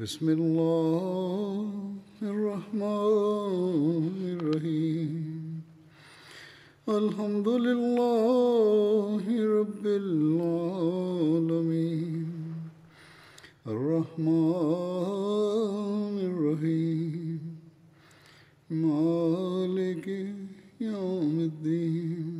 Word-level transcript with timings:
بسم 0.00 0.28
اللہ 0.28 2.24
الرحمن 2.24 4.36
الرحیم۔ 4.40 5.60
الحمد 6.86 7.46
للہ 7.46 9.28
رب 9.28 9.84
العالمین۔ 9.84 12.50
الرحمن 13.64 16.18
الرحیم۔ 16.22 17.54
مالک 18.70 20.08
یوم 20.80 21.38
الدین۔ 21.38 22.39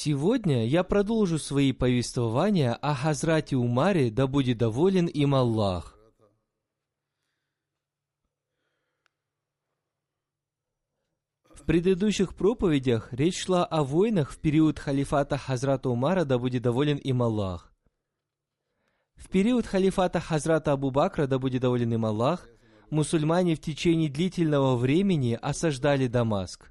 Сегодня 0.00 0.64
я 0.64 0.84
продолжу 0.84 1.40
свои 1.40 1.72
повествования 1.72 2.72
о 2.72 2.94
Хазрате 2.94 3.56
Умаре, 3.56 4.12
да 4.12 4.28
будет 4.28 4.58
доволен 4.58 5.06
им 5.06 5.34
Аллах. 5.34 5.98
В 11.52 11.64
предыдущих 11.66 12.36
проповедях 12.36 13.12
речь 13.12 13.42
шла 13.42 13.64
о 13.64 13.82
войнах 13.82 14.30
в 14.30 14.38
период 14.38 14.78
халифата 14.78 15.36
Хазрата 15.36 15.90
Умара, 15.90 16.24
да 16.24 16.38
будет 16.38 16.62
доволен 16.62 16.98
им 16.98 17.20
Аллах. 17.20 17.72
В 19.16 19.28
период 19.28 19.66
халифата 19.66 20.20
Хазрата 20.20 20.70
Абу 20.70 20.92
Бакра, 20.92 21.26
да 21.26 21.40
будет 21.40 21.62
доволен 21.62 21.92
им 21.92 22.06
Аллах, 22.06 22.46
мусульмане 22.90 23.56
в 23.56 23.60
течение 23.60 24.08
длительного 24.08 24.76
времени 24.76 25.36
осаждали 25.42 26.06
Дамаск. 26.06 26.70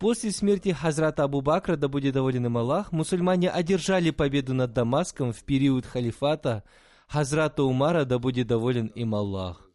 После 0.00 0.30
смерти 0.30 0.70
Хазрата 0.70 1.24
Абу 1.24 1.42
Бакра, 1.42 1.76
да 1.76 1.86
будет 1.86 2.14
доволен 2.14 2.46
им 2.46 2.56
Аллах, 2.56 2.90
мусульмане 2.90 3.50
одержали 3.50 4.10
победу 4.10 4.54
над 4.54 4.72
Дамаском 4.72 5.34
в 5.34 5.44
период 5.44 5.84
халифата 5.84 6.64
Хазрата 7.06 7.64
Умара, 7.64 8.06
да 8.06 8.18
будет 8.18 8.46
доволен 8.46 8.86
им 8.86 9.14
Аллах. 9.14 9.70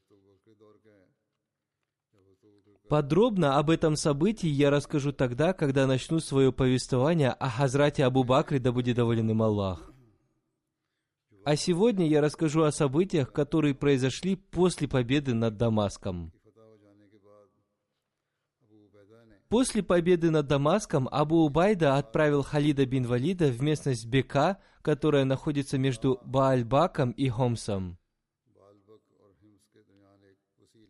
Подробно 2.90 3.60
об 3.60 3.70
этом 3.70 3.96
событии 3.96 4.48
я 4.48 4.72
расскажу 4.72 5.12
тогда, 5.12 5.54
когда 5.54 5.86
начну 5.86 6.20
свое 6.20 6.52
повествование 6.52 7.30
о 7.30 7.48
Хазрате 7.48 8.04
Абу 8.04 8.24
Бакре, 8.24 8.58
да 8.58 8.72
будет 8.72 8.96
доволен 8.96 9.30
им 9.30 9.44
Аллах. 9.44 9.92
А 11.44 11.56
сегодня 11.56 12.08
я 12.08 12.22
расскажу 12.22 12.64
о 12.64 12.72
событиях, 12.72 13.32
которые 13.32 13.76
произошли 13.76 14.36
после 14.36 14.88
победы 14.88 15.36
над 15.36 15.58
Дамаском. 15.58 16.35
После 19.56 19.82
победы 19.82 20.32
над 20.32 20.48
Дамаском 20.48 21.08
Абу 21.10 21.46
Убайда 21.46 21.96
отправил 21.96 22.44
Халида 22.44 22.86
бин 22.86 23.08
Валида 23.08 23.48
в 23.48 23.62
местность 23.62 24.06
Бека, 24.06 24.62
которая 24.82 25.24
находится 25.24 25.78
между 25.78 26.20
Баальбаком 26.26 27.12
и 27.12 27.30
Хомсом. 27.30 27.98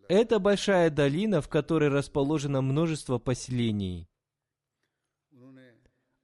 Это 0.09 0.39
большая 0.39 0.89
долина, 0.89 1.41
в 1.41 1.47
которой 1.47 1.89
расположено 1.89 2.63
множество 2.63 3.19
поселений. 3.19 4.09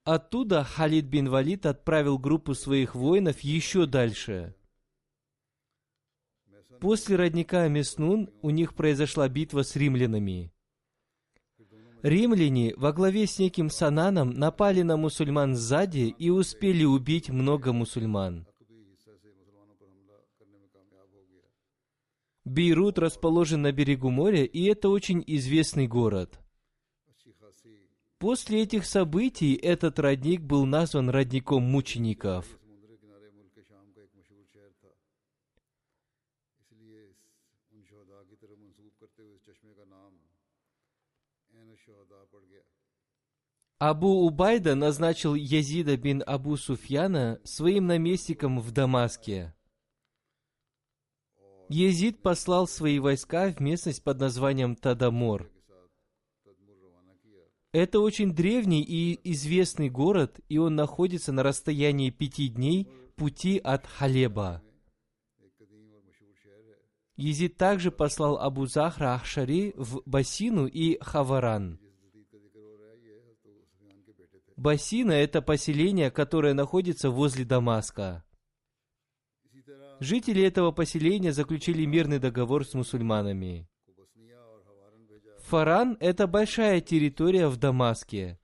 Оттуда 0.03 0.63
Халид 0.63 1.05
бин 1.05 1.29
Валид 1.29 1.67
отправил 1.67 2.17
группу 2.17 2.55
своих 2.55 2.95
воинов 2.95 3.41
еще 3.41 3.85
дальше. 3.85 4.55
После 6.79 7.17
родника 7.17 7.67
Меснун 7.67 8.31
у 8.41 8.49
них 8.49 8.73
произошла 8.73 9.29
битва 9.29 9.61
с 9.61 9.75
римлянами. 9.75 10.51
Римляне 12.03 12.73
во 12.77 12.93
главе 12.93 13.27
с 13.27 13.37
неким 13.37 13.69
Сананом 13.69 14.31
напали 14.31 14.81
на 14.81 14.97
мусульман 14.97 15.55
сзади 15.55 16.15
и 16.17 16.31
успели 16.31 16.83
убить 16.83 17.29
много 17.29 17.73
мусульман. 17.73 18.47
Бейрут 22.43 22.97
расположен 22.97 23.61
на 23.61 23.71
берегу 23.71 24.09
моря, 24.09 24.43
и 24.43 24.63
это 24.63 24.89
очень 24.89 25.23
известный 25.27 25.87
город. 25.87 26.39
После 28.17 28.63
этих 28.63 28.85
событий 28.85 29.53
этот 29.53 29.99
родник 29.99 30.41
был 30.41 30.65
назван 30.65 31.09
родником 31.11 31.63
мучеников. 31.63 32.45
Абу 43.81 44.27
Убайда 44.27 44.75
назначил 44.75 45.33
Язида 45.33 45.97
бин 45.97 46.21
Абу 46.27 46.55
Суфьяна 46.55 47.41
своим 47.43 47.87
наместником 47.87 48.59
в 48.59 48.71
Дамаске. 48.71 49.55
Езид 51.67 52.21
послал 52.21 52.67
свои 52.67 52.99
войска 52.99 53.51
в 53.51 53.59
местность 53.59 54.03
под 54.03 54.19
названием 54.19 54.75
Тадамор. 54.75 55.49
Это 57.71 57.99
очень 58.01 58.35
древний 58.35 58.83
и 58.83 59.19
известный 59.31 59.89
город, 59.89 60.39
и 60.47 60.59
он 60.59 60.75
находится 60.75 61.31
на 61.31 61.41
расстоянии 61.41 62.11
пяти 62.11 62.49
дней 62.49 62.87
пути 63.15 63.57
от 63.57 63.87
Халеба. 63.87 64.61
Езид 67.15 67.57
также 67.57 67.89
послал 67.89 68.37
Абу 68.37 68.67
Захра 68.67 69.15
Ахшари 69.15 69.73
в 69.75 70.03
Басину 70.05 70.67
и 70.67 70.99
Хаваран. 71.01 71.79
Басина– 74.61 75.11
это 75.13 75.41
поселение, 75.41 76.11
которое 76.11 76.53
находится 76.53 77.09
возле 77.09 77.45
Дамаска. 77.45 78.23
Жители 79.99 80.43
этого 80.43 80.71
поселения 80.71 81.33
заключили 81.33 81.83
мирный 81.85 82.19
договор 82.19 82.63
с 82.63 82.75
мусульманами. 82.75 83.67
Фаран– 85.47 85.97
это 85.99 86.27
большая 86.27 86.79
территория 86.79 87.47
в 87.47 87.57
Дамаске. 87.57 88.39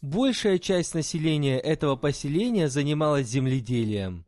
Большая 0.00 0.58
часть 0.58 0.94
населения 0.94 1.58
этого 1.58 1.96
поселения 1.96 2.70
занималась 2.70 3.26
земледелием. 3.26 4.24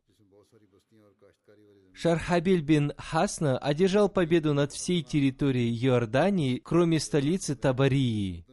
Шархабиль 1.91 2.61
бин 2.61 2.93
Хасна 2.99 3.57
одержал 3.57 4.09
победу 4.09 4.53
над 4.53 4.71
всей 4.71 5.01
территорией 5.01 5.75
Иордании, 5.75 6.59
кроме 6.59 6.99
столицы 6.99 7.55
Табарии. 7.55 8.46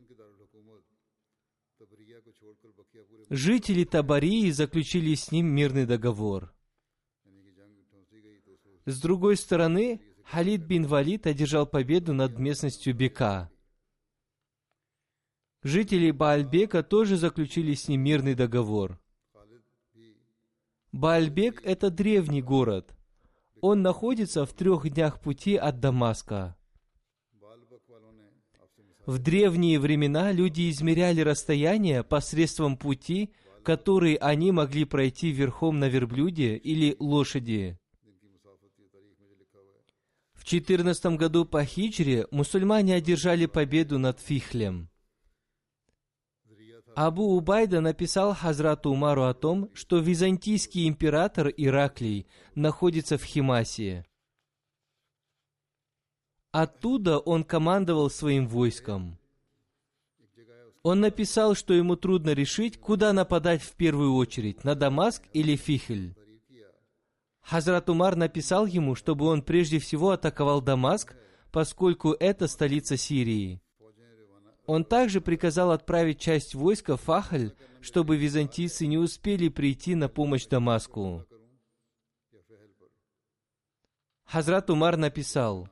Жители 3.30 3.84
Табарии 3.84 4.50
заключили 4.50 5.14
с 5.14 5.32
ним 5.32 5.46
мирный 5.46 5.86
договор. 5.86 6.54
С 8.84 9.00
другой 9.00 9.36
стороны, 9.36 10.02
Халид 10.24 10.62
бин 10.62 10.86
Валид 10.86 11.26
одержал 11.26 11.66
победу 11.66 12.12
над 12.12 12.38
местностью 12.38 12.94
Бека. 12.94 13.50
Жители 15.62 16.10
Баальбека 16.10 16.82
тоже 16.82 17.16
заключили 17.16 17.72
с 17.72 17.88
ним 17.88 18.02
мирный 18.02 18.34
договор. 18.34 19.00
Баальбек– 20.92 21.62
это 21.64 21.90
древний 21.90 22.42
город. 22.42 22.94
Он 23.62 23.80
находится 23.80 24.44
в 24.44 24.52
трех 24.52 24.88
днях 24.90 25.20
пути 25.20 25.56
от 25.56 25.80
Дамаска. 25.80 26.56
В 29.06 29.18
древние 29.18 29.78
времена 29.78 30.32
люди 30.32 30.70
измеряли 30.70 31.20
расстояние 31.20 32.02
посредством 32.02 32.78
пути, 32.78 33.30
который 33.62 34.14
они 34.14 34.50
могли 34.50 34.84
пройти 34.86 35.30
верхом 35.30 35.78
на 35.78 35.88
верблюде 35.88 36.56
или 36.56 36.96
лошади. 36.98 37.78
В 40.32 40.44
14 40.44 41.06
году 41.16 41.44
по 41.44 41.64
хиджре 41.64 42.26
мусульмане 42.30 42.94
одержали 42.94 43.46
победу 43.46 43.98
над 43.98 44.20
Фихлем. 44.20 44.88
Абу 46.94 47.36
Убайда 47.36 47.80
написал 47.80 48.34
Хазрату 48.34 48.90
Умару 48.90 49.24
о 49.24 49.34
том, 49.34 49.70
что 49.74 49.98
византийский 49.98 50.86
император 50.86 51.48
Ираклий 51.48 52.26
находится 52.54 53.18
в 53.18 53.24
Химасии. 53.24 54.04
Оттуда 56.54 57.18
он 57.18 57.42
командовал 57.42 58.08
своим 58.08 58.46
войском. 58.46 59.18
Он 60.84 61.00
написал, 61.00 61.56
что 61.56 61.74
ему 61.74 61.96
трудно 61.96 62.30
решить, 62.30 62.78
куда 62.78 63.12
нападать 63.12 63.60
в 63.60 63.72
первую 63.72 64.14
очередь, 64.14 64.62
на 64.62 64.76
Дамаск 64.76 65.24
или 65.32 65.56
Фихель. 65.56 66.14
Хазрат 67.40 67.90
Умар 67.90 68.14
написал 68.14 68.66
ему, 68.66 68.94
чтобы 68.94 69.26
он 69.26 69.42
прежде 69.42 69.80
всего 69.80 70.12
атаковал 70.12 70.62
Дамаск, 70.62 71.16
поскольку 71.50 72.12
это 72.12 72.46
столица 72.46 72.96
Сирии. 72.96 73.60
Он 74.64 74.84
также 74.84 75.20
приказал 75.20 75.72
отправить 75.72 76.20
часть 76.20 76.54
войска 76.54 76.96
в 76.96 77.00
Фахаль, 77.00 77.52
чтобы 77.80 78.16
византийцы 78.16 78.86
не 78.86 78.96
успели 78.96 79.48
прийти 79.48 79.96
на 79.96 80.08
помощь 80.08 80.46
Дамаску. 80.46 81.26
Хазрат 84.24 84.70
Умар 84.70 84.96
написал, 84.96 85.68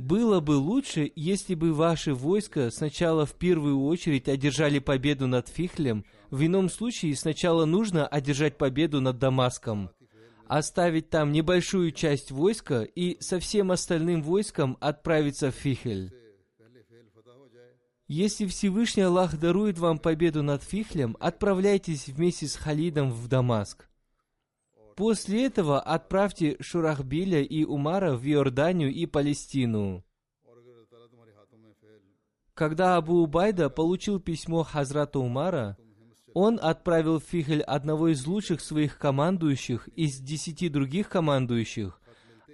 «Было 0.00 0.40
бы 0.40 0.52
лучше, 0.52 1.12
если 1.14 1.54
бы 1.54 1.74
ваше 1.74 2.14
войско 2.14 2.70
сначала 2.70 3.26
в 3.26 3.34
первую 3.34 3.84
очередь 3.84 4.28
одержали 4.28 4.78
победу 4.78 5.26
над 5.26 5.48
Фихлем, 5.48 6.06
в 6.30 6.44
ином 6.44 6.70
случае 6.70 7.14
сначала 7.14 7.66
нужно 7.66 8.06
одержать 8.06 8.56
победу 8.56 9.02
над 9.02 9.18
Дамаском 9.18 9.90
оставить 10.50 11.10
там 11.10 11.30
небольшую 11.30 11.92
часть 11.92 12.32
войска 12.32 12.82
и 12.82 13.20
со 13.20 13.38
всем 13.38 13.70
остальным 13.70 14.20
войском 14.20 14.76
отправиться 14.80 15.52
в 15.52 15.54
Фихель. 15.54 16.12
Если 18.08 18.46
Всевышний 18.46 19.04
Аллах 19.04 19.38
дарует 19.38 19.78
вам 19.78 19.98
победу 19.98 20.42
над 20.42 20.64
Фихлем, 20.64 21.16
отправляйтесь 21.20 22.08
вместе 22.08 22.48
с 22.48 22.56
Халидом 22.56 23.12
в 23.12 23.28
Дамаск. 23.28 23.89
После 24.96 25.46
этого 25.46 25.80
отправьте 25.80 26.56
Шурахбиля 26.60 27.42
и 27.42 27.64
Умара 27.64 28.16
в 28.16 28.26
Иорданию 28.26 28.92
и 28.92 29.06
Палестину. 29.06 30.04
Когда 32.54 32.96
Абу 32.96 33.22
Убайда 33.22 33.70
получил 33.70 34.20
письмо 34.20 34.64
Хазрата 34.64 35.18
Умара, 35.18 35.78
он 36.34 36.58
отправил 36.62 37.18
в 37.18 37.24
Фихель 37.24 37.62
одного 37.62 38.08
из 38.08 38.26
лучших 38.26 38.60
своих 38.60 38.98
командующих 38.98 39.88
из 39.88 40.18
десяти 40.18 40.68
других 40.68 41.08
командующих, 41.08 42.00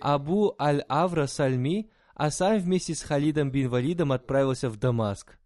Абу 0.01 0.55
Аль-Авра 0.61 1.27
Сальми, 1.27 1.91
а 2.15 2.31
сам 2.31 2.59
вместе 2.59 2.95
с 2.95 3.03
Халидом 3.03 3.51
бин 3.51 3.69
Валидом 3.69 4.13
отправился 4.13 4.71
в 4.71 4.79
Дамаск. 4.79 5.39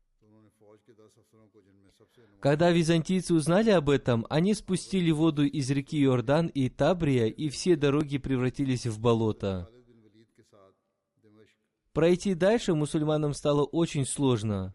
Когда 2.41 2.71
византийцы 2.71 3.35
узнали 3.35 3.71
об 3.71 3.91
этом, 3.91 4.27
они 4.31 4.55
спустили 4.55 5.11
воду 5.11 5.45
из 5.45 5.71
реки 5.71 6.03
Иордан 6.03 6.47
и 6.47 6.71
Табрия, 6.71 7.27
и 7.27 7.51
все 7.51 7.77
дороги 7.77 8.17
превратились 8.17 8.87
в 8.87 8.99
болото. 8.99 9.69
Пройти 11.93 12.35
дальше 12.35 12.75
мусульманам 12.75 13.35
стало 13.35 13.65
очень 13.65 14.07
сложно. 14.07 14.73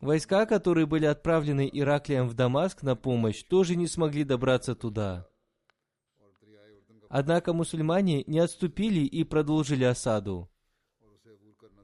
Войска, 0.00 0.46
которые 0.46 0.86
были 0.86 1.04
отправлены 1.04 1.68
Ираклием 1.70 2.28
в 2.28 2.34
Дамаск 2.34 2.82
на 2.82 2.96
помощь, 2.96 3.42
тоже 3.42 3.76
не 3.76 3.86
смогли 3.86 4.24
добраться 4.24 4.74
туда. 4.74 5.28
Однако 7.08 7.52
мусульмане 7.52 8.24
не 8.26 8.38
отступили 8.38 9.00
и 9.00 9.22
продолжили 9.22 9.84
осаду. 9.84 10.48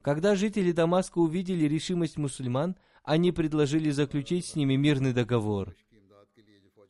Когда 0.00 0.34
жители 0.34 0.72
Дамаска 0.72 1.18
увидели 1.18 1.66
решимость 1.66 2.16
мусульман, 2.16 2.76
они 3.08 3.32
предложили 3.32 3.90
заключить 3.90 4.46
с 4.46 4.54
ними 4.54 4.76
мирный 4.76 5.14
договор. 5.14 5.74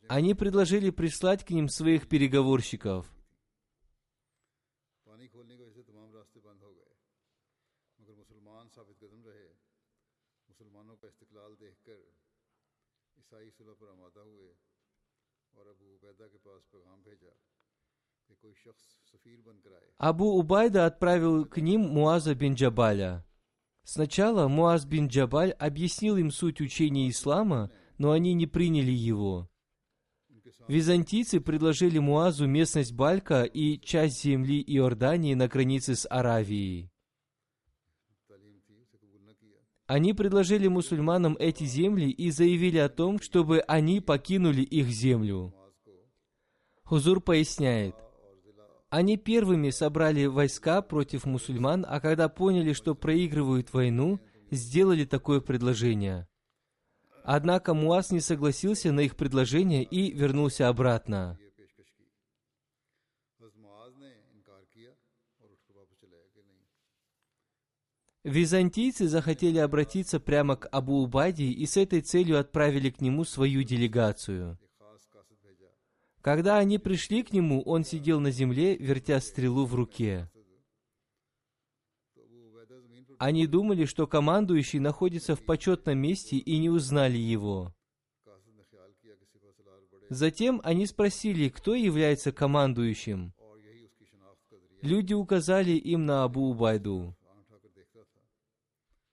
Они 0.09 0.33
предложили 0.33 0.89
прислать 0.89 1.45
к 1.45 1.51
ним 1.51 1.69
своих 1.69 2.09
переговорщиков– 2.09 3.09
Абу 19.97 20.37
Убайда 20.37 20.85
отправил 20.85 21.45
к 21.45 21.57
ним 21.57 21.81
Муаза 21.81 22.35
бин 22.35 22.53
Джабаля. 22.53 23.25
Сначала 23.83 24.47
Муаз 24.47 24.85
бин 24.85 25.07
Джабаль 25.07 25.51
объяснил 25.51 26.17
им 26.17 26.31
суть 26.31 26.61
учения 26.61 27.09
ислама, 27.09 27.71
но 27.97 28.11
они 28.11 28.33
не 28.33 28.47
приняли 28.47 28.91
его. 28.91 29.49
Византийцы 30.67 31.39
предложили 31.39 31.97
Муазу 31.97 32.45
местность 32.45 32.93
Балька 32.93 33.43
и 33.43 33.79
часть 33.79 34.21
земли 34.21 34.63
Иордании 34.65 35.33
на 35.33 35.47
границе 35.47 35.95
с 35.95 36.07
Аравией. 36.09 36.91
Они 39.87 40.13
предложили 40.13 40.67
мусульманам 40.67 41.35
эти 41.39 41.63
земли 41.63 42.11
и 42.11 42.29
заявили 42.29 42.77
о 42.77 42.89
том, 42.89 43.19
чтобы 43.19 43.61
они 43.61 44.01
покинули 44.01 44.61
их 44.61 44.87
землю. 44.89 45.51
Хузур 46.83 47.21
поясняет, 47.21 47.95
они 48.89 49.17
первыми 49.17 49.69
собрали 49.69 50.25
войска 50.25 50.81
против 50.81 51.25
мусульман, 51.25 51.85
а 51.87 51.99
когда 51.99 52.27
поняли, 52.27 52.73
что 52.73 52.95
проигрывают 52.95 53.71
войну, 53.71 54.19
сделали 54.49 55.05
такое 55.05 55.41
предложение. 55.41 56.27
Однако 57.23 57.75
Муаз 57.75 58.11
не 58.11 58.19
согласился 58.19 58.91
на 58.91 59.01
их 59.01 59.15
предложение 59.15 59.83
и 59.83 60.11
вернулся 60.11 60.67
обратно. 60.67 61.37
Византийцы 68.23 69.07
захотели 69.07 69.59
обратиться 69.59 70.19
прямо 70.19 70.55
к 70.57 70.67
Абу 70.71 71.03
Убаде 71.03 71.45
и 71.45 71.65
с 71.65 71.77
этой 71.77 72.01
целью 72.01 72.39
отправили 72.39 72.89
к 72.89 72.99
нему 73.01 73.23
свою 73.23 73.63
делегацию. 73.63 74.59
Когда 76.21 76.57
они 76.57 76.77
пришли 76.77 77.23
к 77.23 77.31
нему, 77.31 77.61
он 77.61 77.83
сидел 77.83 78.19
на 78.19 78.31
земле, 78.31 78.75
вертя 78.75 79.21
стрелу 79.21 79.65
в 79.65 79.73
руке. 79.73 80.29
Они 83.17 83.47
думали, 83.47 83.85
что 83.85 84.07
командующий 84.07 84.79
находится 84.79 85.35
в 85.35 85.43
почетном 85.43 85.97
месте 85.97 86.37
и 86.37 86.57
не 86.57 86.69
узнали 86.69 87.17
его. 87.17 87.73
Затем 90.09 90.59
они 90.63 90.85
спросили, 90.85 91.49
кто 91.49 91.75
является 91.75 92.31
командующим. 92.31 93.33
Люди 94.81 95.13
указали 95.13 95.71
им 95.71 96.05
на 96.05 96.23
Абу 96.23 96.49
Убайду. 96.49 97.15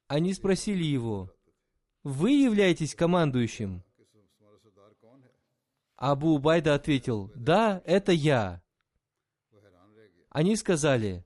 Они 0.07 0.33
спросили 0.33 0.85
его, 0.85 1.33
«Вы 2.05 2.31
являетесь 2.31 2.95
командующим?» 2.95 3.83
Абу 5.97 6.35
Убайда 6.35 6.75
ответил, 6.75 7.33
«Да, 7.35 7.83
это 7.87 8.13
я». 8.13 8.63
Они 10.29 10.55
сказали, 10.57 11.25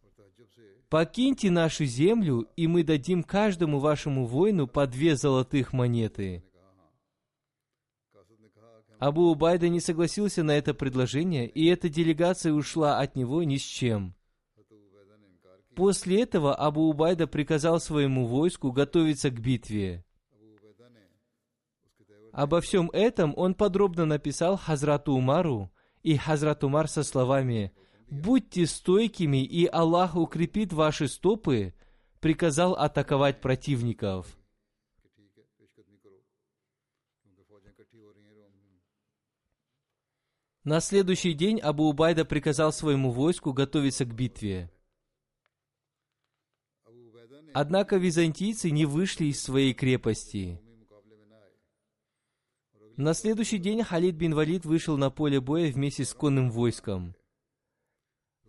«Покиньте 0.88 1.50
нашу 1.50 1.84
землю, 1.84 2.48
и 2.56 2.66
мы 2.66 2.84
дадим 2.84 3.24
каждому 3.24 3.80
вашему 3.80 4.26
воину 4.26 4.68
по 4.68 4.86
две 4.86 5.16
золотых 5.16 5.72
монеты». 5.72 6.44
Абу 9.00 9.30
Убайда 9.30 9.68
не 9.68 9.80
согласился 9.80 10.42
на 10.44 10.52
это 10.52 10.74
предложение, 10.74 11.48
и 11.48 11.66
эта 11.66 11.88
делегация 11.88 12.52
ушла 12.52 12.98
от 12.98 13.16
него 13.16 13.42
ни 13.42 13.56
с 13.56 13.62
чем. 13.62 14.14
После 15.74 16.22
этого 16.22 16.54
Абу 16.54 16.82
Убайда 16.82 17.26
приказал 17.26 17.80
своему 17.80 18.26
войску 18.26 18.70
готовиться 18.70 19.30
к 19.30 19.40
битве. 19.40 20.04
Обо 22.32 22.60
всем 22.60 22.90
этом 22.92 23.34
он 23.36 23.54
подробно 23.54 24.04
написал 24.04 24.56
Хазрату 24.56 25.12
Умару, 25.12 25.70
и 26.02 26.16
Хазрат 26.16 26.64
Умар 26.64 26.88
со 26.88 27.02
словами 27.02 27.72
«Будьте 28.08 28.66
стойкими, 28.66 29.44
и 29.44 29.66
Аллах 29.66 30.16
укрепит 30.16 30.72
ваши 30.72 31.08
стопы», 31.08 31.74
приказал 32.20 32.74
атаковать 32.74 33.40
противников. 33.40 34.36
На 40.62 40.80
следующий 40.80 41.32
день 41.32 41.58
Абу 41.58 41.88
Убайда 41.88 42.24
приказал 42.24 42.72
своему 42.72 43.10
войску 43.10 43.52
готовиться 43.52 44.04
к 44.04 44.14
битве. 44.14 44.70
Однако 47.54 47.96
византийцы 47.96 48.70
не 48.70 48.84
вышли 48.84 49.26
из 49.26 49.42
своей 49.42 49.72
крепости. 49.72 50.60
На 53.00 53.14
следующий 53.14 53.56
день 53.56 53.82
Халид 53.82 54.14
бин 54.14 54.34
Валид 54.34 54.66
вышел 54.66 54.98
на 54.98 55.08
поле 55.08 55.40
боя 55.40 55.72
вместе 55.72 56.04
с 56.04 56.12
конным 56.12 56.50
войском. 56.50 57.14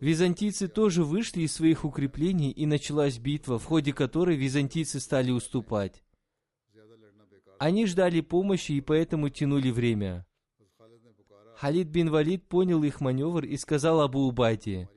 Византийцы 0.01 0.67
тоже 0.67 1.05
вышли 1.05 1.43
из 1.43 1.53
своих 1.53 1.85
укреплений, 1.85 2.51
и 2.51 2.65
началась 2.65 3.17
битва, 3.17 3.59
в 3.59 3.63
ходе 3.63 3.93
которой 3.93 4.35
византийцы 4.35 4.99
стали 4.99 5.31
уступать. 5.31 6.03
Они 7.59 7.85
ждали 7.85 8.19
помощи 8.19 8.73
и 8.73 8.81
поэтому 8.81 9.29
тянули 9.29 9.71
время. 9.71 10.27
Халид 11.55 11.87
бин 11.87 12.09
Валид 12.09 12.45
понял 12.45 12.83
их 12.83 12.99
маневр 12.99 13.45
и 13.45 13.55
сказал 13.55 14.01
Абу 14.01 14.27
Убайде, 14.27 14.89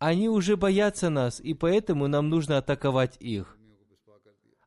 «Они 0.00 0.28
уже 0.28 0.56
боятся 0.56 1.10
нас, 1.10 1.38
и 1.38 1.54
поэтому 1.54 2.08
нам 2.08 2.28
нужно 2.28 2.58
атаковать 2.58 3.18
их». 3.20 3.56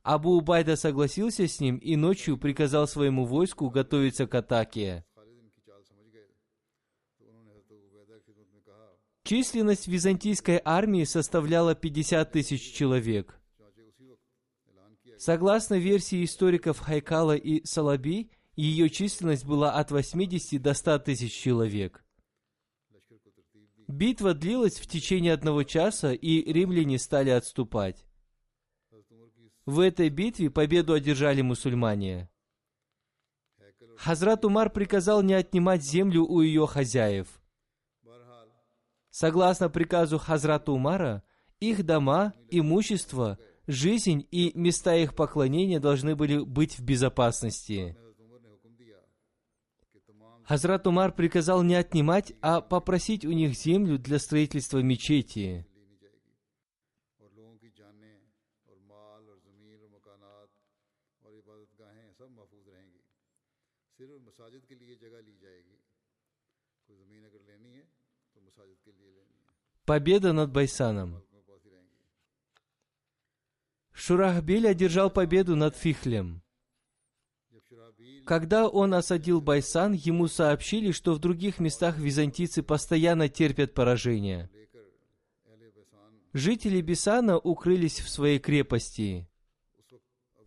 Абу 0.08 0.38
Убайда 0.38 0.78
согласился 0.78 1.50
с 1.50 1.60
ним 1.60 1.76
и 1.80 1.98
ночью 1.98 2.38
приказал 2.38 2.88
своему 2.88 3.26
войску 3.26 3.70
готовиться 3.70 4.26
к 4.26 4.34
атаке. 4.36 5.04
Численность 9.26 9.90
византийской 9.90 10.62
армии 10.64 11.04
составляла 11.04 11.76
50 11.76 12.32
тысяч 12.32 12.74
человек. 12.74 13.38
Согласно 15.18 15.78
версии 15.78 16.24
историков 16.24 16.80
Хайкала 16.80 17.36
и 17.36 17.66
Салаби, 17.66 18.32
ее 18.56 18.90
численность 18.90 19.44
была 19.44 19.74
от 19.74 19.92
80 19.92 20.62
до 20.62 20.74
100 20.74 21.00
тысяч 21.00 21.34
человек. 21.34 22.06
Битва 23.90 24.34
длилась 24.34 24.80
в 24.80 24.88
течение 24.88 25.34
одного 25.34 25.64
часа, 25.64 26.14
и 26.14 26.50
римляне 26.50 26.98
стали 26.98 27.32
отступать. 27.32 28.07
В 29.68 29.82
этой 29.82 30.08
битве 30.08 30.50
победу 30.50 30.94
одержали 30.94 31.42
мусульмане. 31.42 32.30
Хазрат 33.98 34.46
Умар 34.46 34.70
приказал 34.70 35.22
не 35.22 35.34
отнимать 35.34 35.84
землю 35.84 36.24
у 36.24 36.40
ее 36.40 36.66
хозяев. 36.66 37.28
Согласно 39.10 39.68
приказу 39.70 40.20
Хазрата 40.20 40.72
Умара, 40.72 41.22
их 41.60 41.86
дома, 41.86 42.34
имущество, 42.50 43.40
жизнь 43.68 44.26
и 44.32 44.54
места 44.58 44.96
их 44.96 45.14
поклонения 45.14 45.82
должны 45.82 46.16
были 46.16 46.38
быть 46.40 46.80
в 46.80 46.86
безопасности. 46.86 47.98
Хазрат 50.46 50.88
Умар 50.88 51.12
приказал 51.12 51.62
не 51.62 51.76
отнимать, 51.76 52.32
а 52.40 52.62
попросить 52.62 53.26
у 53.26 53.34
них 53.34 53.54
землю 53.54 54.00
для 54.00 54.18
строительства 54.18 54.78
мечети. 54.78 55.68
Победа 69.86 70.34
над 70.34 70.52
Байсаном. 70.52 71.24
Шурахбиль 73.94 74.68
одержал 74.68 75.10
победу 75.10 75.56
над 75.56 75.76
Фихлем. 75.76 76.44
Когда 78.26 78.68
он 78.68 78.94
осадил 78.94 79.42
Байсан, 79.42 79.94
ему 79.94 80.28
сообщили, 80.28 80.92
что 80.92 81.14
в 81.14 81.20
других 81.20 81.60
местах 81.60 81.98
византийцы 81.98 82.62
постоянно 82.62 83.30
терпят 83.30 83.74
поражение. 83.74 84.50
Жители 86.34 86.82
Бисана 86.82 87.40
укрылись 87.40 88.00
в 88.02 88.10
своей 88.10 88.38
крепости. 88.38 89.28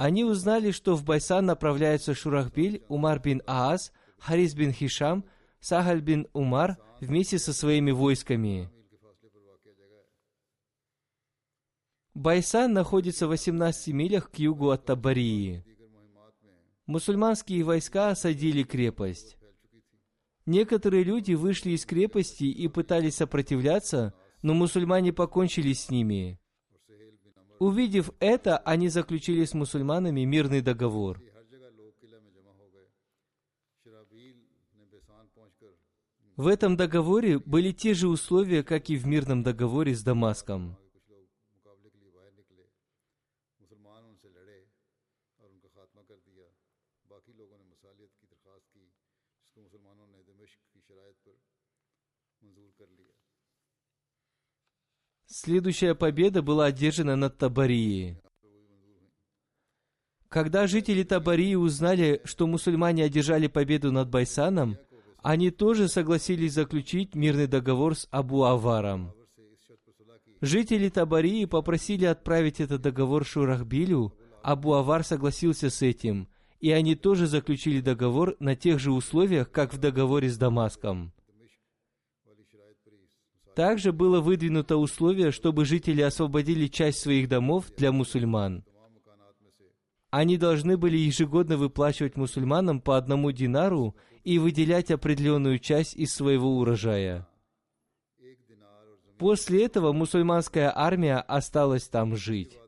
Они 0.00 0.24
узнали, 0.24 0.70
что 0.70 0.96
в 0.96 1.04
Байсан 1.04 1.42
направляются 1.42 2.14
Шурахбиль, 2.14 2.82
Умар 2.88 3.20
бин 3.20 3.42
Аас, 3.46 3.92
Харис 4.18 4.54
бин 4.54 4.72
Хишам, 4.72 5.26
Сахаль 5.60 6.00
бин 6.00 6.26
Умар 6.32 6.78
вместе 7.00 7.38
со 7.38 7.52
своими 7.52 7.90
войсками. 7.90 8.70
Байсан 12.14 12.72
находится 12.72 13.26
в 13.26 13.30
18 13.30 13.88
милях 13.88 14.30
к 14.30 14.38
югу 14.38 14.70
от 14.70 14.86
Табарии 14.86 15.64
мусульманские 16.90 17.62
войска 17.62 18.08
осадили 18.10 18.64
крепость. 18.64 19.36
Некоторые 20.44 21.04
люди 21.04 21.34
вышли 21.34 21.70
из 21.70 21.86
крепости 21.86 22.44
и 22.44 22.66
пытались 22.68 23.16
сопротивляться, 23.16 24.14
но 24.42 24.54
мусульмане 24.54 25.12
покончили 25.12 25.72
с 25.72 25.90
ними. 25.90 26.39
Увидев 27.60 28.10
это, 28.20 28.56
они 28.56 28.88
заключили 28.88 29.44
с 29.44 29.52
мусульманами 29.52 30.24
мирный 30.24 30.62
договор. 30.62 31.20
В 36.36 36.46
этом 36.46 36.78
договоре 36.78 37.38
были 37.38 37.72
те 37.72 37.92
же 37.92 38.08
условия, 38.08 38.62
как 38.62 38.88
и 38.88 38.96
в 38.96 39.06
мирном 39.06 39.42
договоре 39.42 39.94
с 39.94 40.02
Дамаском. 40.02 40.79
Следующая 55.42 55.94
победа 55.94 56.42
была 56.42 56.66
одержана 56.66 57.16
над 57.16 57.38
Табарией. 57.38 58.18
Когда 60.28 60.66
жители 60.66 61.02
Табарии 61.02 61.54
узнали, 61.54 62.20
что 62.24 62.46
мусульмане 62.46 63.04
одержали 63.04 63.46
победу 63.46 63.90
над 63.90 64.10
Байсаном, 64.10 64.76
они 65.22 65.50
тоже 65.50 65.88
согласились 65.88 66.52
заключить 66.52 67.14
мирный 67.14 67.46
договор 67.46 67.96
с 67.96 68.06
Абу 68.10 68.42
Аваром. 68.42 69.14
Жители 70.42 70.90
Табарии 70.90 71.46
попросили 71.46 72.04
отправить 72.04 72.60
этот 72.60 72.82
договор 72.82 73.24
Шурахбилю, 73.24 74.12
Абу 74.42 74.74
Авар 74.74 75.04
согласился 75.04 75.70
с 75.70 75.80
этим, 75.80 76.28
и 76.60 76.70
они 76.70 76.96
тоже 76.96 77.26
заключили 77.26 77.80
договор 77.80 78.36
на 78.40 78.56
тех 78.56 78.78
же 78.78 78.92
условиях, 78.92 79.50
как 79.50 79.72
в 79.72 79.78
договоре 79.78 80.28
с 80.28 80.36
Дамаском. 80.36 81.14
Также 83.60 83.92
было 83.92 84.22
выдвинуто 84.22 84.78
условие, 84.78 85.32
чтобы 85.32 85.66
жители 85.66 86.00
освободили 86.00 86.66
часть 86.66 87.00
своих 87.00 87.28
домов 87.28 87.66
для 87.76 87.92
мусульман. 87.92 88.64
Они 90.08 90.38
должны 90.38 90.78
были 90.78 90.96
ежегодно 90.96 91.58
выплачивать 91.58 92.16
мусульманам 92.16 92.80
по 92.80 92.96
одному 92.96 93.32
динару 93.32 93.94
и 94.24 94.38
выделять 94.38 94.90
определенную 94.90 95.58
часть 95.58 95.94
из 95.94 96.14
своего 96.14 96.56
урожая. 96.56 97.28
После 99.18 99.66
этого 99.66 99.92
мусульманская 99.92 100.72
армия 100.74 101.18
осталась 101.18 101.86
там 101.86 102.16
жить. 102.16 102.58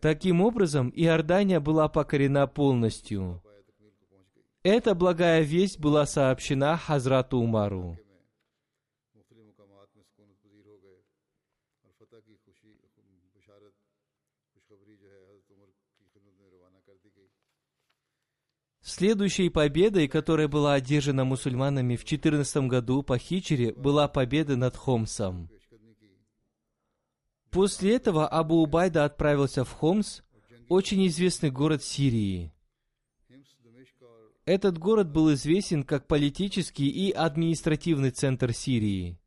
Таким 0.00 0.40
образом, 0.40 0.90
Иордания 0.96 1.60
была 1.60 1.86
покорена 1.88 2.46
полностью. 2.46 3.42
Эта 4.62 4.94
благая 4.94 5.42
весть 5.42 5.78
была 5.78 6.06
сообщена 6.06 6.78
Хазрату 6.78 7.36
Умару. 7.36 7.98
Следующей 18.94 19.48
победой, 19.48 20.06
которая 20.06 20.48
была 20.48 20.74
одержана 20.74 21.24
мусульманами 21.24 21.96
в 21.96 22.04
14 22.04 22.68
году 22.68 23.02
по 23.02 23.16
Хичере, 23.16 23.72
была 23.72 24.06
победа 24.06 24.54
над 24.54 24.76
Хомсом. 24.76 25.48
После 27.50 27.96
этого 27.96 28.28
Абу 28.28 28.56
Убайда 28.56 29.06
отправился 29.06 29.64
в 29.64 29.72
Хомс, 29.72 30.20
очень 30.68 31.06
известный 31.06 31.50
город 31.50 31.82
Сирии. 31.82 32.52
Этот 34.44 34.76
город 34.76 35.10
был 35.10 35.32
известен 35.32 35.84
как 35.84 36.06
политический 36.06 36.90
и 36.90 37.12
административный 37.12 38.10
центр 38.10 38.52
Сирии. 38.52 39.18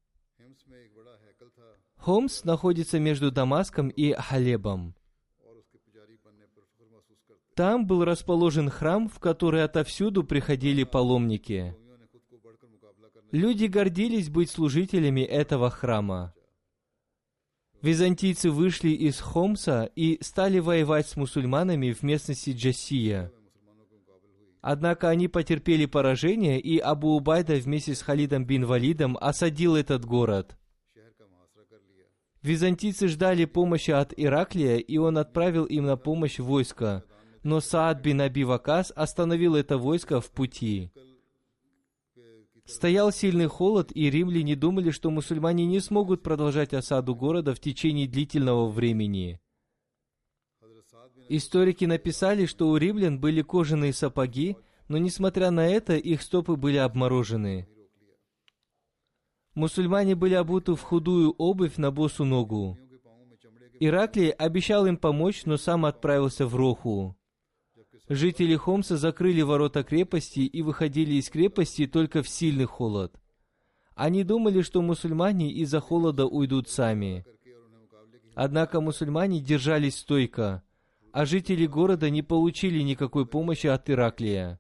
Хомс 1.96 2.44
находится 2.44 3.00
между 3.00 3.32
Дамаском 3.32 3.90
и 3.90 4.14
Халебом. 4.14 4.94
Там 7.56 7.88
был 7.88 8.04
расположен 8.04 8.70
храм, 8.70 9.08
в 9.08 9.20
который 9.20 9.64
отовсюду 9.64 10.26
приходили 10.26 10.84
паломники. 10.84 11.74
Люди 13.32 13.66
гордились 13.66 14.30
быть 14.30 14.52
служителями 14.52 15.22
этого 15.22 15.70
храма. 15.70 16.34
Византийцы 17.82 18.52
вышли 18.52 18.90
из 18.90 19.20
Хомса 19.20 19.90
и 19.96 20.22
стали 20.22 20.60
воевать 20.60 21.08
с 21.08 21.16
мусульманами 21.16 21.92
в 21.92 22.04
местности 22.04 22.52
Джасия. 22.52 23.32
Однако 24.60 25.10
они 25.10 25.28
потерпели 25.28 25.86
поражение, 25.86 26.60
и 26.60 26.78
Абу 26.80 27.16
Убайда 27.16 27.56
вместе 27.56 27.96
с 27.96 28.02
Халидом 28.02 28.46
бин 28.46 28.66
Валидом 28.66 29.18
осадил 29.22 29.76
этот 29.76 30.04
город. 30.04 30.58
Византийцы 32.42 33.08
ждали 33.08 33.46
помощи 33.46 33.92
от 33.92 34.14
Ираклия, 34.18 34.78
и 34.78 34.98
он 34.98 35.18
отправил 35.18 35.66
им 35.66 35.86
на 35.86 35.98
помощь 35.98 36.40
войско. 36.40 37.06
Но 37.46 37.62
Саад 37.62 38.02
бин 38.02 38.22
Аби 38.22 38.42
Вакас 38.44 38.92
остановил 38.96 39.54
это 39.54 39.78
войско 39.78 40.20
в 40.20 40.32
пути. 40.32 40.90
Стоял 42.66 43.12
сильный 43.12 43.46
холод, 43.46 43.92
и 43.94 44.10
римляне 44.10 44.56
думали, 44.56 44.90
что 44.90 45.12
мусульмане 45.12 45.68
не 45.68 45.80
смогут 45.80 46.24
продолжать 46.24 46.74
осаду 46.74 47.14
города 47.14 47.54
в 47.54 47.60
течение 47.60 48.08
длительного 48.08 48.68
времени. 48.68 49.40
Историки 51.30 51.86
написали, 51.86 52.48
что 52.48 52.68
у 52.68 52.78
римлян 52.78 53.20
были 53.20 53.44
кожаные 53.44 53.94
сапоги, 53.94 54.58
но 54.88 54.98
несмотря 54.98 55.52
на 55.52 55.68
это, 55.68 55.98
их 55.98 56.24
стопы 56.24 56.56
были 56.56 56.78
обморожены. 56.78 57.68
Мусульмане 59.54 60.16
были 60.16 60.34
обуты 60.34 60.74
в 60.74 60.82
худую 60.82 61.36
обувь 61.38 61.78
на 61.78 61.92
босу 61.92 62.26
ногу. 62.26 62.76
Ираклий 63.80 64.32
обещал 64.32 64.88
им 64.88 64.98
помочь, 64.98 65.46
но 65.46 65.58
сам 65.58 65.86
отправился 65.86 66.48
в 66.48 66.56
Роху. 66.56 67.16
Жители 68.08 68.56
Хомса 68.56 68.98
закрыли 68.98 69.42
ворота 69.42 69.84
крепости 69.84 70.42
и 70.42 70.62
выходили 70.62 71.16
из 71.16 71.30
крепости 71.30 71.88
только 71.88 72.22
в 72.22 72.30
сильный 72.30 72.66
холод. 72.66 73.20
Они 73.96 74.24
думали, 74.24 74.62
что 74.62 74.82
мусульмане 74.82 75.52
из-за 75.52 75.80
холода 75.80 76.26
уйдут 76.26 76.70
сами. 76.70 77.26
Однако 78.36 78.80
мусульмане 78.80 79.40
держались 79.40 79.98
стойко, 79.98 80.62
а 81.14 81.26
жители 81.26 81.66
города 81.66 82.10
не 82.10 82.22
получили 82.22 82.82
никакой 82.82 83.26
помощи 83.26 83.68
от 83.68 83.90
Ираклия. 83.90 84.60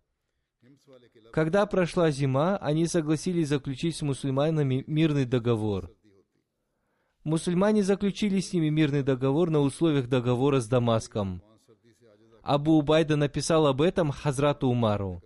Когда 1.32 1.66
прошла 1.66 2.10
зима, 2.12 2.58
они 2.58 2.88
согласились 2.88 3.50
заключить 3.50 3.98
с 3.98 4.02
мусульманами 4.02 4.86
мирный 4.88 5.26
договор. 5.26 5.92
Мусульмане 7.26 7.84
заключили 7.84 8.40
с 8.40 8.54
ними 8.54 8.70
мирный 8.70 9.04
договор 9.04 9.50
на 9.50 9.60
условиях 9.60 10.08
договора 10.08 10.62
с 10.62 10.68
Дамаском. 10.68 11.44
Абу 12.46 12.74
Убайда 12.74 13.16
написал 13.16 13.66
об 13.66 13.82
этом 13.82 14.12
Хазрату 14.12 14.68
Умару. 14.68 15.24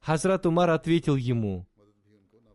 Хазрат 0.00 0.44
Умар 0.44 0.68
ответил 0.68 1.16
ему, 1.16 1.66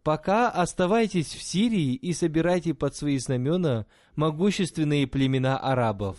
«Пока 0.04 0.50
оставайтесь 0.50 1.34
в 1.34 1.42
Сирии 1.42 1.96
и 1.96 2.14
собирайте 2.14 2.76
под 2.76 2.96
свои 2.96 3.18
знамена 3.18 3.88
могущественные 4.16 5.08
племена 5.08 5.58
арабов. 5.58 6.18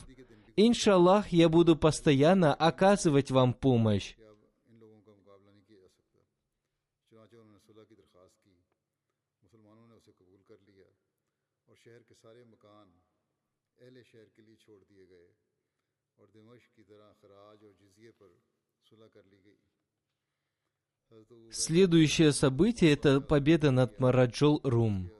Иншаллах, 0.56 1.28
я 1.28 1.48
буду 1.48 1.76
постоянно 1.76 2.52
оказывать 2.52 3.30
вам 3.30 3.54
помощь. 3.54 4.16
Следующее 21.50 22.33
событие– 22.33 22.92
это 22.95 23.21
победа 23.21 23.73
над 23.73 23.99
Мараджол 23.99 24.61
Рум. 24.62 25.11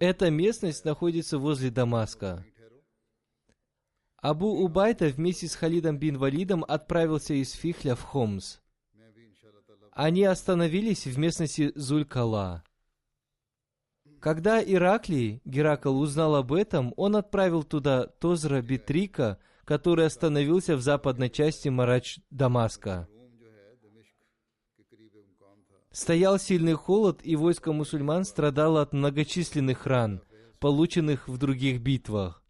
Эта 0.00 0.30
местность 0.30 0.84
находится 0.84 1.38
возле 1.38 1.70
Дамаска. 1.70 2.44
Абу 4.16 4.64
Убайта 4.64 5.08
вместе 5.08 5.46
с 5.46 5.54
Халидом 5.54 5.98
бин 5.98 6.16
Валидом 6.16 6.64
отправился 6.66 7.34
из 7.34 7.52
Фихля 7.52 7.94
в 7.94 8.02
Хомс. 8.02 8.60
Они 9.92 10.24
остановились 10.24 11.06
в 11.06 11.18
местности 11.18 11.72
Зулькала. 11.74 12.64
Когда 14.20 14.64
Ираклий, 14.64 15.42
Геракл, 15.44 15.98
узнал 15.98 16.36
об 16.36 16.54
этом, 16.54 16.94
он 16.96 17.14
отправил 17.16 17.62
туда 17.62 18.06
Тозра 18.06 18.62
Битрика, 18.62 19.38
который 19.64 20.06
остановился 20.06 20.76
в 20.76 20.80
западной 20.80 21.28
части 21.28 21.68
Марач 21.68 22.20
Дамаска. 22.30 23.06
Стоял 25.94 26.40
сильный 26.40 26.72
холод, 26.72 27.20
и 27.22 27.36
войско 27.36 27.72
мусульман 27.72 28.24
страдало 28.24 28.82
от 28.82 28.92
многочисленных 28.92 29.86
ран, 29.86 30.22
полученных 30.58 31.28
в 31.28 31.38
других 31.38 31.80
битвах. 31.80 32.42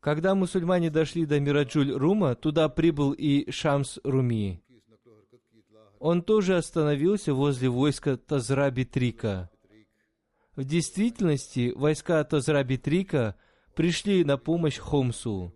Когда 0.00 0.34
мусульмане 0.34 0.90
дошли 0.90 1.26
до 1.26 1.38
Мираджуль-Рума, 1.38 2.34
туда 2.34 2.68
прибыл 2.68 3.12
и 3.12 3.48
Шамс 3.48 4.00
Руми. 4.02 4.60
Он 6.00 6.22
тоже 6.22 6.56
остановился 6.56 7.32
возле 7.32 7.68
войска 7.68 8.16
Тазра-Битрика. 8.16 9.50
В 10.56 10.64
действительности, 10.64 11.72
войска 11.76 12.24
Тазра-Битрика 12.24 13.36
пришли 13.76 14.24
на 14.24 14.36
помощь 14.36 14.78
Хомсу. 14.78 15.54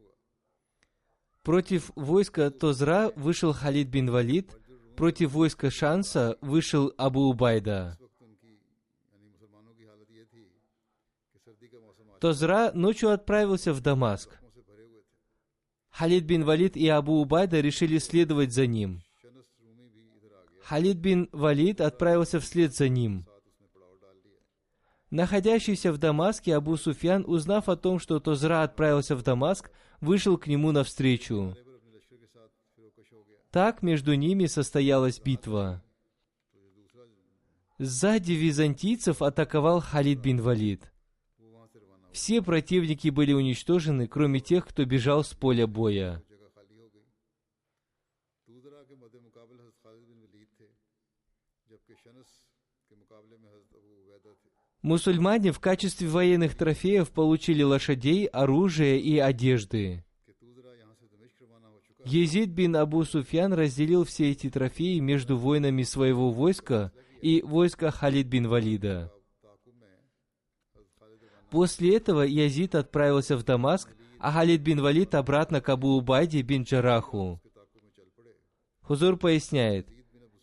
Против 1.42 1.90
войска 1.96 2.52
Тозра 2.52 3.10
вышел 3.16 3.52
Халид 3.52 3.88
бин 3.88 4.08
Валид– 4.08 4.56
Против 4.96 5.32
войска 5.32 5.70
Шанса 5.70 6.38
вышел 6.40 6.92
Абу 6.96 7.22
Убайда. 7.22 7.98
Тозра 12.20 12.70
ночью 12.72 13.10
отправился 13.10 13.72
в 13.72 13.80
Дамаск. 13.80 14.38
Халид 15.90 16.24
бин 16.24 16.44
Валид 16.44 16.76
и 16.76 16.88
Абу 16.88 17.20
Убайда 17.20 17.60
решили 17.60 17.98
следовать 17.98 18.52
за 18.52 18.66
ним. 18.66 19.02
Халид 20.62 20.96
бин 20.96 21.28
Валид 21.32 21.80
отправился 21.80 22.40
вслед 22.40 22.74
за 22.74 22.88
ним. 22.88 23.26
Находящийся 25.10 25.92
в 25.92 25.98
Дамаске 25.98 26.56
Абу 26.56 26.76
Суфьян, 26.76 27.24
узнав 27.26 27.68
о 27.68 27.76
том, 27.76 27.98
что 27.98 28.18
Тозра 28.20 28.62
отправился 28.62 29.14
в 29.14 29.22
Дамаск, 29.22 29.70
вышел 30.00 30.38
к 30.38 30.46
нему 30.46 30.72
навстречу. 30.72 31.56
Так 33.54 33.84
между 33.84 34.14
ними 34.14 34.46
состоялась 34.46 35.20
битва. 35.20 35.80
Сзади 37.78 38.32
византийцев 38.32 39.22
атаковал 39.22 39.80
Халид 39.80 40.18
бин 40.18 40.40
Валид. 40.40 40.92
Все 42.10 42.42
противники 42.42 43.10
были 43.10 43.32
уничтожены, 43.32 44.08
кроме 44.08 44.40
тех, 44.40 44.66
кто 44.66 44.84
бежал 44.84 45.22
с 45.22 45.34
поля 45.34 45.68
боя. 45.68 46.20
Мусульмане 54.82 55.52
в 55.52 55.60
качестве 55.60 56.08
военных 56.08 56.56
трофеев 56.56 57.08
получили 57.12 57.62
лошадей, 57.62 58.26
оружие 58.26 58.98
и 58.98 59.20
одежды. 59.20 60.04
Езид 62.04 62.50
бин 62.50 62.76
Абу 62.76 63.04
Суфьян 63.04 63.52
разделил 63.54 64.04
все 64.04 64.30
эти 64.30 64.50
трофеи 64.50 64.98
между 64.98 65.38
воинами 65.38 65.82
своего 65.82 66.30
войска 66.30 66.92
и 67.22 67.42
войска 67.42 67.90
Халид 67.90 68.26
бин 68.26 68.46
Валида. 68.46 69.10
После 71.50 71.96
этого 71.96 72.22
Язид 72.22 72.74
отправился 72.74 73.36
в 73.36 73.44
Дамаск, 73.44 73.88
а 74.18 74.32
Халид 74.32 74.60
бин 74.60 74.80
Валид 74.80 75.14
обратно 75.14 75.60
к 75.60 75.68
Абу 75.68 75.96
Убайде 75.96 76.42
бин 76.42 76.64
Джараху. 76.64 77.40
Хузур 78.82 79.16
поясняет, 79.16 79.88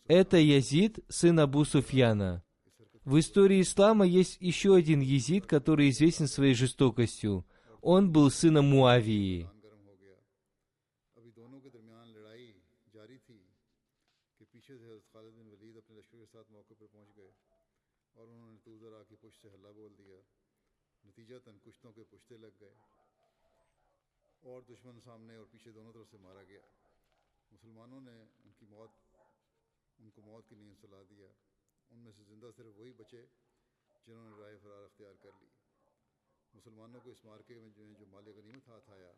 это 0.08 0.38
Язид, 0.38 0.98
сын 1.08 1.38
Абу 1.38 1.64
Суфьяна. 1.64 2.42
В 3.04 3.18
истории 3.18 3.60
ислама 3.60 4.04
есть 4.04 4.36
еще 4.40 4.74
один 4.74 5.00
Езид, 5.00 5.46
который 5.46 5.90
известен 5.90 6.26
своей 6.26 6.54
жестокостью. 6.54 7.46
Он 7.80 8.10
был 8.10 8.30
сыном 8.30 8.70
Муавии. 8.70 9.48
جاری 12.92 13.18
تھی 13.18 13.42
کہ 14.38 14.44
پیچھے 14.50 14.78
سے 14.78 14.84
حضرت 14.84 15.12
خالد 15.12 15.30
بن 15.30 15.46
ولید 15.46 15.76
اپنے 15.76 15.96
لشکر 15.96 16.18
کے 16.18 16.26
ساتھ 16.32 16.52
موقع 16.52 16.74
پر 16.78 16.86
پہنچ 16.86 17.16
گئے 17.16 17.30
اور 18.12 18.28
انہوں 18.28 18.52
نے 18.52 18.58
توذرا 18.64 19.02
کی 19.02 19.16
پشت 19.20 19.42
سے 19.42 19.48
حلہ 19.54 19.68
بول 19.68 19.98
دیا۔ 19.98 20.20
نتیجہ 21.04 21.34
تن 21.44 21.58
کشتوں 21.58 21.92
کے 21.92 22.04
پشتے 22.10 22.36
لگ 22.36 22.60
گئے 22.60 22.74
اور 24.40 24.62
دشمن 24.62 25.00
سامنے 25.00 25.36
اور 25.36 25.46
پیچھے 25.50 25.70
دونوں 25.70 25.92
طرف 25.92 26.10
سے 26.10 26.16
مارا 26.16 26.42
گیا۔ 26.42 26.60
مسلمانوں 27.50 28.00
نے 28.00 28.22
ان 28.44 28.52
کی 28.58 28.66
موت، 28.66 28.90
ان 29.98 30.10
کو 30.10 30.22
موت 30.22 30.48
کی 30.48 30.54
نیند 30.54 30.74
سلا 30.80 31.02
دیا۔ 31.10 31.26
ان 31.90 31.98
میں 31.98 32.12
سے 32.16 32.22
زندہ 32.22 32.50
صرف 32.56 32.72
وہی 32.76 32.92
بچے 32.92 33.26
جنہوں 34.06 34.30
نے 34.30 34.42
رائے 34.42 34.58
فرار 34.62 34.84
اختیار 34.84 35.14
کر 35.22 35.30
لی۔ 35.40 35.46
مسلمانوں 36.54 37.00
کو 37.04 37.10
اس 37.10 37.24
مارکے 37.24 37.60
میں 37.60 37.70
جو 37.70 37.84
ہے 37.84 37.94
جو 37.98 38.06
مال 38.06 38.24
غنیمت 38.24 38.68
ہاتھ 38.68 38.90
آیا، 38.90 39.12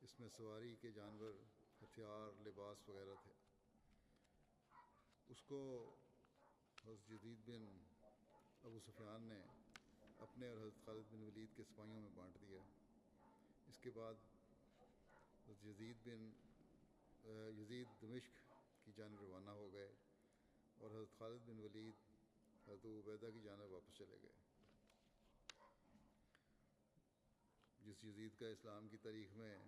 اس 0.00 0.20
میں 0.20 0.28
سواری 0.36 0.76
کے 0.80 0.90
جانور 0.90 1.32
ہتھیار، 1.82 2.46
لباس 2.46 2.88
وغیرہ 2.88 3.14
تھے۔ 3.22 3.32
اس 5.28 5.42
کو 5.42 5.58
حضرت 6.84 7.08
جدید 7.08 7.38
بن 7.46 7.64
ابو 8.62 8.78
سفیان 8.86 9.22
نے 9.22 9.40
اپنے 10.18 10.48
اور 10.48 10.58
حضرت 10.58 10.84
خالد 10.84 11.12
بن 11.12 11.22
ولید 11.22 11.56
کے 11.56 11.62
سپاہیوں 11.62 12.00
میں 12.00 12.10
بانٹ 12.14 12.34
دیا۔ 12.40 12.62
اس 13.68 13.78
کے 13.82 13.90
بعد 13.90 14.14
حضرت 15.48 15.66
یزید 15.66 15.96
بن، 16.04 16.30
یزید 17.60 17.88
دمشق 18.02 18.36
کی 18.84 18.92
جانب 18.96 19.20
روانہ 19.20 19.50
ہو 19.50 19.72
گئے 19.72 19.92
اور 20.78 20.90
حضرت 20.90 21.18
خالد 21.18 21.48
بن 21.48 21.58
ولید، 21.58 21.94
حضرت 22.68 22.86
عبیدہ 22.86 23.30
کی 23.34 23.40
جانب 23.40 23.72
واپس 23.72 23.96
چلے 23.98 24.16
گئے۔ 24.22 24.32
جس 27.80 28.04
یزید 28.04 28.38
کا 28.38 28.46
اسلام 28.46 28.88
کی 28.88 28.96
تاریخ 28.96 29.32
میں 29.32 29.58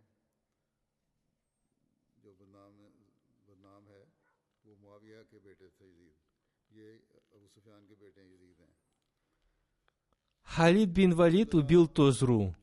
Халид 10.42 10.90
бин 10.90 11.14
Валид 11.14 11.54
убил 11.54 11.87
Тозру. 11.87 12.54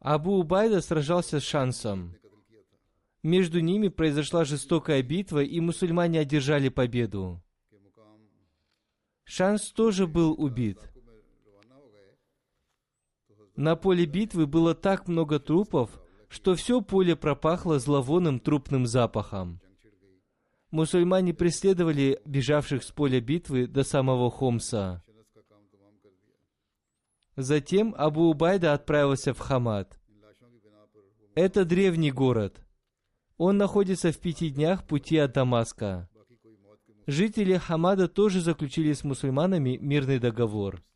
Абу 0.00 0.38
Убайда 0.38 0.80
сражался 0.80 1.40
с 1.40 1.42
Шансом. 1.42 2.14
Между 3.22 3.60
ними 3.60 3.88
произошла 3.88 4.44
жестокая 4.44 5.02
битва, 5.02 5.42
и 5.42 5.58
мусульмане 5.60 6.20
одержали 6.20 6.68
победу. 6.68 7.42
Шанс 9.24 9.72
тоже 9.72 10.06
был 10.06 10.32
убит. 10.32 10.78
На 13.56 13.74
поле 13.74 14.04
битвы 14.04 14.46
было 14.46 14.74
так 14.74 15.08
много 15.08 15.40
трупов, 15.40 16.00
что 16.28 16.54
все 16.54 16.80
поле 16.80 17.16
пропахло 17.16 17.78
зловонным 17.78 18.40
трупным 18.40 18.86
запахом. 18.86 19.60
Мусульмане 20.70 21.32
преследовали 21.32 22.20
бежавших 22.24 22.82
с 22.82 22.90
поля 22.90 23.20
битвы 23.20 23.66
до 23.66 23.84
самого 23.84 24.30
Хомса. 24.30 25.02
Затем 27.36 27.94
Абу 27.96 28.30
Убайда 28.30 28.72
отправился 28.72 29.32
в 29.34 29.38
Хамад. 29.38 29.98
Это 31.34 31.64
древний 31.64 32.10
город. 32.10 32.62
Он 33.36 33.58
находится 33.58 34.10
в 34.10 34.18
пяти 34.18 34.50
днях 34.50 34.84
пути 34.84 35.18
от 35.18 35.32
Дамаска. 35.32 36.08
Жители 37.06 37.56
Хамада 37.56 38.08
тоже 38.08 38.40
заключили 38.40 38.92
с 38.92 39.04
мусульманами 39.04 39.76
мирный 39.76 40.18
договор– 40.18 40.82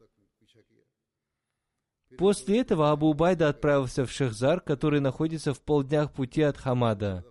После 2.21 2.61
этого 2.61 2.91
Абу 2.91 3.15
Байда 3.15 3.49
отправился 3.49 4.05
в 4.05 4.13
Шахзар, 4.13 4.61
который 4.61 5.01
находится 5.01 5.55
в 5.55 5.61
полднях 5.63 6.13
пути 6.13 6.43
от 6.43 6.59
Хамада. 6.59 7.25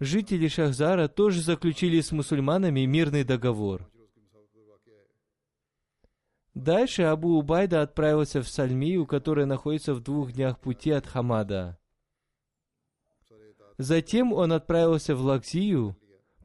Жители 0.00 0.48
Шахзара 0.48 1.06
тоже 1.06 1.42
заключили 1.42 2.00
с 2.00 2.10
мусульманами 2.10 2.86
мирный 2.86 3.24
договор. 3.24 3.86
Дальше 6.54 7.02
Абу 7.02 7.36
Убайда 7.36 7.82
отправился 7.82 8.40
в 8.40 8.48
Сальмию, 8.48 9.04
которая 9.04 9.44
находится 9.44 9.92
в 9.92 10.00
двух 10.00 10.32
днях 10.32 10.58
пути 10.60 10.90
от 10.90 11.06
Хамада. 11.06 11.78
Затем 13.76 14.32
он 14.32 14.54
отправился 14.54 15.14
в 15.14 15.20
Лакзию, 15.20 15.94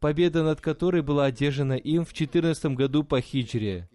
победа 0.02 0.44
над 0.44 0.60
которой 0.60 1.04
была 1.04 1.26
одержана 1.26 1.78
им 1.78 2.04
в 2.04 2.12
14 2.12 2.76
году 2.76 3.06
по 3.06 3.22
хиджре. 3.22 3.89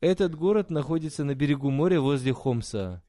Этот 0.00 0.36
город 0.36 0.70
находится 0.70 1.24
на 1.24 1.34
берегу 1.34 1.70
моря 1.70 2.00
возле 2.00 2.32
Хомса. 2.32 3.02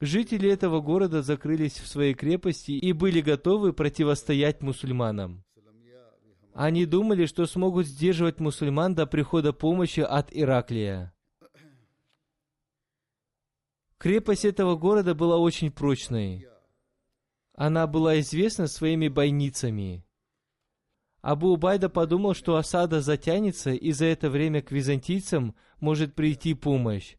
Жители 0.00 0.50
этого 0.50 0.80
города 0.80 1.22
закрылись 1.22 1.78
в 1.78 1.86
своей 1.86 2.14
крепости 2.14 2.72
и 2.72 2.92
были 2.92 3.20
готовы 3.20 3.72
противостоять 3.72 4.60
мусульманам. 4.60 5.44
Они 6.52 6.84
думали, 6.84 7.26
что 7.26 7.46
смогут 7.46 7.86
сдерживать 7.86 8.40
мусульман 8.40 8.94
до 8.94 9.06
прихода 9.06 9.52
помощи 9.52 10.00
от 10.00 10.28
Ираклия. 10.32 11.14
Крепость 13.98 14.44
этого 14.44 14.76
города 14.76 15.14
была 15.14 15.38
очень 15.38 15.72
прочной. 15.72 16.46
Она 17.54 17.86
была 17.86 18.20
известна 18.20 18.66
своими 18.66 19.08
бойницами. 19.08 20.03
Абу 21.24 21.54
Убайда 21.54 21.88
подумал, 21.88 22.34
что 22.34 22.56
осада 22.56 23.00
затянется, 23.00 23.70
и 23.70 23.92
за 23.92 24.04
это 24.04 24.28
время 24.28 24.60
к 24.60 24.70
византийцам 24.70 25.54
может 25.80 26.14
прийти 26.14 26.52
помощь. 26.52 27.16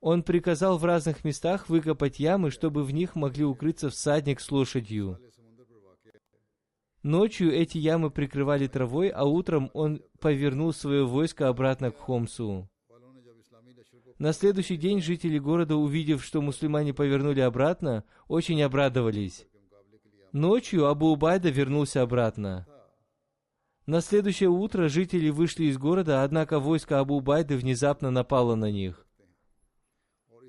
Он 0.00 0.22
приказал 0.22 0.78
в 0.78 0.84
разных 0.84 1.24
местах 1.24 1.68
выкопать 1.68 2.20
ямы, 2.20 2.52
чтобы 2.52 2.84
в 2.84 2.92
них 2.92 3.16
могли 3.16 3.42
укрыться 3.44 3.90
всадник 3.90 4.38
с 4.38 4.52
лошадью. 4.52 5.18
Ночью 7.02 7.52
эти 7.52 7.76
ямы 7.76 8.12
прикрывали 8.12 8.68
травой, 8.68 9.08
а 9.08 9.24
утром 9.24 9.68
он 9.74 10.00
повернул 10.20 10.72
свое 10.72 11.04
войско 11.04 11.48
обратно 11.48 11.90
к 11.90 11.98
Хомсу. 11.98 12.70
На 14.20 14.32
следующий 14.32 14.76
день 14.76 15.02
жители 15.02 15.40
города, 15.40 15.74
увидев, 15.74 16.22
что 16.22 16.40
мусульмане 16.40 16.94
повернули 16.94 17.40
обратно, 17.40 18.04
очень 18.28 18.62
обрадовались. 18.62 19.44
Ночью 20.30 20.86
Абу 20.86 21.08
Убайда 21.08 21.50
вернулся 21.50 22.02
обратно. 22.02 22.68
На 23.86 24.00
следующее 24.00 24.48
утро 24.48 24.88
жители 24.88 25.28
вышли 25.28 25.64
из 25.64 25.76
города, 25.76 26.22
однако 26.22 26.58
войско 26.58 27.00
Абу-Байды 27.00 27.56
внезапно 27.56 28.10
напало 28.10 28.54
на 28.54 28.70
них. 28.70 29.06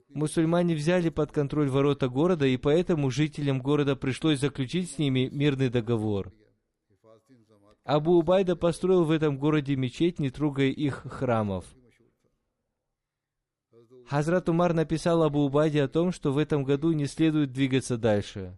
Мусульмане 0.10 0.76
взяли 0.76 1.10
под 1.10 1.34
контроль 1.34 1.69
ворота 1.69 2.08
города, 2.08 2.48
и 2.48 2.56
поэтому 2.56 3.12
жителям 3.12 3.60
города 3.60 3.98
пришлось 3.98 4.39
заключить 4.39 4.89
с 4.91 4.98
ними 4.98 5.28
мирный 5.30 5.69
договор. 5.69 6.32
Абу-Убайда 7.84 8.56
построил 8.56 9.04
в 9.04 9.12
этом 9.12 9.38
городе 9.38 9.76
мечеть, 9.76 10.17
не 10.17 10.30
трогая 10.30 10.69
их 10.69 11.04
храмов. 11.04 11.65
Хазрат 14.08 14.48
Умар 14.48 14.74
написал 14.74 15.24
Абу-Убайде 15.24 15.84
о 15.84 15.89
том, 15.89 16.13
что 16.13 16.32
в 16.32 16.38
этом 16.38 16.63
году 16.63 16.93
не 16.93 17.06
следует 17.06 17.52
двигаться 17.52 17.98
дальше. 17.98 18.58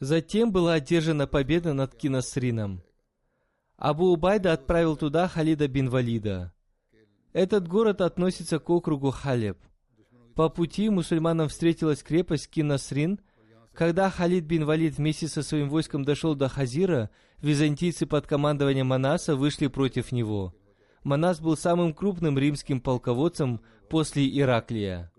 Затем 0.00 0.52
была 0.52 0.74
одержана 0.74 1.26
победа 1.26 1.72
над 1.72 1.94
Кинасрином. 1.94 2.82
Абу 3.76 4.12
Убайда 4.12 4.52
отправил 4.52 4.96
туда 4.96 5.28
Халида 5.28 5.68
бин 5.68 5.88
Валида. 5.88 6.52
Этот 7.32 7.68
город 7.68 8.00
относится 8.00 8.58
к 8.58 8.70
округу 8.70 9.10
Халеб. 9.10 9.58
По 10.34 10.48
пути 10.48 10.88
мусульманам 10.88 11.48
встретилась 11.48 12.02
крепость 12.02 12.48
Кинасрин. 12.48 13.20
Когда 13.72 14.08
Халид 14.10 14.44
бин 14.44 14.64
Валид 14.64 14.96
вместе 14.96 15.26
со 15.28 15.42
своим 15.42 15.68
войском 15.68 16.04
дошел 16.04 16.34
до 16.34 16.48
Хазира, 16.48 17.10
византийцы 17.38 18.06
под 18.06 18.26
командованием 18.26 18.86
Манаса 18.86 19.36
вышли 19.36 19.66
против 19.66 20.12
него. 20.12 20.54
Манас 21.04 21.38
был 21.38 21.56
самым 21.56 21.92
крупным 21.92 22.38
римским 22.38 22.80
полководцем 22.80 23.60
после 23.90 24.26
Ираклия. 24.26 25.12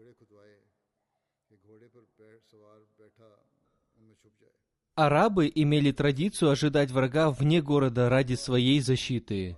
Арабы 4.96 5.52
имели 5.54 5.92
традицию 5.92 6.52
ожидать 6.52 6.90
врага 6.90 7.30
вне 7.30 7.62
города 7.62 8.10
ради 8.10 8.34
своей 8.34 8.80
защиты. 8.80 9.58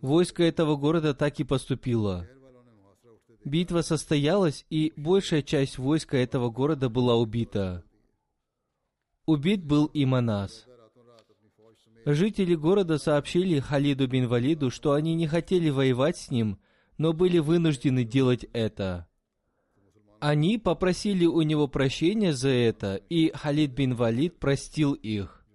Войско 0.00 0.42
этого 0.42 0.76
города 0.76 1.14
так 1.14 1.40
и 1.40 1.44
поступило. 1.44 2.28
Битва 3.44 3.80
состоялась, 3.80 4.64
и 4.70 4.92
большая 4.96 5.42
часть 5.42 5.78
войска 5.78 6.16
этого 6.16 6.50
города 6.50 6.88
была 6.88 7.16
убита. 7.16 7.82
Убит 9.26 9.64
был 9.64 9.86
и 9.86 10.04
Манас. 10.04 10.66
Жители 12.04 12.54
города 12.54 12.98
сообщили 12.98 13.60
Халиду 13.60 14.06
бин 14.06 14.28
Валиду, 14.28 14.70
что 14.70 14.92
они 14.92 15.14
не 15.14 15.26
хотели 15.26 15.70
воевать 15.70 16.18
с 16.18 16.30
ним, 16.30 16.58
но 16.98 17.14
были 17.14 17.38
вынуждены 17.38 18.04
делать 18.04 18.44
это. 18.52 19.08
Они 20.20 20.58
попросили 20.58 21.24
у 21.24 21.40
него 21.42 21.66
прощения 21.66 22.34
за 22.34 22.50
это, 22.50 22.96
и 23.08 23.30
Халид 23.34 23.72
бин 23.72 23.94
Валид 23.94 24.38
простил 24.38 24.92
их. 24.92 25.46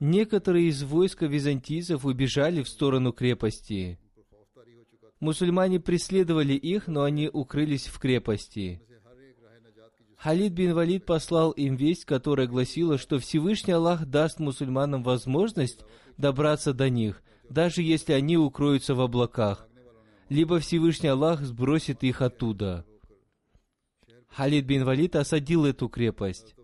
Некоторые 0.00 0.68
из 0.68 0.82
войска 0.82 1.26
византийцев 1.26 2.04
убежали 2.04 2.62
в 2.62 2.68
сторону 2.68 3.12
крепости. 3.12 3.98
Мусульмане 5.20 5.80
преследовали 5.80 6.52
их, 6.52 6.88
но 6.88 7.02
они 7.02 7.30
укрылись 7.32 7.86
в 7.86 7.98
крепости. 7.98 8.82
Халид 10.16 10.52
бин 10.52 10.74
Валид 10.74 11.04
послал 11.04 11.50
им 11.52 11.76
весть, 11.76 12.04
которая 12.04 12.46
гласила, 12.46 12.98
что 12.98 13.18
Всевышний 13.18 13.74
Аллах 13.74 14.06
даст 14.06 14.40
мусульманам 14.40 15.02
возможность 15.02 15.84
добраться 16.16 16.72
до 16.72 16.88
них, 16.88 17.22
даже 17.50 17.82
если 17.82 18.12
они 18.12 18.36
укроются 18.36 18.94
в 18.94 19.00
облаках, 19.00 19.68
либо 20.28 20.58
Всевышний 20.58 21.10
Аллах 21.10 21.42
сбросит 21.42 22.02
их 22.02 22.22
оттуда. 22.22 22.84
Халид 24.28 24.64
бин 24.64 24.84
Валид 24.84 25.16
осадил 25.16 25.64
эту 25.64 25.88
крепость. 25.88 26.54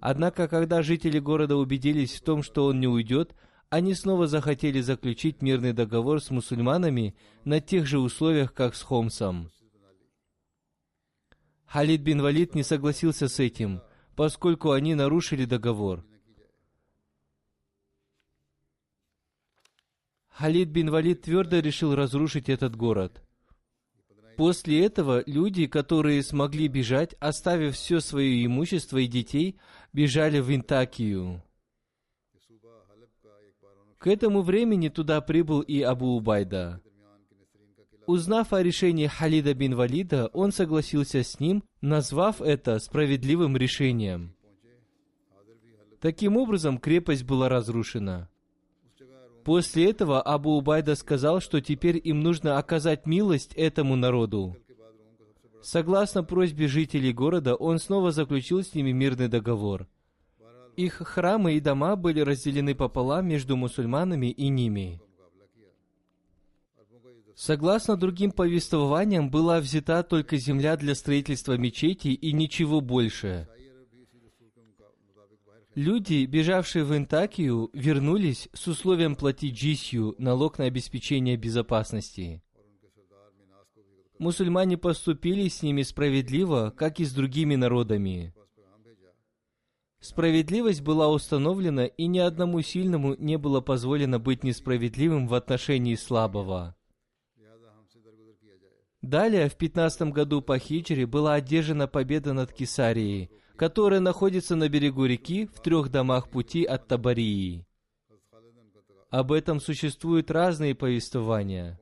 Однако, 0.00 0.48
когда 0.48 0.82
жители 0.82 1.18
города 1.18 1.56
убедились 1.56 2.12
в 2.12 2.22
том, 2.22 2.42
что 2.42 2.66
он 2.66 2.80
не 2.80 2.86
уйдет, 2.86 3.34
они 3.70 3.94
снова 3.94 4.26
захотели 4.26 4.80
заключить 4.80 5.42
мирный 5.42 5.72
договор 5.72 6.22
с 6.22 6.30
мусульманами 6.30 7.16
на 7.44 7.60
тех 7.60 7.86
же 7.86 7.98
условиях, 7.98 8.52
как 8.52 8.74
с 8.74 8.82
Хомсом. 8.82 9.50
Халид 11.74 12.02
бин 12.02 12.22
Валид 12.22 12.54
не 12.54 12.62
согласился 12.62 13.26
с 13.26 13.40
этим, 13.40 13.82
поскольку 14.14 14.70
они 14.70 14.94
нарушили 14.94 15.44
договор. 15.44 16.06
Халид 20.28 20.68
бин 20.68 20.90
Валид 20.90 21.22
твердо 21.22 21.58
решил 21.58 21.96
разрушить 21.96 22.48
этот 22.48 22.76
город. 22.76 23.24
После 24.36 24.86
этого 24.86 25.24
люди, 25.26 25.66
которые 25.66 26.22
смогли 26.22 26.68
бежать, 26.68 27.14
оставив 27.14 27.74
все 27.74 27.98
свое 27.98 28.46
имущество 28.46 28.98
и 28.98 29.08
детей, 29.08 29.58
бежали 29.92 30.38
в 30.38 30.54
Интакию. 30.54 31.42
К 33.98 34.06
этому 34.06 34.42
времени 34.42 34.90
туда 34.90 35.20
прибыл 35.20 35.60
и 35.60 35.80
Абу 35.80 36.14
Убайда– 36.14 36.80
Узнав 38.06 38.52
о 38.52 38.62
решении 38.62 39.06
Халида 39.06 39.54
бин 39.54 39.74
Валида, 39.74 40.26
он 40.32 40.52
согласился 40.52 41.22
с 41.22 41.40
ним, 41.40 41.64
назвав 41.80 42.42
это 42.42 42.78
справедливым 42.78 43.56
решением. 43.56 44.34
Таким 46.00 46.36
образом, 46.36 46.78
крепость 46.78 47.24
была 47.24 47.48
разрушена. 47.48 48.28
После 49.42 49.90
этого 49.90 50.20
Абу 50.20 50.56
Убайда 50.56 50.94
сказал, 50.96 51.40
что 51.40 51.60
теперь 51.60 52.00
им 52.02 52.20
нужно 52.20 52.58
оказать 52.58 53.06
милость 53.06 53.54
этому 53.54 53.96
народу. 53.96 54.56
Согласно 55.62 56.22
просьбе 56.22 56.66
жителей 56.66 57.12
города, 57.12 57.54
он 57.54 57.78
снова 57.78 58.10
заключил 58.10 58.62
с 58.62 58.74
ними 58.74 58.92
мирный 58.92 59.28
договор. 59.28 59.86
Их 60.76 60.94
храмы 60.94 61.54
и 61.54 61.60
дома 61.60 61.96
были 61.96 62.20
разделены 62.20 62.74
пополам 62.74 63.26
между 63.28 63.56
мусульманами 63.56 64.26
и 64.26 64.48
ними. 64.48 65.00
Согласно 67.36 67.96
другим 67.96 68.30
повествованиям, 68.30 69.28
была 69.30 69.60
взята 69.60 70.02
только 70.02 70.36
земля 70.36 70.76
для 70.76 70.94
строительства 70.94 71.56
мечети 71.56 72.08
и 72.08 72.32
ничего 72.32 72.80
больше. 72.80 73.48
Люди, 75.74 76.24
бежавшие 76.26 76.84
в 76.84 76.96
Интакию, 76.96 77.70
вернулись 77.72 78.48
с 78.52 78.68
условием 78.68 79.16
платить 79.16 79.56
джисью, 79.56 80.14
налог 80.18 80.58
на 80.58 80.66
обеспечение 80.66 81.36
безопасности. 81.36 82.40
Мусульмане 84.20 84.78
поступили 84.78 85.48
с 85.48 85.62
ними 85.62 85.82
справедливо, 85.82 86.72
как 86.76 87.00
и 87.00 87.04
с 87.04 87.12
другими 87.12 87.56
народами. 87.56 88.32
Справедливость 89.98 90.82
была 90.82 91.08
установлена, 91.08 91.86
и 91.86 92.06
ни 92.06 92.18
одному 92.20 92.62
сильному 92.62 93.16
не 93.16 93.38
было 93.38 93.60
позволено 93.60 94.20
быть 94.20 94.44
несправедливым 94.44 95.26
в 95.26 95.34
отношении 95.34 95.96
слабого. 95.96 96.76
Далее, 99.04 99.50
в 99.50 99.56
15 99.56 100.12
году 100.12 100.40
по 100.40 100.58
хиджре 100.58 101.04
была 101.04 101.34
одержана 101.34 101.86
победа 101.86 102.32
над 102.32 102.54
Кесарией, 102.54 103.30
которая 103.54 104.00
находится 104.00 104.56
на 104.56 104.70
берегу 104.70 105.04
реки 105.04 105.46
в 105.54 105.60
трех 105.60 105.90
домах 105.90 106.30
пути 106.30 106.64
от 106.64 106.88
Табарии. 106.88 107.66
Об 109.10 109.32
этом 109.32 109.60
существуют 109.60 110.30
разные 110.30 110.74
повествования. 110.74 111.78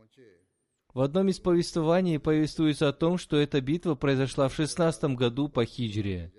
В 0.93 1.01
одном 1.01 1.29
из 1.29 1.39
повествований 1.39 2.19
повествуется 2.19 2.89
о 2.89 2.93
том, 2.93 3.19
что 3.19 3.37
эта 3.37 3.61
битва 3.61 3.95
произошла 3.95 4.49
в 4.49 4.55
16 4.57 5.05
году 5.15 5.49
по 5.49 5.65
хиджре. 5.65 6.33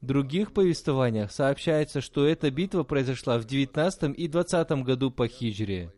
В 0.00 0.06
других 0.06 0.54
повествованиях 0.54 1.30
сообщается, 1.30 2.00
что 2.00 2.26
эта 2.26 2.50
битва 2.50 2.84
произошла 2.84 3.38
в 3.38 3.44
19 3.44 4.18
и 4.18 4.28
20 4.28 4.70
году 4.82 5.10
по 5.10 5.28
хиджре. 5.28 5.92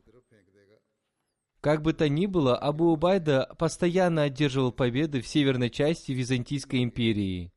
Как 1.64 1.80
бы 1.80 1.94
то 1.94 2.10
ни 2.10 2.26
было, 2.26 2.58
Абу 2.58 2.92
Убайда 2.92 3.48
постоянно 3.58 4.24
одерживал 4.24 4.70
победы 4.70 5.22
в 5.22 5.26
северной 5.26 5.70
части 5.70 6.12
Византийской 6.12 6.82
империи. 6.82 7.54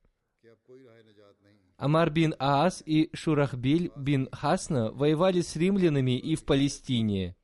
Амар 1.75 2.09
бин 2.09 2.33
Аас 2.39 2.81
и 2.85 3.09
Шурахбиль 3.11 3.91
бин 3.97 4.29
Хасна 4.31 4.93
воевали 4.93 5.41
с 5.41 5.57
римлянами 5.57 6.17
и 6.17 6.35
в 6.35 6.45
Палестине. 6.45 7.35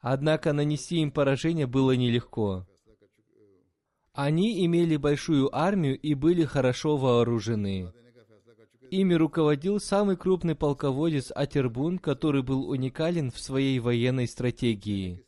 Однако 0.00 0.52
нанести 0.52 0.98
им 0.98 1.12
поражение 1.12 1.66
было 1.66 1.92
нелегко. 1.92 2.66
Они 4.12 4.66
имели 4.66 4.98
большую 4.98 5.48
армию 5.56 5.98
и 5.98 6.12
были 6.12 6.44
хорошо 6.44 6.98
вооружены. 6.98 7.90
Ими 8.90 9.14
руководил 9.14 9.78
самый 9.78 10.16
крупный 10.16 10.56
полководец 10.56 11.30
Атербун, 11.32 11.98
который 12.00 12.42
был 12.42 12.68
уникален 12.68 13.30
в 13.30 13.38
своей 13.38 13.78
военной 13.78 14.26
стратегии. 14.26 15.24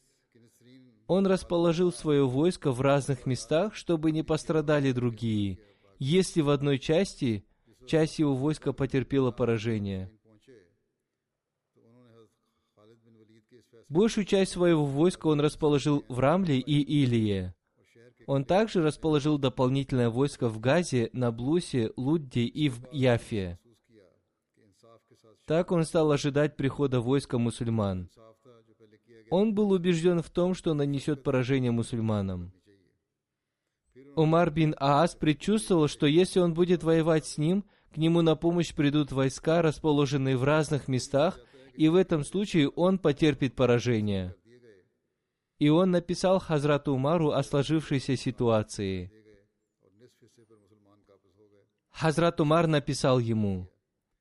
Он 1.07 1.29
расположил 1.29 1.93
свое 1.93 2.27
войско 2.27 2.73
в 2.73 2.81
разных 2.81 3.25
местах, 3.25 3.77
чтобы 3.77 4.11
не 4.11 4.25
пострадали 4.25 4.91
другие. 4.91 5.61
Если 6.01 6.41
в 6.41 6.51
одной 6.51 6.81
части, 6.81 7.45
часть 7.87 8.19
его 8.19 8.35
войска 8.35 8.73
потерпела 8.73 9.31
поражение. 9.31 10.11
Большую 13.89 14.25
часть 14.25 14.53
своего 14.53 14.85
войска 14.85 15.29
он 15.29 15.41
расположил 15.41 16.05
в 16.09 16.19
Рамле 16.19 16.59
и 16.59 17.05
Илие. 17.05 17.55
Он 18.27 18.45
также 18.45 18.83
расположил 18.83 19.39
дополнительное 19.39 20.11
войско 20.11 20.49
в 20.49 20.59
Газе, 20.61 21.11
на 21.13 21.33
Блусе, 21.33 21.93
Лудде 21.97 22.43
и 22.43 22.69
в 22.69 22.81
Яфе. 22.93 23.59
Так 25.47 25.73
он 25.73 25.85
стал 25.85 26.13
ожидать 26.13 26.57
прихода 26.57 27.01
войска 27.01 27.39
мусульман. 27.39 28.09
Он 29.31 29.55
был 29.55 29.71
убежден 29.73 30.23
в 30.23 30.31
том, 30.31 30.55
что 30.55 30.75
нанесет 30.75 31.23
поражение 31.23 31.71
мусульманам. 31.71 32.53
Умар 34.15 34.51
бин 34.51 34.75
Аас 34.79 35.15
предчувствовал, 35.15 35.89
что 35.89 36.07
если 36.07 36.39
он 36.39 36.55
будет 36.55 36.83
воевать 36.83 37.27
с 37.27 37.39
ним, 37.39 37.65
к 37.93 37.97
нему 37.97 38.23
на 38.23 38.37
помощь 38.37 38.75
придут 38.75 39.11
войска, 39.11 39.63
расположенные 39.63 40.37
в 40.37 40.45
разных 40.45 40.89
местах, 40.89 41.41
и 41.75 41.89
в 41.89 41.95
этом 41.95 42.25
случае 42.25 42.69
он 42.69 42.99
потерпит 42.99 43.55
поражение 43.55 44.35
и 45.63 45.69
он 45.69 45.93
написал 45.93 46.41
Хазрату 46.41 46.93
Умару 46.93 47.31
о 47.31 47.41
сложившейся 47.45 48.17
ситуации. 48.17 49.13
Хазрат 51.91 52.41
Умар 52.41 52.67
написал 52.67 53.21
ему, 53.21 53.71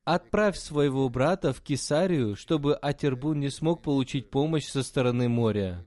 «Отправь 0.03 0.55
своего 0.55 1.09
брата 1.09 1.51
в 1.51 1.63
Кесарию, 1.63 2.35
чтобы 2.35 2.75
Атербун 2.75 3.39
не 3.39 3.49
смог 3.49 3.81
получить 3.81 4.29
помощь 4.29 4.67
со 4.67 4.83
стороны 4.83 5.29
моря». 5.29 5.83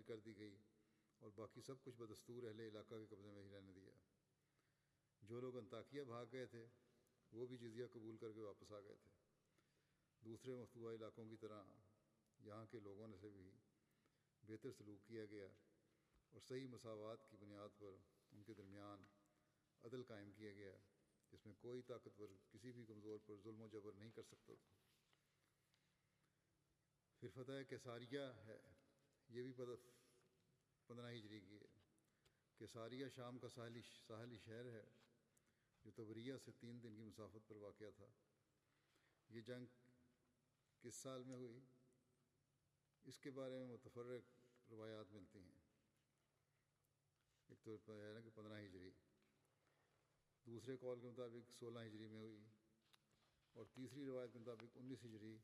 دوسرے 10.24 10.54
مکتوبہ 10.56 10.90
علاقوں 10.90 11.24
کی 11.28 11.36
طرح 11.36 11.58
یہاں 12.44 12.64
کے 12.70 12.78
لوگوں 12.80 13.06
نے 13.08 13.16
سے 13.20 13.28
بہتر 14.46 14.72
سلوک 14.72 15.06
کیا 15.06 15.24
گیا 15.24 15.46
اور 16.30 16.40
صحیح 16.40 16.66
مساوات 16.66 17.30
کی 17.30 17.36
بنیاد 17.36 17.68
پر 17.78 17.96
ان 18.32 18.42
کے 18.42 18.54
درمیان 18.54 19.04
عدل 19.82 20.02
قائم 20.02 20.32
کیا 20.32 20.52
گیا، 20.52 20.72
جس 21.30 21.46
میں 21.46 21.54
کوئی 21.54 21.82
طاقتور 21.82 22.28
کسی 22.52 22.72
بھی 22.72 22.84
کمزور 22.84 23.18
پر 23.18 23.36
ظلم 23.36 23.60
و 23.60 23.68
جبر 23.68 23.92
نہیں 23.92 24.10
کر 24.10 24.22
سکتا 24.22 24.54
تھا۔ 24.54 24.72
پھر 27.20 27.28
فتح 27.28 27.62
کیساریہ 27.68 28.20
ہے، 28.20 28.58
یہ 29.28 29.42
بھی 29.42 29.52
پندرہ 30.86 31.12
ہجری 31.12 31.40
کی 31.40 31.56
ہے۔ 31.56 31.78
کیساریہ 32.56 33.06
شام 33.08 33.38
کا 33.38 33.48
ساحلی 33.48 33.80
ساحلی 34.06 34.38
شہر 34.38 34.72
ہے، 34.72 34.84
جو 35.84 35.90
تبریہ 35.90 36.34
سے 36.44 36.52
تین 36.52 36.82
دن 36.82 36.96
کی 36.96 37.02
مسافت 37.02 37.48
پر 37.48 37.56
واقع 37.56 37.90
تھا۔ 37.96 38.06
یہ 39.28 39.40
جنگ 39.40 39.66
کس 40.80 40.96
سال 40.96 41.24
میں 41.24 41.36
ہوئی؟ 41.36 41.60
اس 43.04 43.18
کے 43.18 43.30
بارے 43.30 43.58
میں 43.58 43.66
متفرق 43.66 44.70
روایات 44.70 45.12
ملتی 45.12 45.38
ہیں۔ 45.38 45.62
ایک 47.48 47.58
تو 47.84 47.98
ہے 48.00 48.12
نا 48.12 48.20
کہ 48.20 48.30
پندرہ 48.34 48.60
ہجری، 48.60 48.90
دوسرے 50.46 50.76
کال 50.76 51.00
کے 51.00 51.08
مطابق 51.08 51.50
سولہ 51.58 51.78
ہجری 51.78 52.06
میں 52.06 52.20
ہوئی، 52.20 52.42
اور 53.54 53.64
تیسری 53.74 54.06
روایت 54.06 54.32
کے 54.32 54.38
مطابق 54.38 54.76
انیس 54.76 55.04
ہجری، 55.04 55.36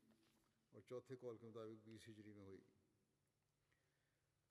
اور 0.73 0.81
چوتھے 0.88 1.16
کال 1.16 1.37
کے 1.37 1.46
مطابق 1.46 1.85
بیس 1.85 2.09
ہجری 2.09 2.33
میں 2.33 2.44
ہوئی۔ 2.44 2.61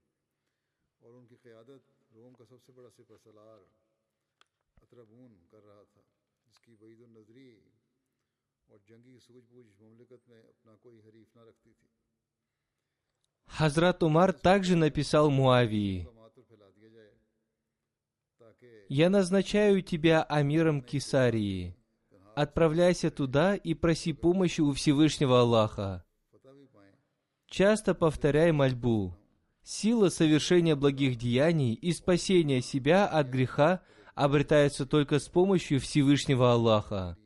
और 1.00 1.14
उनकी 1.14 1.37
क़्यादत 1.44 1.92
रोम 2.12 2.34
का 2.34 2.44
सबसे 2.44 2.72
बड़ा 2.72 2.90
सिपह 2.96 3.22
सलार 3.24 3.66
अतरबून 4.82 5.38
कर 5.52 5.62
रहा 5.62 5.84
था 5.94 6.04
जिसकी 6.46 6.74
वईद 6.82 7.06
नज़री 7.16 7.50
और 8.68 8.82
जंगी 8.88 9.18
सूझबूझ 9.20 9.66
ममलिकत 9.80 10.28
में 10.28 10.42
अपना 10.42 10.74
कोई 10.84 11.00
हरीफ 11.06 11.37
ना 11.37 11.48
रखती 11.48 11.72
थी 11.72 11.90
Хазрат 13.48 14.02
Умар 14.02 14.32
также 14.34 14.76
написал 14.76 15.30
Муавии, 15.30 16.06
«Я 18.89 19.10
назначаю 19.10 19.82
тебя 19.82 20.23
амиром 20.23 20.82
Кесарии. 20.82 21.75
Отправляйся 22.36 23.12
туда 23.12 23.56
и 23.56 23.73
проси 23.73 24.13
помощи 24.13 24.62
у 24.62 24.73
Всевышнего 24.73 25.41
Аллаха. 25.41 26.03
Часто 27.47 27.93
повторяй 27.93 28.51
мольбу. 28.51 29.15
Сила 29.62 30.10
совершения 30.10 30.75
благих 30.75 31.17
деяний 31.17 31.73
и 31.73 31.93
спасения 31.93 32.62
себя 32.62 33.08
от 33.08 33.27
греха 33.27 33.82
обретается 34.15 34.86
только 34.86 35.19
с 35.19 35.29
помощью 35.29 35.79
Всевышнего 35.79 36.51
Аллаха. 36.51 37.17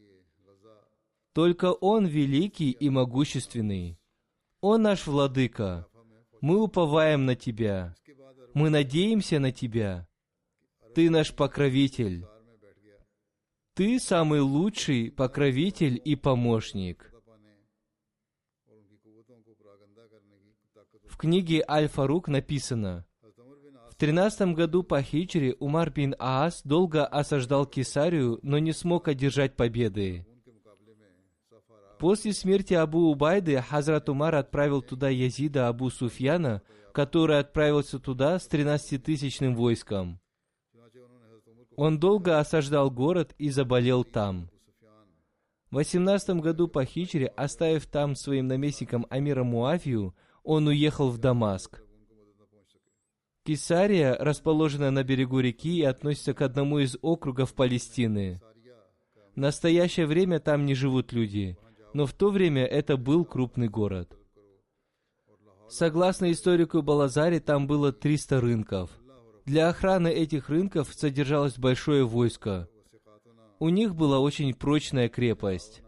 Только 1.33 1.71
Он 1.71 2.05
великий 2.05 2.71
и 2.71 2.89
могущественный. 2.89 3.97
Он 4.59 4.81
наш 4.81 5.07
Владыка. 5.07 5.87
Мы 6.41 6.61
уповаем 6.61 7.25
на 7.25 7.35
Тебя. 7.35 7.95
Мы 8.53 8.69
надеемся 8.69 9.39
на 9.39 9.51
Тебя. 9.51 10.07
Ты 10.97 11.11
наш 11.11 11.31
покровитель. 11.31 12.25
Ты 13.75 13.99
самый 13.99 14.39
лучший 14.39 15.11
покровитель 15.11 16.01
и 16.03 16.15
помощник. 16.15 17.13
В 21.07 21.15
книге 21.15 21.63
Аль-Фарук 21.69 22.29
написано, 22.29 23.05
в 23.91 23.95
13 23.95 24.55
году 24.55 24.81
по 24.81 24.99
хичре 25.03 25.53
Умар 25.59 25.91
бин 25.91 26.15
Аас 26.17 26.63
долго 26.63 27.05
осаждал 27.05 27.67
Кесарию, 27.67 28.39
но 28.41 28.57
не 28.57 28.71
смог 28.71 29.07
одержать 29.07 29.55
победы. 29.55 30.25
После 31.99 32.33
смерти 32.33 32.73
Абу 32.73 33.11
Убайды 33.11 33.61
Хазрат 33.61 34.09
Умар 34.09 34.33
отправил 34.33 34.81
туда 34.81 35.09
Язида 35.09 35.67
Абу 35.67 35.91
Суфьяна, 35.91 36.63
который 36.91 37.37
отправился 37.37 37.99
туда 37.99 38.39
с 38.39 38.49
13-тысячным 38.49 39.53
войском. 39.53 40.19
Он 41.77 41.99
долго 41.99 42.39
осаждал 42.39 42.89
город 42.89 43.35
и 43.37 43.51
заболел 43.51 44.03
там. 44.03 44.49
В 45.69 45.75
18 45.75 46.37
году 46.37 46.67
по 46.67 46.83
хичре, 46.83 47.27
оставив 47.27 47.85
там 47.85 48.15
своим 48.15 48.47
наместником 48.47 49.05
Амира 49.11 49.43
Муафию, 49.43 50.15
он 50.43 50.67
уехал 50.67 51.11
в 51.11 51.19
Дамаск. 51.19 51.83
Кесария 53.43 54.15
расположена 54.15 54.89
на 54.89 55.03
берегу 55.03 55.39
реки 55.39 55.77
и 55.77 55.83
относится 55.83 56.33
к 56.33 56.41
одному 56.41 56.79
из 56.79 56.97
округов 57.03 57.53
Палестины. 57.53 58.41
В 59.35 59.37
настоящее 59.37 60.07
время 60.07 60.39
там 60.39 60.65
не 60.65 60.73
живут 60.73 61.13
люди, 61.13 61.59
но 61.93 62.07
в 62.07 62.13
то 62.13 62.31
время 62.31 62.65
это 62.65 62.97
был 62.97 63.23
крупный 63.23 63.69
город. 63.69 64.17
Согласно 65.69 66.31
историку 66.31 66.81
Балазари, 66.81 67.37
там 67.37 67.67
было 67.67 67.93
300 67.93 68.41
рынков– 68.41 68.89
для 69.47 69.69
охраны 69.69 70.09
этих 70.09 70.49
рынков 70.49 70.93
содержалось 70.93 71.57
большое 71.57 72.05
войско. 72.05 72.69
У 73.59 73.69
них 73.69 73.95
была 73.95 74.19
очень 74.19 74.53
прочная 74.53 75.07
крепость. 75.07 75.81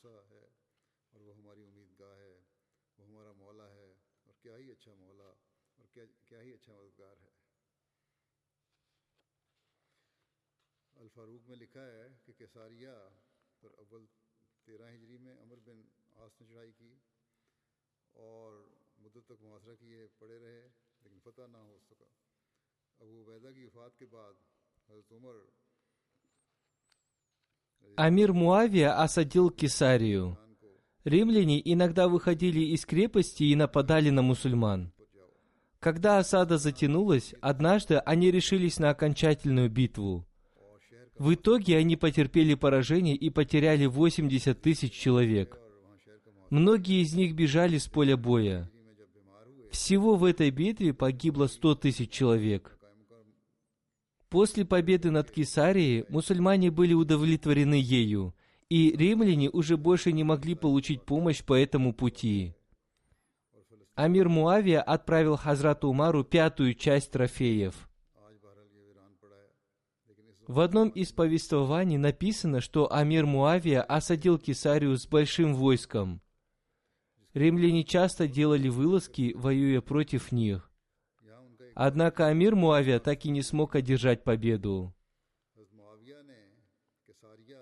اور 0.00 0.27
Амир 27.96 28.32
Муавия 28.32 29.00
осадил 29.00 29.50
Кесарию. 29.50 30.36
Римляне 31.04 31.60
иногда 31.72 32.08
выходили 32.08 32.60
из 32.60 32.84
крепости 32.84 33.44
и 33.44 33.54
нападали 33.56 34.10
на 34.10 34.22
мусульман. 34.22 34.92
Когда 35.78 36.18
осада 36.18 36.58
затянулась, 36.58 37.34
однажды 37.40 37.98
они 37.98 38.30
решились 38.30 38.78
на 38.78 38.90
окончательную 38.90 39.70
битву. 39.70 40.26
В 41.18 41.34
итоге 41.34 41.76
они 41.76 41.96
потерпели 41.96 42.54
поражение 42.54 43.16
и 43.16 43.30
потеряли 43.30 43.86
80 43.86 44.60
тысяч 44.60 44.92
человек. 44.92 45.58
Многие 46.50 47.02
из 47.02 47.14
них 47.14 47.34
бежали 47.34 47.78
с 47.78 47.86
поля 47.86 48.16
боя. 48.16 48.70
Всего 49.70 50.16
в 50.16 50.24
этой 50.24 50.50
битве 50.50 50.94
погибло 50.94 51.46
100 51.46 51.74
тысяч 51.76 52.10
человек. 52.10 52.78
После 54.30 54.64
победы 54.64 55.10
над 55.10 55.30
Кесарией 55.30 56.04
мусульмане 56.08 56.70
были 56.70 56.92
удовлетворены 56.92 57.74
ею, 57.74 58.34
и 58.68 58.94
римляне 58.96 59.48
уже 59.50 59.76
больше 59.76 60.12
не 60.12 60.24
могли 60.24 60.54
получить 60.54 61.02
помощь 61.02 61.42
по 61.42 61.54
этому 61.54 61.92
пути. 61.92 62.54
Амир 63.94 64.28
Муавия 64.28 64.80
отправил 64.80 65.36
Хазрату 65.36 65.88
Умару 65.88 66.22
пятую 66.22 66.74
часть 66.74 67.10
трофеев. 67.10 67.88
В 70.46 70.60
одном 70.60 70.88
из 70.88 71.12
повествований 71.12 71.98
написано, 71.98 72.60
что 72.60 72.92
Амир 72.92 73.26
Муавия 73.26 73.82
осадил 73.82 74.38
Кесарию 74.38 74.96
с 74.96 75.06
большим 75.06 75.54
войском. 75.54 76.22
Римляне 77.34 77.84
часто 77.84 78.26
делали 78.26 78.68
вылазки, 78.68 79.34
воюя 79.36 79.80
против 79.80 80.32
них. 80.32 80.70
Однако 81.74 82.28
Амир 82.28 82.56
Муавия 82.56 82.98
так 82.98 83.24
и 83.26 83.30
не 83.30 83.42
смог 83.42 83.74
одержать 83.74 84.24
победу. 84.24 84.94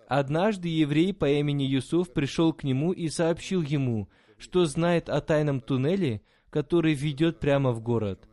Однажды 0.06 0.68
еврей 0.68 1.12
по 1.12 1.28
имени 1.28 1.64
Юсуф 1.64 2.12
пришел 2.12 2.52
к 2.52 2.62
нему 2.62 2.92
и 2.92 3.08
сообщил 3.08 3.62
ему, 3.62 4.08
что 4.38 4.64
знает 4.66 5.08
о 5.08 5.20
тайном 5.20 5.60
туннеле, 5.60 6.22
который 6.50 6.94
ведет 6.94 7.40
прямо 7.40 7.72
в 7.72 7.80
город. 7.80 8.28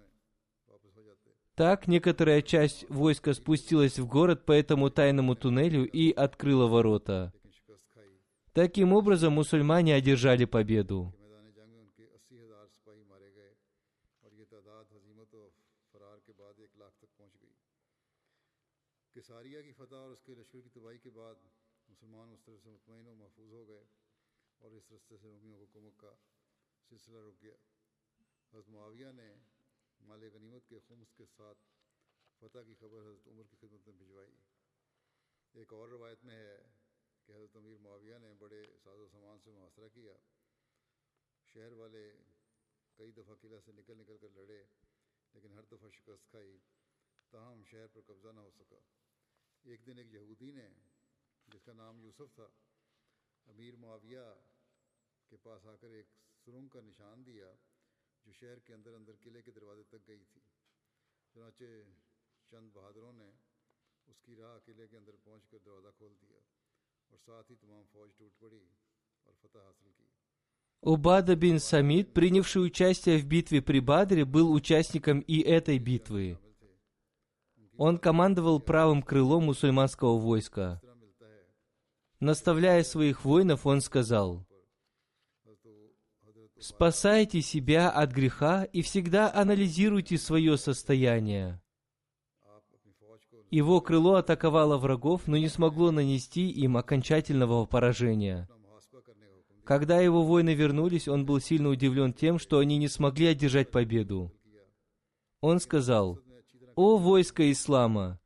Так 1.55 1.87
некоторая 1.87 2.41
часть 2.41 2.85
войска 2.89 3.33
спустилась 3.33 3.99
в 3.99 4.07
город 4.07 4.45
по 4.45 4.51
этому 4.51 4.89
тайному 4.89 5.35
туннелю 5.35 5.87
и 5.87 6.11
открыла 6.11 6.67
ворота. 6.67 7.33
Таким 8.53 8.93
образом, 8.93 9.33
мусульмане 9.33 9.95
одержали 9.95 10.45
победу. 10.45 11.13
مختصر 25.13 25.61
حکومت 25.61 25.93
کا 25.97 26.13
سلسلہ 26.89 27.17
رک 27.17 27.41
گیا۔ 27.41 27.53
حضرت 28.53 28.69
معاویہ 28.69 29.11
نے 29.15 29.35
مال 29.99 30.29
غنیمت 30.33 30.67
کے 30.67 30.79
خمس 30.87 31.13
کے 31.13 31.25
ساتھ 31.25 31.57
فتح 32.39 32.59
کی 32.65 32.73
خبر 32.79 33.01
حضرت 33.01 33.27
عمر 33.27 33.43
کی 33.43 33.55
خدمت 33.59 33.87
میں 33.87 33.95
بھجوائی۔ 33.97 34.37
ایک 35.53 35.73
اور 35.73 35.89
روایت 35.89 36.23
میں 36.23 36.35
ہے 36.35 36.57
کہ 37.25 37.31
حضرت 37.31 37.55
امیر 37.55 37.77
معاویہ 37.77 38.17
نے 38.17 38.33
بڑے 38.33 38.63
ساز 38.83 38.99
و 38.99 39.07
سامان 39.07 39.39
سے 39.43 39.51
محاصرہ 39.51 39.89
کیا۔ 39.93 40.13
شہر 41.45 41.71
والے 41.71 42.11
کئی 42.95 43.11
دفعہ 43.11 43.35
قلعہ 43.35 43.59
سے 43.65 43.71
نکل 43.71 43.97
نکل 43.97 44.17
کر 44.17 44.29
لڑے، 44.29 44.63
لیکن 45.33 45.53
ہر 45.53 45.61
دفعہ 45.61 45.89
شکست 45.89 46.29
کھائی، 46.29 46.57
تاہم 47.29 47.63
شہر 47.63 47.87
پر 47.87 48.01
قبضہ 48.01 48.27
نہ 48.27 48.39
ہو 48.39 48.51
سکا۔ 48.51 48.79
ایک 49.63 49.85
دن 49.85 49.97
ایک 49.97 50.13
یہودی 50.13 50.51
نے، 50.51 50.69
جس 51.47 51.63
کا 51.63 51.73
نام 51.73 51.99
یوسف 51.99 52.35
تھا، 52.35 52.47
امیر 53.45 53.75
معاویہ 53.75 54.52
Убада 70.81 71.35
бин 71.35 71.59
Самид, 71.59 72.13
принявший 72.13 72.65
участие 72.65 73.17
в 73.17 73.25
битве 73.25 73.61
при 73.61 73.79
Бадре, 73.79 74.25
был 74.25 74.51
участником 74.51 75.21
и 75.21 75.39
этой 75.39 75.79
битвы. 75.79 76.37
Он 77.77 77.97
командовал 77.97 78.59
правым 78.59 79.01
крылом 79.01 79.45
мусульманского 79.45 80.19
войска. 80.19 80.81
Наставляя 82.19 82.83
своих 82.83 83.25
воинов, 83.25 83.65
он 83.65 83.81
сказал, 83.81 84.45
«Спасайте 86.65 87.41
себя 87.41 87.89
от 87.89 88.13
греха 88.13 88.63
и 88.63 88.83
всегда 88.83 89.29
анализируйте 89.33 90.17
свое 90.17 90.55
состояние. 90.55 91.61
Его 93.51 93.81
крыло 93.81 94.15
атаковало 94.15 94.77
врагов, 94.77 95.23
но 95.27 95.35
не 95.35 95.49
смогло 95.49 95.91
нанести 95.91 96.49
им 96.49 96.77
окончательного 96.77 97.65
поражения. 97.65 98.47
Когда 99.65 99.99
его 99.99 100.23
воины 100.23 100.53
вернулись, 100.53 101.09
он 101.09 101.25
был 101.25 101.41
сильно 101.41 101.67
удивлен 101.67 102.13
тем, 102.13 102.39
что 102.39 102.59
они 102.59 102.77
не 102.77 102.87
смогли 102.87 103.27
одержать 103.27 103.69
победу. 103.69 104.31
Он 105.41 105.59
сказал, 105.59 106.21
«О 106.77 106.95
войско 106.95 107.51
Ислама! 107.51 108.21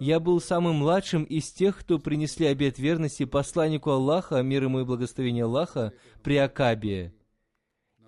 Я 0.00 0.18
был 0.18 0.40
самым 0.40 0.76
младшим 0.76 1.24
из 1.24 1.52
тех, 1.52 1.78
кто 1.78 1.98
принесли 1.98 2.46
обет 2.46 2.78
верности 2.78 3.26
посланнику 3.26 3.90
Аллаха, 3.90 4.40
мир 4.40 4.62
ему 4.62 4.80
и 4.80 4.84
благословение 4.84 5.44
Аллаха, 5.44 5.92
при 6.22 6.38
Акабе. 6.38 7.12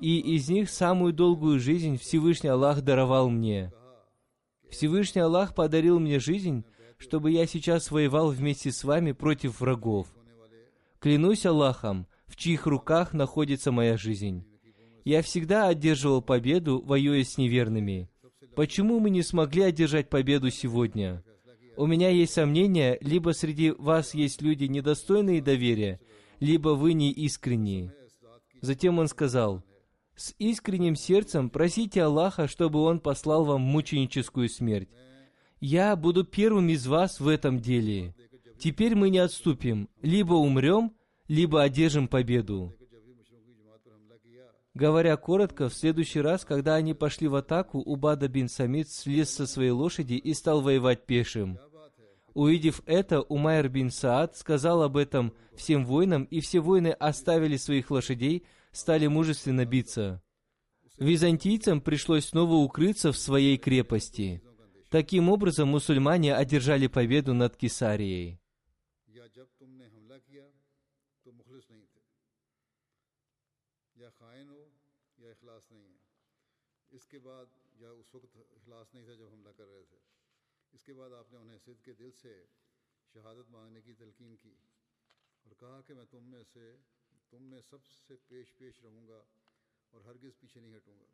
И 0.01 0.19
из 0.19 0.49
них 0.49 0.71
самую 0.71 1.13
долгую 1.13 1.61
жизнь 1.61 1.97
Всевышний 1.99 2.51
Аллах 2.51 2.83
даровал 2.83 3.31
мне. 3.31 3.73
Всевышний 4.71 5.21
Аллах 5.21 5.55
подарил 5.55 6.01
мне 6.01 6.19
жизнь, 6.19 6.65
чтобы 6.99 7.31
я 7.31 7.47
сейчас 7.47 7.91
воевал 7.91 8.31
вместе 8.31 8.73
с 8.73 8.83
вами 8.85 9.13
против 9.13 9.61
врагов. 9.61 10.09
Клянусь 10.99 11.47
Аллахом, 11.47 12.07
в 12.27 12.37
чьих 12.37 12.67
руках 12.67 13.13
находится 13.13 13.73
моя 13.73 13.97
жизнь. 13.97 14.45
Я 15.05 15.23
всегда 15.23 15.69
одерживал 15.69 16.23
победу, 16.23 16.83
воюя 16.85 17.23
с 17.23 17.37
неверными. 17.37 18.09
Почему 18.57 19.01
мы 19.01 19.11
не 19.11 19.23
смогли 19.23 19.65
одержать 19.65 20.09
победу 20.09 20.51
сегодня? 20.51 21.23
У 21.77 21.87
меня 21.87 22.09
есть 22.09 22.33
сомнения, 22.33 22.97
либо 23.01 23.31
среди 23.31 23.73
вас 23.73 24.15
есть 24.15 24.41
люди 24.43 24.65
недостойные 24.65 25.43
доверия, 25.43 26.01
либо 26.41 26.71
вы 26.71 26.93
не 26.93 27.11
искренние. 27.11 27.93
Затем 28.61 28.99
он 28.99 29.09
сказал, 29.09 29.63
«С 30.17 30.35
искренним 30.39 30.97
сердцем 30.97 31.51
просите 31.51 32.03
Аллаха, 32.03 32.47
чтобы 32.47 32.81
Он 32.81 33.01
послал 33.01 33.45
вам 33.45 33.63
мученическую 33.63 34.49
смерть. 34.49 34.89
Я 35.61 35.97
буду 35.97 36.25
первым 36.25 36.69
из 36.69 36.87
вас 36.87 37.21
в 37.21 37.29
этом 37.29 37.61
деле. 37.61 38.15
Теперь 38.59 38.95
мы 38.95 39.11
не 39.11 39.19
отступим, 39.19 39.89
либо 40.03 40.35
умрем, 40.35 40.95
либо 41.27 41.63
одержим 41.63 42.09
победу». 42.09 42.75
Говоря 44.75 45.17
коротко, 45.17 45.69
в 45.69 45.75
следующий 45.75 46.21
раз, 46.21 46.45
когда 46.45 46.75
они 46.75 46.95
пошли 46.95 47.29
в 47.29 47.37
атаку, 47.37 47.79
Убада 47.79 48.27
бин 48.27 48.49
Самид 48.49 48.91
слез 48.91 49.31
со 49.31 49.47
своей 49.47 49.71
лошади 49.71 50.15
и 50.15 50.35
стал 50.35 50.63
воевать 50.63 51.07
пешим. 51.07 51.59
Увидев 52.35 52.83
это, 52.87 53.23
Умайр 53.23 53.69
бин 53.69 53.91
Саад 53.91 54.37
сказал 54.37 54.83
об 54.83 54.97
этом 54.97 55.33
всем 55.55 55.87
воинам, 55.87 56.25
и 56.25 56.41
все 56.41 56.59
воины 56.59 56.89
оставили 56.89 57.57
своих 57.57 57.93
лошадей, 57.93 58.45
стали 58.74 59.08
мужественно 59.08 59.66
биться. 59.66 60.22
Византийцам 60.98 61.80
пришлось 61.82 62.26
снова 62.26 62.56
укрыться 62.56 63.12
в 63.12 63.18
своей 63.18 63.58
крепости. 63.58 64.42
Таким 64.90 65.30
образом, 65.30 65.70
мусульмане 65.70 66.36
одержали 66.36 66.88
победу 66.88 67.34
над 67.34 67.56
Кесарией. 67.56 68.40
या 69.08 69.26
जब 69.36 69.48
तुमने 69.60 69.86
हमला 69.94 70.18
किया 70.28 70.46
तो 71.26 71.32
मुखलिस 71.32 71.66
नहीं 71.72 71.86
थे 71.94 72.04
या 74.02 74.10
खाइन 74.20 74.48
हो 74.50 74.62
या 75.24 75.32
इखलास 75.32 75.66
नहीं 75.72 75.88
है 75.92 76.00
इसके 76.98 77.20
बाद 77.28 77.48
या 77.82 77.90
उस 78.02 78.12
वक्त 78.16 78.38
इखलास 78.60 78.92
नहीं 78.96 79.06
था 79.08 79.16
जब 79.22 79.30
हमला 79.34 79.52
कर 79.60 79.68
रहे 79.74 79.84
थे 79.92 80.00
इसके 80.74 80.94
बाद 81.00 81.14
आपने 81.20 81.38
उन्हें 81.40 81.58
सिद्ध 81.66 81.80
के 81.86 81.94
दिल 82.02 82.12
से 82.22 82.34
शहादत 83.14 83.48
मांगने 83.52 83.82
की 83.82 83.94
तलकीन 84.02 84.36
की 84.46 84.56
और 85.46 85.54
कहा 85.62 85.82
कि 85.88 85.94
मैं 86.00 86.06
तुम 86.14 86.24
में 86.32 86.44
से 86.54 86.66
تم 87.35 87.43
میں 87.43 87.61
سب 87.71 87.79
سے 87.87 88.15
پیش 88.29 88.57
پیش 88.59 88.81
رہوں 88.83 89.09
گا 89.09 89.23
اور 89.91 90.01
ہرگز 90.01 90.41
پیچھے 90.41 90.61
نہیں 90.61 90.77
ہٹوں 90.77 91.01
گا۔ 91.01 91.07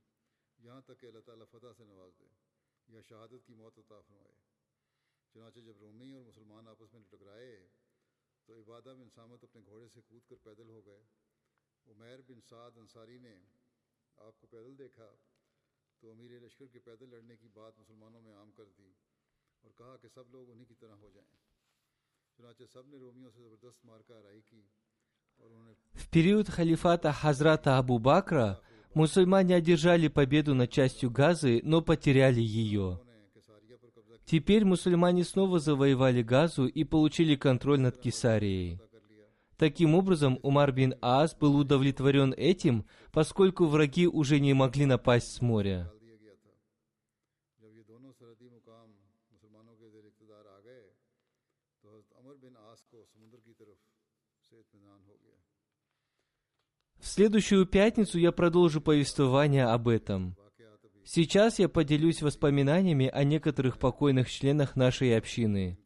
یہاں 0.59 0.81
تک 0.81 1.01
کہ 1.01 1.07
اللہ 1.07 1.19
تعالیٰ 1.19 1.47
فتح 1.51 1.67
سے 1.77 1.85
نواز 1.85 2.13
دے 2.21 2.25
یا 2.89 3.01
شہادت 3.03 3.47
کی 3.47 3.55
موت 3.55 3.79
عطا 3.79 4.01
فرمائے۔ 4.01 4.35
چنانچہ 5.35 5.59
جب 5.59 5.79
رومی 5.81 6.15
اور 6.15 6.25
مسلمان 6.25 6.69
آپس 6.69 6.95
میں 6.95 7.03
ٹکرائے 7.11 7.69
تو 8.45 8.61
عبادہ 8.61 8.95
بن 8.99 9.09
سامت 9.15 9.45
اپنے 9.45 9.63
گھوڑے 9.67 9.89
سے 9.89 10.01
کود 10.09 10.23
کر 10.29 10.37
پیدل 10.43 10.69
ہو 10.69 10.87
گئے۔ 10.87 11.05
عمیر 11.87 12.21
بن 12.27 12.41
سعد 12.41 12.71
انصاری 12.77 13.19
نے 13.19 13.39
آپ 14.17 14.41
کو 14.41 14.47
پیدل 14.47 14.79
دیکھا 14.79 15.15
تو 15.99 16.11
امیر 16.11 16.41
لشکر 16.41 16.67
کے 16.67 16.79
پیدل 16.79 17.09
لڑنے 17.09 17.37
کی 17.37 17.49
بات 17.49 17.79
مسلمانوں 17.79 18.21
میں 18.21 18.35
عام 18.35 18.51
کر 18.53 18.65
دی 18.79 18.93
اور 19.61 19.71
کہا 19.77 19.97
کہ 19.97 20.09
سب 20.09 20.31
لوگ 20.31 20.51
انہی 20.51 20.65
کی 20.65 20.75
طرح 20.75 20.95
ہو 20.95 21.11
جائیں۔ 21.11 21.37
چنانچہ 22.37 22.63
سب 22.73 22.87
نے 22.87 22.97
رومیوں 22.99 23.31
سے 23.31 23.43
زبردست 23.43 23.85
مارکہ 23.85 24.13
آرائی 24.13 24.41
کی۔ 24.41 24.63
В 25.93 26.09
период 26.09 26.49
халифата 26.49 27.13
Хазрата 27.13 27.79
Абу 27.79 27.99
Бакра 27.99 28.61
мусульмане 28.95 29.55
одержали 29.57 30.09
победу 30.09 30.55
над 30.55 30.71
частью 30.71 31.11
Газы, 31.11 31.61
но 31.63 31.83
потеряли 31.83 32.41
ее. 32.41 33.01
Теперь 34.25 34.65
мусульмане 34.65 35.25
снова 35.25 35.59
завоевали 35.59 36.23
Газу 36.23 36.67
и 36.67 36.85
получили 36.85 37.35
контроль 37.35 37.81
над 37.81 37.99
Кесарией. 37.99 38.81
Таким 39.57 39.95
образом, 39.95 40.39
Умар 40.43 40.73
бин 40.73 40.95
Аас 41.03 41.35
был 41.35 41.57
удовлетворен 41.57 42.33
этим, 42.37 42.87
поскольку 43.13 43.67
враги 43.67 44.07
уже 44.07 44.41
не 44.41 44.55
могли 44.55 44.87
напасть 44.87 45.35
с 45.35 45.43
моря. 45.43 45.93
Следующую 57.13 57.67
пятницу 57.67 58.21
я 58.21 58.31
продолжу 58.31 58.81
повествование 58.81 59.65
об 59.65 59.89
этом. 59.89 60.37
Сейчас 61.05 61.59
я 61.59 61.69
поделюсь 61.69 62.23
воспоминаниями 62.23 63.11
о 63.13 63.25
некоторых 63.25 63.79
покойных 63.79 64.31
членах 64.31 64.77
нашей 64.77 65.19
общины. 65.19 65.77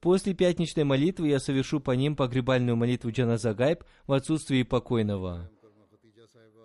После 0.00 0.32
пятничной 0.32 0.84
молитвы 0.84 1.28
я 1.28 1.40
совершу 1.40 1.78
по 1.78 1.90
ним 1.90 2.16
погребальную 2.16 2.74
молитву 2.74 3.10
Джаназагайб 3.10 3.84
в 4.06 4.14
отсутствии 4.14 4.62
покойного. 4.62 5.50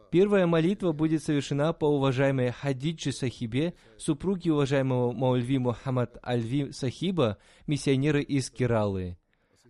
Первая 0.09 0.47
молитва 0.47 0.93
будет 0.93 1.21
совершена 1.21 1.73
по 1.73 1.83
уважаемой 1.83 2.51
Хадиджи 2.51 3.11
Сахибе, 3.11 3.73
супруге 3.97 4.53
уважаемого 4.53 5.11
Маульви 5.11 5.57
Мухаммад 5.57 6.17
Альви 6.21 6.71
Сахиба, 6.71 7.39
миссионера 7.67 8.21
из 8.21 8.49
Кералы. 8.49 9.17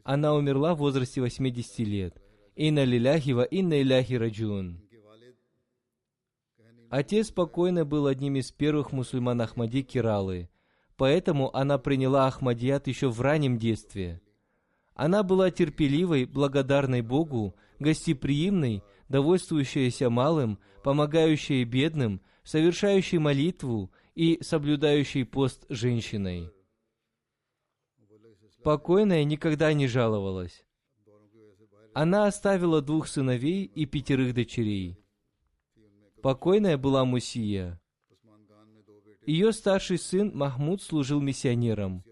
Она 0.04 0.36
умерла 0.36 0.76
в 0.76 0.78
возрасте 0.78 1.22
80 1.22 1.80
лет. 1.80 2.22
Инна 2.56 2.86
лиляхи 2.86 3.32
ва 3.32 3.44
инна 3.44 3.82
иляхи 3.82 4.14
раджун. 4.14 4.82
Отец 6.90 7.30
покойно 7.32 7.84
был 7.84 8.08
одним 8.08 8.38
из 8.38 8.52
первых 8.52 8.94
мусульман 8.94 9.42
Ахмади 9.42 9.82
Кералы, 9.82 10.50
поэтому 10.96 11.54
она 11.54 11.78
приняла 11.78 12.28
Ахмадият 12.28 12.88
еще 12.88 13.10
в 13.10 13.20
раннем 13.20 13.58
детстве. 13.58 14.22
Она 14.94 15.24
была 15.24 15.52
терпеливой, 15.52 16.24
благодарной 16.24 17.02
Богу, 17.02 17.56
гостеприимной, 17.80 18.82
довольствующейся 19.10 20.10
малым, 20.10 20.58
помогающей 20.84 21.66
бедным, 21.66 22.22
совершающей 22.44 23.18
молитву 23.18 23.92
и 24.14 24.42
соблюдающей 24.42 25.26
пост 25.26 25.66
женщиной. 25.68 26.50
Покойная 28.64 29.26
никогда 29.26 29.74
не 29.74 29.88
жаловалась. 29.88 30.65
Она 31.96 32.28
оставила 32.28 32.82
двух 32.82 33.08
сыновей 33.08 33.64
и 33.64 33.86
пятерых 33.86 34.34
дочерей. 34.34 35.00
Покойная 36.22 36.78
была 36.78 37.06
Мусия. 37.06 37.80
Ее 39.26 39.54
старший 39.54 39.98
сын 39.98 40.30
Махмуд 40.36 40.82
служил 40.82 41.22
миссионером. 41.22 42.04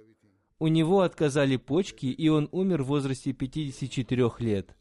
У 0.58 0.68
него 0.70 1.02
отказали 1.02 1.58
почки, 1.58 2.06
и 2.06 2.30
он 2.30 2.48
умер 2.54 2.84
в 2.84 2.88
возрасте 2.88 3.34
54 3.34 4.32
лет. 4.40 4.74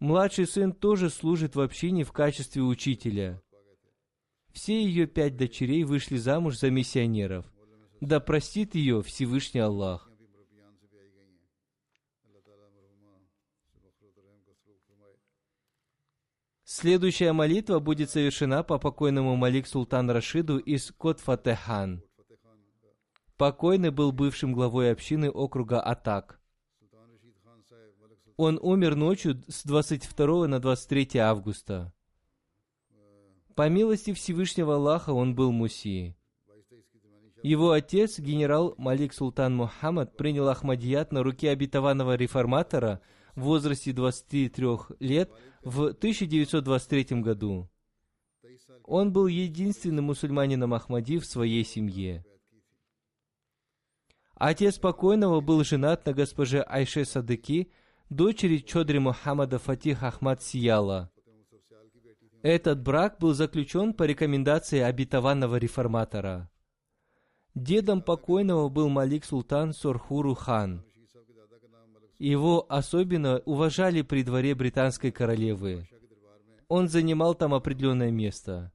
Младший 0.00 0.48
сын 0.48 0.72
тоже 0.72 1.08
служит 1.08 1.54
в 1.54 1.60
общине 1.60 2.02
в 2.02 2.10
качестве 2.10 2.62
учителя. 2.62 3.40
Все 4.50 4.84
ее 4.84 5.06
пять 5.06 5.36
дочерей 5.36 5.84
вышли 5.84 6.16
замуж 6.16 6.58
за 6.58 6.72
миссионеров. 6.72 7.46
Да 8.00 8.18
простит 8.18 8.74
ее 8.74 9.04
Всевышний 9.04 9.60
Аллах. 9.60 10.05
Следующая 16.68 17.32
молитва 17.32 17.78
будет 17.78 18.10
совершена 18.10 18.64
по 18.64 18.80
покойному 18.80 19.36
Малик 19.36 19.68
Султан 19.68 20.10
Рашиду 20.10 20.58
из 20.58 20.90
Котфатехан. 20.98 22.02
Покойный 23.36 23.92
был 23.92 24.10
бывшим 24.10 24.52
главой 24.52 24.90
общины 24.90 25.30
округа 25.30 25.80
Атак. 25.80 26.40
Он 28.36 28.58
умер 28.60 28.96
ночью 28.96 29.40
с 29.46 29.62
22 29.62 30.48
на 30.48 30.58
23 30.58 31.20
августа. 31.20 31.94
По 33.54 33.68
милости 33.68 34.12
Всевышнего 34.12 34.74
Аллаха 34.74 35.10
он 35.10 35.36
был 35.36 35.52
муси. 35.52 36.16
Его 37.44 37.70
отец, 37.70 38.18
генерал 38.18 38.74
Малик 38.76 39.14
Султан 39.14 39.54
Мухаммад, 39.54 40.16
принял 40.16 40.48
Ахмадият 40.48 41.12
на 41.12 41.22
руки 41.22 41.46
обетованного 41.46 42.16
реформатора– 42.16 43.00
в 43.36 43.42
возрасте 43.42 43.92
23 43.92 44.50
лет 44.98 45.30
в 45.62 45.86
1923 45.88 47.20
году. 47.20 47.68
Он 48.84 49.12
был 49.12 49.26
единственным 49.26 50.06
мусульманином 50.06 50.74
Ахмади 50.74 51.18
в 51.18 51.26
своей 51.26 51.64
семье. 51.64 52.24
Отец 54.34 54.78
покойного 54.78 55.40
был 55.40 55.64
женат 55.64 56.04
на 56.06 56.12
госпоже 56.12 56.62
Айше 56.62 57.04
Садыки, 57.04 57.70
дочери 58.10 58.58
Чодри 58.58 58.98
Мухаммада 58.98 59.58
Фатих 59.58 60.02
Ахмад 60.02 60.42
Сияла. 60.42 61.10
Этот 62.42 62.82
брак 62.82 63.18
был 63.18 63.34
заключен 63.34 63.92
по 63.92 64.04
рекомендации 64.04 64.80
обетованного 64.80 65.56
реформатора. 65.56 66.50
Дедом 67.54 68.02
покойного 68.02 68.68
был 68.68 68.88
Малик 68.88 69.24
Султан 69.24 69.72
Сорхуру 69.72 70.34
хан. 70.34 70.84
Его 72.18 72.64
особенно 72.68 73.42
уважали 73.44 74.02
при 74.02 74.22
дворе 74.22 74.54
британской 74.54 75.10
королевы. 75.10 75.86
Он 76.68 76.88
занимал 76.88 77.34
там 77.34 77.54
определенное 77.54 78.10
место. 78.10 78.72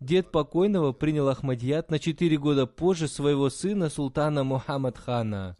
Дед 0.00 0.30
покойного 0.30 0.92
принял 0.92 1.28
Ахмадият 1.28 1.90
на 1.90 1.98
четыре 1.98 2.36
года 2.36 2.66
позже 2.66 3.08
своего 3.08 3.48
сына 3.50 3.88
султана 3.88 4.44
Мухаммад 4.44 4.98
хана. 4.98 5.56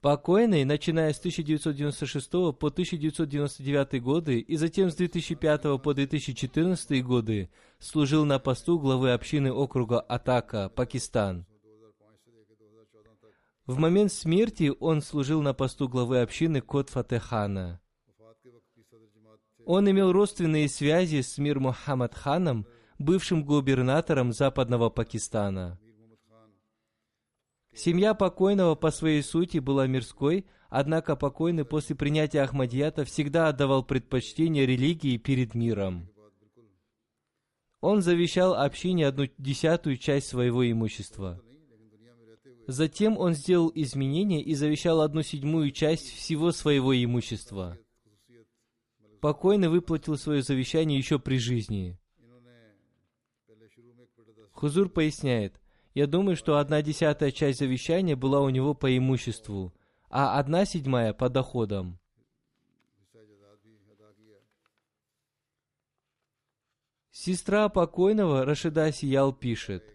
Покойный, 0.00 0.64
начиная 0.64 1.14
с 1.14 1.18
1996 1.18 2.30
по 2.30 2.68
1999 2.68 4.02
годы 4.02 4.38
и 4.38 4.56
затем 4.56 4.90
с 4.90 4.96
2005 4.96 5.82
по 5.82 5.94
2014 5.94 7.02
годы, 7.02 7.50
служил 7.78 8.26
на 8.26 8.38
посту 8.38 8.78
главы 8.78 9.12
общины 9.12 9.50
округа 9.50 10.00
Атака, 10.00 10.68
Пакистан. 10.68 11.46
В 13.66 13.78
момент 13.78 14.12
смерти 14.12 14.72
он 14.78 15.00
служил 15.00 15.40
на 15.40 15.54
посту 15.54 15.88
главы 15.88 16.20
общины 16.20 16.60
Кот 16.60 16.90
Фатехана. 16.90 17.80
Он 19.64 19.90
имел 19.90 20.12
родственные 20.12 20.68
связи 20.68 21.22
с 21.22 21.38
Мир 21.38 21.60
Мухаммад 21.60 22.14
ханом, 22.14 22.66
бывшим 22.98 23.42
губернатором 23.42 24.32
западного 24.32 24.90
Пакистана. 24.90 25.80
Семья 27.74 28.12
покойного 28.12 28.74
по 28.74 28.90
своей 28.90 29.22
сути 29.22 29.58
была 29.58 29.86
мирской, 29.86 30.44
однако 30.68 31.16
покойный 31.16 31.64
после 31.64 31.96
принятия 31.96 32.42
Ахмадията 32.42 33.04
всегда 33.06 33.48
отдавал 33.48 33.82
предпочтение 33.82 34.66
религии 34.66 35.16
перед 35.16 35.54
миром. 35.54 36.10
Он 37.80 38.02
завещал 38.02 38.54
общине 38.54 39.06
одну 39.06 39.26
десятую 39.38 39.96
часть 39.96 40.28
своего 40.28 40.70
имущества. 40.70 41.40
Затем 42.66 43.18
он 43.18 43.34
сделал 43.34 43.70
изменения 43.74 44.42
и 44.42 44.54
завещал 44.54 45.00
одну 45.00 45.22
седьмую 45.22 45.70
часть 45.70 46.10
всего 46.10 46.50
своего 46.52 46.94
имущества. 46.94 47.78
Покойный 49.20 49.68
выплатил 49.68 50.16
свое 50.16 50.42
завещание 50.42 50.98
еще 50.98 51.18
при 51.18 51.38
жизни. 51.38 51.98
Хузур 54.52 54.88
поясняет, 54.88 55.60
я 55.94 56.06
думаю, 56.06 56.36
что 56.36 56.58
одна 56.58 56.80
десятая 56.82 57.30
часть 57.30 57.58
завещания 57.58 58.16
была 58.16 58.40
у 58.40 58.50
него 58.50 58.74
по 58.74 58.96
имуществу, 58.96 59.74
а 60.08 60.38
одна 60.38 60.64
седьмая 60.64 61.12
по 61.12 61.28
доходам. 61.28 61.98
Сестра 67.10 67.68
покойного 67.68 68.44
Рашида 68.44 68.92
Сиял 68.92 69.32
пишет, 69.32 69.93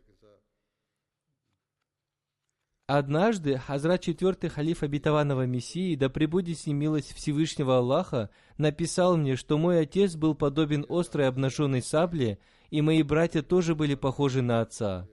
Однажды 2.91 3.59
Хазрат 3.59 4.01
четвертый 4.01 4.49
халиф 4.49 4.81
обетованного 4.81 5.45
Мессии, 5.45 5.93
да 5.93 6.09
пребудет 6.09 6.57
с 6.57 6.65
ним 6.65 6.77
милость 6.77 7.13
Всевышнего 7.13 7.77
Аллаха, 7.77 8.31
написал 8.57 9.15
мне, 9.15 9.35
что 9.35 9.59
мой 9.59 9.81
отец 9.81 10.15
был 10.15 10.33
подобен 10.33 10.87
острой 10.89 11.27
обнаженной 11.27 11.83
сабле, 11.83 12.39
и 12.71 12.81
мои 12.81 13.03
братья 13.03 13.43
тоже 13.43 13.75
были 13.75 13.93
похожи 13.93 14.41
на 14.41 14.61
отца. 14.61 15.07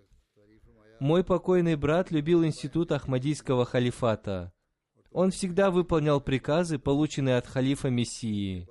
Мой 1.01 1.23
покойный 1.23 1.77
брат 1.77 2.11
любил 2.11 2.47
институт 2.47 2.93
Ахмадийского 2.93 3.67
халифата. 3.67 4.55
Он 5.13 5.31
всегда 5.31 5.71
выполнял 5.71 6.23
приказы, 6.23 6.79
полученные 6.79 7.37
от 7.37 7.47
халифа 7.47 7.91
Мессии. 7.91 8.67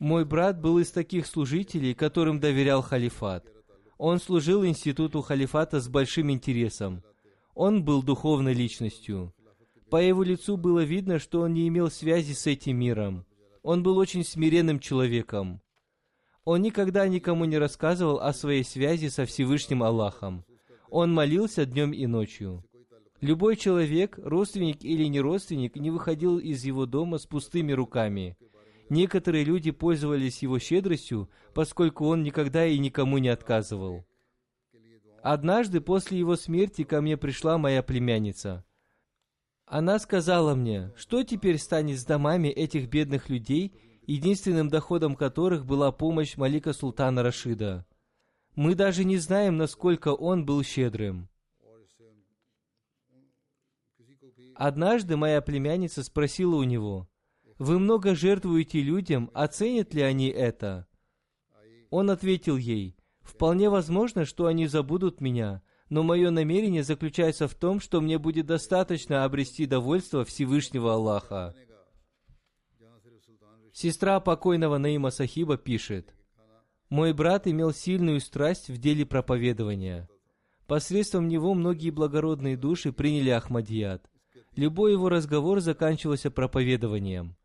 Мой 0.00 0.24
брат 0.24 0.60
был 0.60 0.80
из 0.80 0.90
таких 0.90 1.28
служителей, 1.28 1.94
которым 1.94 2.40
доверял 2.40 2.82
халифат. 2.82 3.46
Он 3.98 4.18
служил 4.18 4.66
институту 4.66 5.22
халифата 5.22 5.80
с 5.80 5.86
большим 5.88 6.32
интересом. 6.32 7.04
Он 7.58 7.82
был 7.82 8.04
духовной 8.04 8.54
личностью. 8.54 9.34
По 9.90 9.96
его 9.96 10.22
лицу 10.22 10.56
было 10.56 10.84
видно, 10.84 11.18
что 11.18 11.40
он 11.40 11.54
не 11.54 11.66
имел 11.66 11.90
связи 11.90 12.32
с 12.32 12.46
этим 12.46 12.78
миром. 12.78 13.26
Он 13.64 13.82
был 13.82 13.98
очень 13.98 14.22
смиренным 14.22 14.78
человеком. 14.78 15.60
Он 16.44 16.62
никогда 16.62 17.08
никому 17.08 17.46
не 17.46 17.58
рассказывал 17.58 18.20
о 18.20 18.32
своей 18.32 18.62
связи 18.62 19.08
со 19.08 19.26
Всевышним 19.26 19.82
Аллахом. 19.82 20.44
Он 20.88 21.12
молился 21.12 21.66
днем 21.66 21.90
и 21.90 22.06
ночью. 22.06 22.64
Любой 23.20 23.56
человек, 23.56 24.20
родственник 24.22 24.84
или 24.84 25.06
не 25.06 25.20
родственник, 25.20 25.74
не 25.74 25.90
выходил 25.90 26.38
из 26.38 26.64
его 26.64 26.86
дома 26.86 27.18
с 27.18 27.26
пустыми 27.26 27.72
руками. 27.72 28.36
Некоторые 28.88 29.42
люди 29.42 29.72
пользовались 29.72 30.42
его 30.42 30.60
щедростью, 30.60 31.28
поскольку 31.54 32.06
он 32.06 32.22
никогда 32.22 32.64
и 32.64 32.78
никому 32.78 33.18
не 33.18 33.30
отказывал. 33.30 34.04
Однажды 35.30 35.82
после 35.82 36.18
его 36.18 36.36
смерти 36.36 36.84
ко 36.84 37.02
мне 37.02 37.18
пришла 37.18 37.58
моя 37.58 37.82
племянница. 37.82 38.64
Она 39.66 39.98
сказала 39.98 40.54
мне, 40.54 40.90
что 40.96 41.22
теперь 41.22 41.58
станет 41.58 41.98
с 41.98 42.04
домами 42.06 42.48
этих 42.48 42.88
бедных 42.88 43.28
людей, 43.28 43.74
единственным 44.06 44.70
доходом 44.70 45.14
которых 45.16 45.66
была 45.66 45.92
помощь 45.92 46.38
Малика 46.38 46.72
Султана 46.72 47.22
Рашида. 47.22 47.84
Мы 48.54 48.74
даже 48.74 49.04
не 49.04 49.18
знаем, 49.18 49.58
насколько 49.58 50.14
он 50.14 50.46
был 50.46 50.62
щедрым. 50.62 51.28
Однажды 54.54 55.18
моя 55.18 55.42
племянница 55.42 56.04
спросила 56.04 56.56
у 56.56 56.64
него, 56.64 57.06
«Вы 57.58 57.78
много 57.78 58.14
жертвуете 58.14 58.80
людям, 58.80 59.30
оценят 59.34 59.92
ли 59.92 60.00
они 60.00 60.28
это?» 60.28 60.88
Он 61.90 62.08
ответил 62.08 62.56
ей, 62.56 62.97
«Вполне 63.28 63.68
возможно, 63.68 64.24
что 64.24 64.46
они 64.46 64.66
забудут 64.66 65.20
меня, 65.20 65.62
но 65.90 66.02
мое 66.02 66.30
намерение 66.30 66.82
заключается 66.82 67.46
в 67.46 67.54
том, 67.54 67.78
что 67.78 68.00
мне 68.00 68.18
будет 68.18 68.46
достаточно 68.46 69.24
обрести 69.24 69.66
довольство 69.66 70.24
Всевышнего 70.24 70.94
Аллаха». 70.94 71.54
Сестра 73.72 74.18
покойного 74.18 74.78
Наима 74.78 75.10
Сахиба 75.10 75.56
пишет, 75.56 76.14
мой 76.88 77.12
брат 77.12 77.46
имел 77.46 77.72
сильную 77.72 78.18
страсть 78.20 78.70
в 78.70 78.78
деле 78.78 79.04
проповедования. 79.04 80.08
Посредством 80.66 81.28
него 81.28 81.52
многие 81.54 81.90
благородные 81.90 82.56
души 82.56 82.92
приняли 82.92 83.30
Ахмадият. 83.30 84.10
Любой 84.56 84.92
его 84.92 85.10
разговор 85.10 85.60
заканчивался 85.60 86.30
проповедованием. 86.30 87.36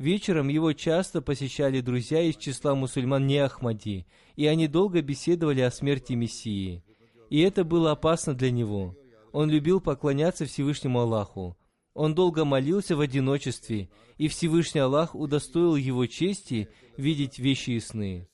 Вечером 0.00 0.48
его 0.48 0.72
часто 0.72 1.20
посещали 1.20 1.82
друзья 1.82 2.22
из 2.22 2.36
числа 2.36 2.74
мусульман 2.74 3.26
не 3.26 3.36
Ахмади, 3.36 4.06
и 4.34 4.46
они 4.46 4.66
долго 4.66 5.02
беседовали 5.02 5.60
о 5.60 5.70
смерти 5.70 6.14
Мессии. 6.14 6.82
И 7.28 7.40
это 7.40 7.64
было 7.64 7.90
опасно 7.90 8.32
для 8.32 8.50
него. 8.50 8.96
Он 9.30 9.50
любил 9.50 9.78
поклоняться 9.78 10.46
Всевышнему 10.46 11.00
Аллаху. 11.00 11.54
Он 11.92 12.14
долго 12.14 12.46
молился 12.46 12.96
в 12.96 13.00
одиночестве, 13.00 13.90
и 14.16 14.28
Всевышний 14.28 14.80
Аллах 14.80 15.14
удостоил 15.14 15.76
его 15.76 16.06
чести 16.06 16.70
видеть 16.96 17.38
вещи 17.38 17.72
и 17.72 17.80
сны. 17.80 18.26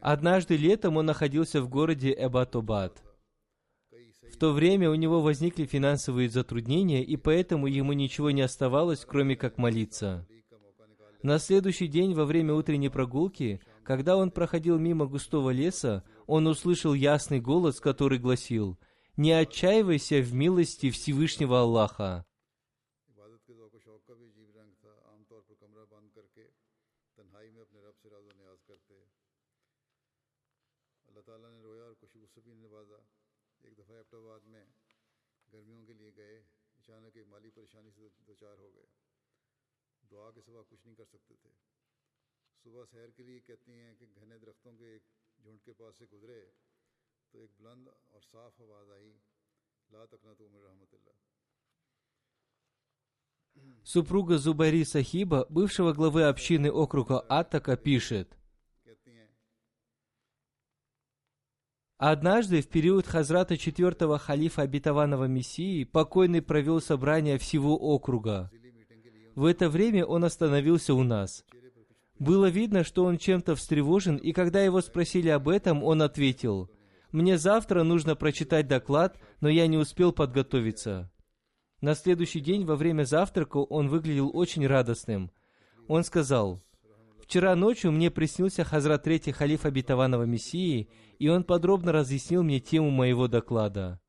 Однажды 0.00 0.56
летом 0.56 0.96
он 0.96 1.06
находился 1.06 1.62
в 1.62 1.68
городе 1.68 2.12
Эбатобад. 2.18 3.13
В 4.32 4.36
то 4.36 4.52
время 4.52 4.90
у 4.90 4.94
него 4.94 5.20
возникли 5.20 5.64
финансовые 5.64 6.28
затруднения, 6.28 7.04
и 7.04 7.16
поэтому 7.16 7.66
ему 7.66 7.92
ничего 7.92 8.30
не 8.30 8.42
оставалось, 8.42 9.04
кроме 9.04 9.36
как 9.36 9.58
молиться. 9.58 10.26
На 11.22 11.38
следующий 11.38 11.86
день 11.86 12.14
во 12.14 12.24
время 12.24 12.52
утренней 12.54 12.90
прогулки, 12.90 13.60
когда 13.82 14.16
он 14.16 14.30
проходил 14.30 14.78
мимо 14.78 15.06
густого 15.06 15.50
леса, 15.50 16.04
он 16.26 16.46
услышал 16.46 16.94
ясный 16.94 17.40
голос, 17.40 17.80
который 17.80 18.18
гласил 18.18 18.78
«Не 19.16 19.32
отчаивайся 19.32 20.20
в 20.20 20.34
милости 20.34 20.90
Всевышнего 20.90 21.60
Аллаха». 21.60 22.26
Супруга 53.84 54.38
Зубари 54.38 54.84
Сахиба, 54.84 55.46
бывшего 55.48 55.92
главы 55.92 56.24
общины 56.24 56.70
округа 56.70 57.20
Аттака, 57.20 57.76
пишет, 57.76 58.36
Однажды, 61.96 62.60
в 62.60 62.68
период 62.68 63.06
Хазрата 63.06 63.56
четвертого 63.56 64.18
халифа 64.18 64.62
обетованного 64.62 65.24
Мессии, 65.24 65.84
покойный 65.84 66.42
провел 66.42 66.80
собрание 66.80 67.38
всего 67.38 67.76
округа. 67.76 68.50
В 69.34 69.46
это 69.46 69.68
время 69.68 70.04
он 70.04 70.24
остановился 70.24 70.94
у 70.94 71.02
нас. 71.02 71.44
Было 72.18 72.46
видно, 72.46 72.84
что 72.84 73.04
он 73.04 73.18
чем-то 73.18 73.56
встревожен, 73.56 74.16
и 74.16 74.32
когда 74.32 74.62
его 74.62 74.80
спросили 74.80 75.28
об 75.28 75.48
этом, 75.48 75.82
он 75.82 76.02
ответил, 76.02 76.70
«Мне 77.10 77.38
завтра 77.38 77.82
нужно 77.82 78.14
прочитать 78.14 78.68
доклад, 78.68 79.18
но 79.40 79.48
я 79.48 79.66
не 79.66 79.76
успел 79.76 80.12
подготовиться». 80.12 81.10
На 81.80 81.94
следующий 81.94 82.40
день 82.40 82.64
во 82.64 82.76
время 82.76 83.02
завтрака 83.04 83.58
он 83.58 83.88
выглядел 83.88 84.30
очень 84.32 84.66
радостным. 84.66 85.30
Он 85.88 86.04
сказал, 86.04 86.62
«Вчера 87.20 87.54
ночью 87.56 87.90
мне 87.92 88.10
приснился 88.10 88.64
Хазрат 88.64 89.02
Третий 89.02 89.32
Халиф 89.32 89.64
Обетованного 89.64 90.22
Мессии, 90.22 90.88
и 91.18 91.28
он 91.28 91.42
подробно 91.44 91.92
разъяснил 91.92 92.42
мне 92.42 92.60
тему 92.60 92.90
моего 92.90 93.26
доклада». 93.28 94.00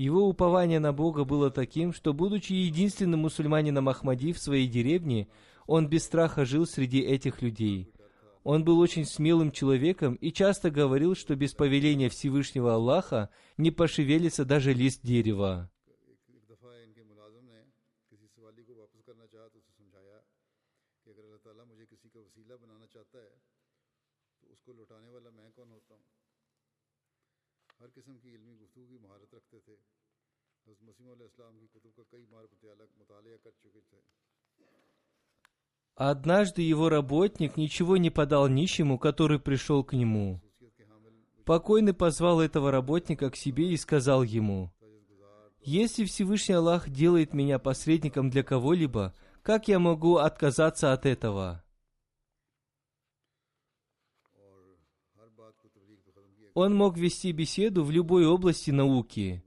Его 0.00 0.26
упование 0.26 0.80
на 0.80 0.94
Бога 0.94 1.24
было 1.24 1.50
таким, 1.50 1.92
что, 1.92 2.14
будучи 2.14 2.54
единственным 2.54 3.20
мусульманином 3.20 3.86
Ахмади 3.90 4.32
в 4.32 4.38
своей 4.38 4.66
деревне, 4.66 5.28
он 5.66 5.88
без 5.88 6.04
страха 6.04 6.46
жил 6.46 6.66
среди 6.66 7.00
этих 7.00 7.42
людей. 7.42 7.92
Он 8.42 8.64
был 8.64 8.78
очень 8.78 9.04
смелым 9.04 9.52
человеком 9.52 10.14
и 10.14 10.32
часто 10.32 10.70
говорил, 10.70 11.14
что 11.14 11.36
без 11.36 11.52
повеления 11.52 12.08
Всевышнего 12.08 12.76
Аллаха 12.76 13.28
не 13.58 13.70
пошевелится 13.70 14.46
даже 14.46 14.72
лист 14.72 15.00
дерева. 15.02 15.70
Однажды 35.94 36.62
его 36.62 36.88
работник 36.88 37.56
ничего 37.56 37.96
не 37.96 38.10
подал 38.10 38.48
нищему, 38.48 38.98
который 38.98 39.38
пришел 39.38 39.84
к 39.84 39.92
нему. 39.92 40.40
Покойный 41.44 41.94
позвал 41.94 42.40
этого 42.40 42.70
работника 42.70 43.30
к 43.30 43.36
себе 43.36 43.72
и 43.72 43.76
сказал 43.76 44.22
ему, 44.22 44.72
«Если 45.62 46.04
Всевышний 46.04 46.54
Аллах 46.54 46.88
делает 46.88 47.34
меня 47.34 47.58
посредником 47.58 48.30
для 48.30 48.42
кого-либо, 48.42 49.14
как 49.42 49.68
я 49.68 49.78
могу 49.78 50.16
отказаться 50.16 50.92
от 50.92 51.06
этого?» 51.06 51.64
Он 56.54 56.74
мог 56.74 56.96
вести 56.96 57.32
беседу 57.32 57.84
в 57.84 57.90
любой 57.90 58.26
области 58.26 58.70
науки. 58.70 59.44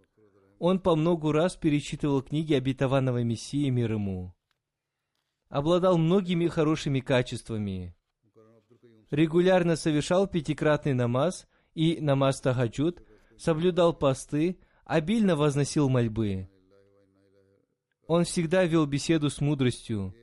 Он 0.59 0.79
по 0.79 0.95
многу 0.95 1.31
раз 1.31 1.55
перечитывал 1.55 2.21
книги 2.21 2.53
обетованного 2.53 3.23
Мессии 3.23 3.69
мир 3.69 3.93
ему 3.93 4.33
обладал 5.53 5.99
многими 5.99 6.47
хорошими 6.47 6.99
качествами. 6.99 7.95
Регулярно 9.11 9.75
совершал 9.75 10.27
пятикратный 10.27 10.95
намаз 10.95 11.47
и 11.75 12.01
намаз 12.01 12.41
тахаджуд, 12.41 13.03
соблюдал 13.37 13.93
посты, 13.93 14.57
обильно 14.83 15.35
возносил 15.35 15.89
мольбы. 15.89 16.49
Он 18.07 18.23
всегда 18.23 18.65
вел 18.65 18.87
беседу 18.87 19.29
с 19.29 19.41
мудростью. 19.41 20.15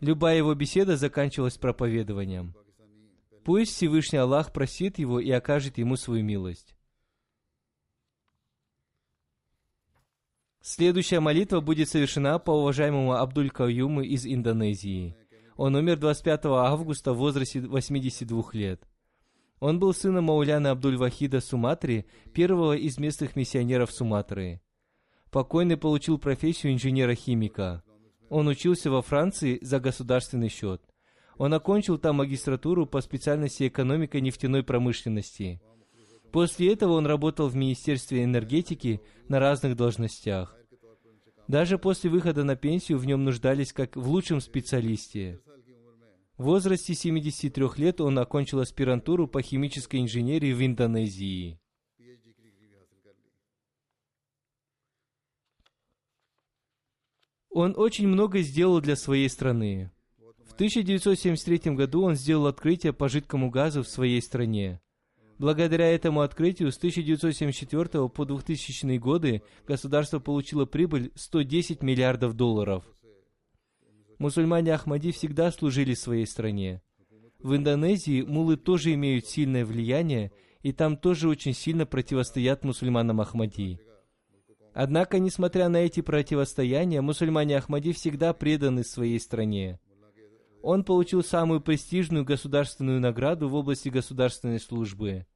Любая 0.00 0.36
его 0.36 0.54
беседа 0.54 0.96
заканчивалась 0.96 1.58
проповедованием. 1.58 2.54
Пусть 3.44 3.74
Всевышний 3.74 4.18
Аллах 4.18 4.52
просит 4.52 4.98
его 4.98 5.20
и 5.20 5.30
окажет 5.30 5.76
ему 5.76 5.96
свою 5.96 6.24
милость. 6.24 6.74
Следующая 10.62 11.20
молитва 11.20 11.60
будет 11.60 11.90
совершена 11.90 12.38
по 12.38 12.52
уважаемому 12.52 13.12
Абдуль 13.12 13.50
Каюму 13.50 14.00
из 14.00 14.24
Индонезии. 14.24 15.14
Он 15.56 15.74
умер 15.74 15.98
25 15.98 16.46
августа 16.46 17.12
в 17.12 17.18
возрасте 17.18 17.60
82 17.60 18.44
лет. 18.54 18.88
Он 19.60 19.78
был 19.78 19.92
сыном 19.92 20.24
Мауляна 20.24 20.70
Абдуль-Вахида 20.70 21.40
Суматри, 21.40 22.06
первого 22.32 22.74
из 22.76 22.98
местных 22.98 23.36
миссионеров 23.36 23.92
Суматры. 23.92 24.62
Покойный 25.30 25.76
получил 25.76 26.18
профессию 26.18 26.72
инженера-химика. 26.72 27.84
Он 28.30 28.48
учился 28.48 28.90
во 28.90 29.02
Франции 29.02 29.58
за 29.60 29.80
государственный 29.80 30.48
счет. 30.48 30.82
Он 31.38 31.54
окончил 31.54 31.98
там 31.98 32.16
магистратуру 32.16 32.86
по 32.86 33.00
специальности 33.00 33.68
экономика 33.68 34.20
нефтяной 34.20 34.62
промышленности– 34.62 35.60
После 36.34 36.72
этого 36.72 36.94
он 36.94 37.06
работал 37.06 37.46
в 37.46 37.54
Министерстве 37.54 38.24
энергетики 38.24 39.00
на 39.28 39.38
разных 39.38 39.76
должностях. 39.76 40.58
Даже 41.46 41.78
после 41.78 42.10
выхода 42.10 42.42
на 42.42 42.56
пенсию 42.56 42.98
в 42.98 43.06
нем 43.06 43.22
нуждались 43.22 43.72
как 43.72 43.94
в 43.94 44.08
лучшем 44.08 44.40
специалисте. 44.40 45.40
В 46.36 46.46
возрасте 46.46 46.92
73 46.92 47.64
лет 47.76 48.00
он 48.00 48.18
окончил 48.18 48.58
аспирантуру 48.58 49.28
по 49.28 49.42
химической 49.42 50.00
инженерии 50.00 50.52
в 50.52 50.66
Индонезии. 50.66 51.60
Он 57.48 57.74
очень 57.76 58.08
много 58.08 58.40
сделал 58.40 58.80
для 58.80 58.96
своей 58.96 59.28
страны. 59.28 59.92
В 60.54 60.56
1973 60.56 61.74
году 61.74 62.04
он 62.04 62.14
сделал 62.14 62.46
открытие 62.46 62.92
по 62.92 63.08
жидкому 63.08 63.50
газу 63.50 63.82
в 63.82 63.88
своей 63.88 64.22
стране. 64.22 64.80
Благодаря 65.36 65.88
этому 65.88 66.20
открытию 66.20 66.70
с 66.70 66.76
1974 66.76 68.08
по 68.08 68.24
2000 68.24 68.96
годы 68.98 69.42
государство 69.66 70.20
получило 70.20 70.64
прибыль 70.64 71.10
110 71.16 71.82
миллиардов 71.82 72.34
долларов. 72.34 72.84
Мусульмане 74.20 74.74
Ахмади 74.74 75.10
всегда 75.10 75.50
служили 75.50 75.94
своей 75.94 76.24
стране. 76.24 76.82
В 77.40 77.56
Индонезии 77.56 78.22
мулы 78.22 78.56
тоже 78.56 78.94
имеют 78.94 79.26
сильное 79.26 79.66
влияние, 79.66 80.30
и 80.62 80.72
там 80.72 80.96
тоже 80.96 81.28
очень 81.28 81.52
сильно 81.52 81.84
противостоят 81.84 82.64
мусульманам 82.64 83.20
Ахмади. 83.20 83.80
Однако, 84.72 85.18
несмотря 85.18 85.68
на 85.68 85.78
эти 85.78 86.00
противостояния, 86.00 87.00
мусульмане 87.00 87.56
Ахмади 87.56 87.92
всегда 87.92 88.32
преданы 88.32 88.84
своей 88.84 89.18
стране. 89.18 89.80
Он 90.64 90.82
получил 90.82 91.22
самую 91.22 91.60
престижную 91.60 92.24
государственную 92.24 92.98
награду 92.98 93.50
в 93.50 93.54
области 93.54 93.90
государственной 93.90 94.58
службы. 94.58 95.26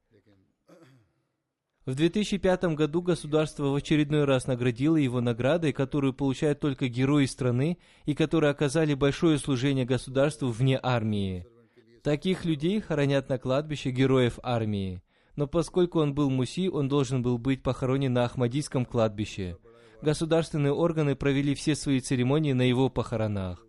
В 1.85 1.93
2005 1.93 2.63
году 2.75 3.03
государство 3.03 3.67
в 3.67 3.75
очередной 3.75 4.25
раз 4.25 4.47
наградило 4.47 4.95
его 4.95 5.21
наградой, 5.21 5.71
которую 5.71 6.13
получают 6.13 6.59
только 6.59 6.87
герои 6.87 7.27
страны 7.27 7.77
и 8.05 8.15
которые 8.15 8.49
оказали 8.49 8.95
большое 8.95 9.37
служение 9.37 9.85
государству 9.85 10.47
вне 10.49 10.79
армии. 10.81 11.45
Таких 12.01 12.43
людей 12.43 12.81
хоронят 12.81 13.29
на 13.29 13.37
кладбище 13.37 13.91
героев 13.91 14.39
армии. 14.41 15.03
Но 15.35 15.45
поскольку 15.45 15.99
он 15.99 16.15
был 16.15 16.31
муси, 16.31 16.69
он 16.69 16.87
должен 16.87 17.21
был 17.21 17.37
быть 17.37 17.61
похоронен 17.61 18.13
на 18.13 18.23
Ахмадийском 18.23 18.83
кладбище. 18.83 19.57
Государственные 20.01 20.73
органы 20.73 21.15
провели 21.15 21.53
все 21.53 21.75
свои 21.75 21.99
церемонии 21.99 22.53
на 22.53 22.63
его 22.63 22.89
похоронах. 22.89 23.63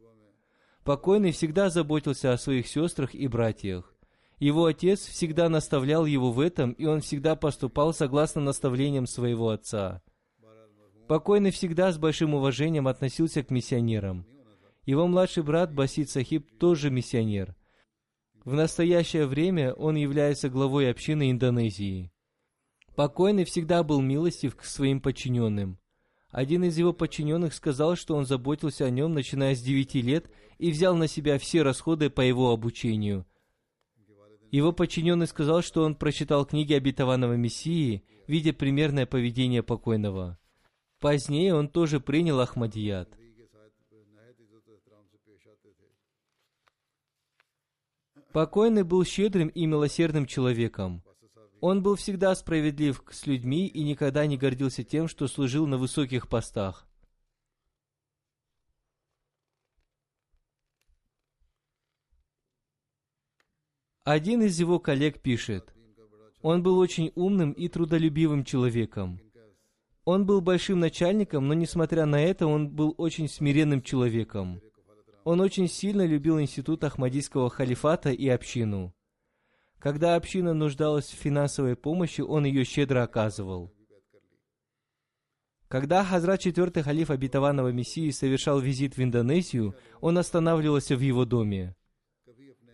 Покойный 0.85 1.33
всегда 1.33 1.71
заботился 1.71 2.33
о 2.33 2.39
своих 2.39 2.67
сестрах 2.67 3.15
и 3.15 3.29
братьях. 3.29 3.95
Его 4.39 4.65
отец 4.65 5.01
всегда 5.01 5.51
наставлял 5.51 6.07
его 6.07 6.33
в 6.33 6.41
этом, 6.41 6.73
и 6.73 6.87
он 6.87 7.03
всегда 7.03 7.37
поступал 7.37 7.93
согласно 7.93 8.41
наставлениям 8.41 9.07
своего 9.07 9.51
отца. 9.51 10.03
Покойный 11.07 11.51
всегда 11.51 11.93
с 11.93 11.99
большим 11.99 12.35
уважением 12.35 12.89
относился 12.89 13.43
к 13.43 13.51
миссионерам. 13.51 14.25
Его 14.87 15.07
младший 15.07 15.43
брат 15.43 15.75
Басид 15.75 16.09
Сахиб 16.09 16.59
тоже 16.59 16.91
миссионер. 16.91 17.55
В 18.45 18.55
настоящее 18.55 19.27
время 19.27 19.75
он 19.75 19.97
является 19.97 20.49
главой 20.49 20.91
общины 20.91 21.31
Индонезии. 21.31 22.11
Покойный 22.97 23.45
всегда 23.45 23.83
был 23.83 24.01
милостив 24.01 24.57
к 24.57 24.65
своим 24.65 25.01
подчиненным. 25.01 25.79
Один 26.31 26.63
из 26.63 26.79
его 26.79 26.93
подчиненных 26.93 27.53
сказал, 27.55 27.97
что 27.97 28.15
он 28.15 28.25
заботился 28.25 28.85
о 28.85 28.91
нем, 28.91 29.15
начиная 29.15 29.55
с 29.55 29.61
девяти 29.61 30.01
лет, 30.01 30.31
и 30.59 30.71
взял 30.71 30.95
на 30.95 31.09
себя 31.09 31.39
все 31.39 31.63
расходы 31.63 32.09
по 32.09 32.21
его 32.21 32.53
обучению. 32.53 33.27
Его 34.51 34.73
подчиненный 34.73 35.27
сказал, 35.27 35.63
что 35.63 35.83
он 35.83 35.95
прочитал 35.95 36.45
книги 36.45 36.73
обетованного 36.73 37.35
Мессии, 37.35 38.05
видя 38.27 38.53
примерное 38.53 39.07
поведение 39.07 39.63
покойного. 39.63 40.39
Позднее 41.01 41.55
он 41.55 41.69
тоже 41.69 41.99
принял 41.99 42.39
Ахмадият. 42.41 43.17
Покойный 48.33 48.85
был 48.85 49.05
щедрым 49.05 49.49
и 49.49 49.67
милосердным 49.67 50.27
человеком. 50.27 51.03
Он 51.61 51.83
был 51.83 51.97
всегда 51.97 52.35
справедлив 52.35 53.03
с 53.11 53.27
людьми 53.27 53.67
и 53.67 53.83
никогда 53.83 54.27
не 54.27 54.39
гордился 54.39 54.83
тем, 54.83 55.09
что 55.09 55.29
служил 55.29 55.67
на 55.67 55.77
высоких 55.77 56.29
постах. 56.29 56.87
Один 64.05 64.43
из 64.43 64.59
его 64.59 64.79
коллег 64.79 65.21
пишет, 65.21 65.75
Он 66.41 66.63
был 66.63 66.79
очень 66.79 67.13
умным 67.15 67.53
и 67.53 67.69
трудолюбивым 67.69 68.45
человеком. 68.45 69.21
Он 70.07 70.25
был 70.25 70.41
большим 70.41 70.81
начальником, 70.81 71.47
но 71.47 71.53
несмотря 71.53 72.07
на 72.07 72.21
это, 72.21 72.47
он 72.47 72.71
был 72.71 72.95
очень 72.97 73.29
смиренным 73.29 73.83
человеком. 73.83 74.63
Он 75.25 75.41
очень 75.41 75.69
сильно 75.69 76.07
любил 76.07 76.41
институт 76.41 76.83
Ахмадийского 76.83 77.51
халифата 77.51 78.11
и 78.11 78.27
общину. 78.27 78.95
Когда 79.81 80.15
община 80.15 80.53
нуждалась 80.53 81.09
в 81.09 81.15
финансовой 81.15 81.75
помощи, 81.75 82.21
он 82.21 82.45
ее 82.45 82.65
щедро 82.65 83.03
оказывал. 83.03 83.73
Когда 85.69 86.05
Хазрат 86.05 86.41
четвертый 86.41 86.83
халиф 86.83 87.11
обетованного 87.11 87.73
Мессии 87.73 88.11
совершал 88.11 88.61
визит 88.61 88.97
в 88.97 89.03
Индонезию, 89.03 89.75
он 90.01 90.19
останавливался 90.19 90.97
в 90.97 91.01
его 91.01 91.25
доме. 91.25 91.75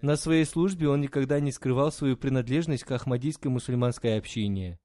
На 0.03 0.17
своей 0.17 0.45
службе 0.45 0.89
он 0.89 1.01
никогда 1.01 1.39
не 1.39 1.53
скрывал 1.53 1.93
свою 1.93 2.17
принадлежность 2.17 2.85
к 2.85 2.91
ахмадийской 2.91 3.51
мусульманской 3.51 4.19
общине. 4.19 4.79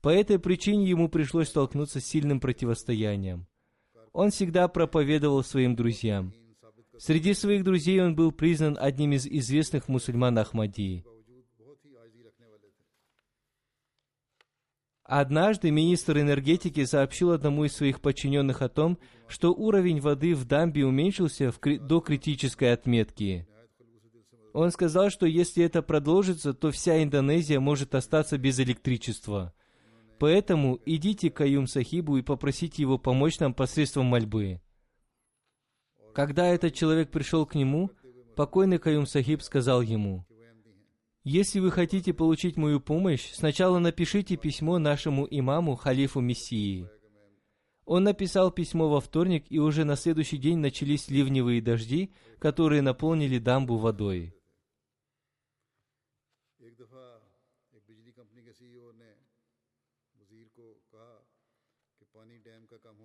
По 0.00 0.08
этой 0.08 0.38
причине 0.38 0.88
ему 0.88 1.08
пришлось 1.08 1.48
столкнуться 1.48 2.00
с 2.00 2.06
сильным 2.06 2.40
противостоянием. 2.40 3.46
Он 4.12 4.30
всегда 4.30 4.66
проповедовал 4.68 5.42
своим 5.44 5.76
друзьям. 5.76 6.32
Среди 6.98 7.34
своих 7.34 7.64
друзей 7.64 8.00
он 8.00 8.14
был 8.14 8.32
признан 8.32 8.78
одним 8.80 9.12
из 9.12 9.26
известных 9.26 9.88
мусульман 9.88 10.38
Ахмадии. 10.38 11.04
Однажды 15.04 15.70
министр 15.70 16.20
энергетики 16.20 16.82
сообщил 16.86 17.32
одному 17.32 17.66
из 17.66 17.76
своих 17.76 18.00
подчиненных 18.00 18.62
о 18.62 18.70
том, 18.70 18.98
что 19.28 19.52
уровень 19.52 20.00
воды 20.00 20.34
в 20.34 20.46
дамбе 20.46 20.86
уменьшился 20.86 21.52
в 21.52 21.58
кри- 21.58 21.78
до 21.78 22.00
критической 22.00 22.72
отметки. 22.72 23.46
Он 24.54 24.70
сказал, 24.70 25.10
что 25.10 25.26
если 25.26 25.62
это 25.62 25.82
продолжится, 25.82 26.54
то 26.54 26.70
вся 26.70 27.02
Индонезия 27.02 27.60
может 27.60 27.94
остаться 27.94 28.38
без 28.38 28.58
электричества. 28.60 29.52
Поэтому 30.18 30.80
идите 30.86 31.30
к 31.30 31.36
Каюм 31.36 31.66
Сахибу 31.66 32.16
и 32.16 32.22
попросите 32.22 32.80
его 32.80 32.96
помочь 32.96 33.38
нам 33.40 33.52
посредством 33.52 34.06
мольбы. 34.06 34.62
Когда 36.14 36.46
этот 36.46 36.72
человек 36.72 37.10
пришел 37.10 37.44
к 37.44 37.56
нему, 37.56 37.90
покойный 38.36 38.78
Каюм 38.78 39.06
Сахиб 39.06 39.42
сказал 39.42 39.82
ему, 39.82 40.24
если 41.24 41.58
вы 41.58 41.70
хотите 41.70 42.12
получить 42.12 42.58
мою 42.58 42.80
помощь, 42.80 43.32
сначала 43.32 43.78
напишите 43.78 44.36
письмо 44.36 44.78
нашему 44.78 45.26
имаму, 45.30 45.74
халифу 45.74 46.20
Мессии. 46.20 46.86
Он 47.86 48.04
написал 48.04 48.50
письмо 48.50 48.90
во 48.90 49.00
вторник, 49.00 49.46
и 49.48 49.58
уже 49.58 49.84
на 49.84 49.96
следующий 49.96 50.36
день 50.36 50.58
начались 50.58 51.08
ливневые 51.08 51.62
дожди, 51.62 52.12
которые 52.38 52.82
наполнили 52.82 53.38
дамбу 53.38 53.78
водой. 53.78 54.34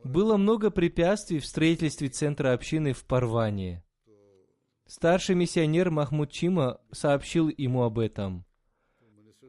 Было 0.03 0.35
много 0.35 0.71
препятствий 0.71 1.39
в 1.39 1.45
строительстве 1.45 2.09
центра 2.09 2.51
общины 2.51 2.91
в 2.91 3.05
Парване. 3.05 3.83
Старший 4.89 5.35
миссионер 5.35 5.91
Махмуд 5.91 6.31
Чима 6.31 6.79
сообщил 6.91 7.47
ему 7.47 7.83
об 7.83 7.99
этом. 7.99 8.43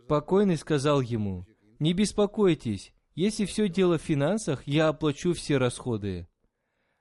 Покойный 0.07 0.59
сказал 0.59 1.01
ему, 1.01 1.47
«Не 1.79 1.95
беспокойтесь, 1.95 2.93
если 3.15 3.47
все 3.47 3.71
дело 3.71 3.97
в 3.97 4.03
финансах, 4.03 4.67
я 4.67 4.89
оплачу 4.89 5.33
все 5.33 5.57
расходы». 5.57 6.29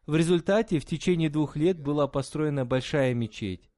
В 0.06 0.16
результате 0.16 0.80
в 0.80 0.86
течение 0.86 1.30
двух 1.30 1.58
лет 1.58 1.82
была 1.82 2.08
построена 2.08 2.66
большая 2.66 3.14
мечеть. 3.14 3.70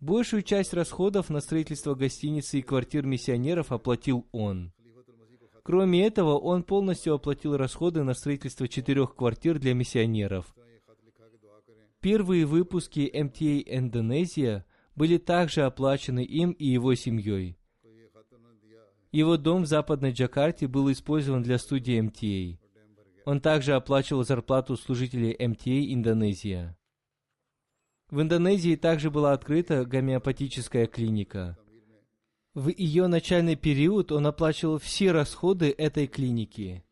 Большую 0.00 0.42
часть 0.42 0.74
расходов 0.74 1.30
на 1.30 1.38
строительство 1.38 1.94
гостиницы 1.94 2.58
и 2.58 2.62
квартир 2.62 3.06
миссионеров 3.06 3.70
оплатил 3.70 4.26
он. 4.32 4.72
Кроме 5.62 6.04
этого, 6.04 6.36
он 6.38 6.64
полностью 6.64 7.14
оплатил 7.14 7.56
расходы 7.56 8.02
на 8.02 8.14
строительство 8.14 8.66
четырех 8.66 9.14
квартир 9.14 9.60
для 9.60 9.74
миссионеров. 9.74 10.52
Первые 12.04 12.44
выпуски 12.44 13.10
MTA 13.14 13.64
Индонезия 13.64 14.66
были 14.94 15.16
также 15.16 15.62
оплачены 15.62 16.22
им 16.22 16.50
и 16.50 16.66
его 16.66 16.94
семьей. 16.94 17.56
Его 19.10 19.38
дом 19.38 19.62
в 19.62 19.66
Западной 19.66 20.12
Джакарте 20.12 20.68
был 20.68 20.92
использован 20.92 21.42
для 21.42 21.56
студии 21.56 21.98
MTA. 21.98 22.58
Он 23.24 23.40
также 23.40 23.72
оплачивал 23.72 24.22
зарплату 24.22 24.76
служителей 24.76 25.34
MTA 25.34 25.94
Индонезия. 25.94 26.76
В 28.10 28.20
Индонезии 28.20 28.76
также 28.76 29.10
была 29.10 29.32
открыта 29.32 29.86
гомеопатическая 29.86 30.86
клиника. 30.86 31.56
В 32.52 32.68
ее 32.68 33.06
начальный 33.06 33.56
период 33.56 34.12
он 34.12 34.26
оплачивал 34.26 34.76
все 34.76 35.10
расходы 35.10 35.70
этой 35.70 36.06
клиники. 36.06 36.84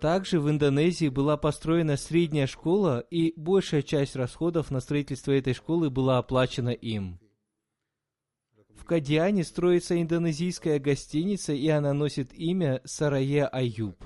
Также 0.00 0.40
в 0.40 0.50
Индонезии 0.50 1.08
была 1.08 1.36
построена 1.36 1.96
средняя 1.96 2.46
школа, 2.46 3.00
и 3.10 3.32
большая 3.36 3.82
часть 3.82 4.14
расходов 4.14 4.70
на 4.70 4.80
строительство 4.80 5.32
этой 5.32 5.54
школы 5.54 5.88
была 5.88 6.18
оплачена 6.18 6.70
им. 6.70 7.18
В 8.74 8.84
Кадиане 8.84 9.42
строится 9.42 10.00
индонезийская 10.00 10.78
гостиница, 10.78 11.52
и 11.52 11.66
она 11.68 11.92
носит 11.94 12.32
имя 12.34 12.82
Сарае 12.84 13.46
Аюб. 13.46 13.96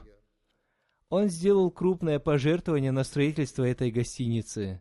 Он 1.08 1.28
сделал 1.28 1.70
крупное 1.72 2.20
пожертвование 2.20 2.92
на 2.92 3.02
строительство 3.02 3.64
этой 3.64 3.90
гостиницы. 3.90 4.80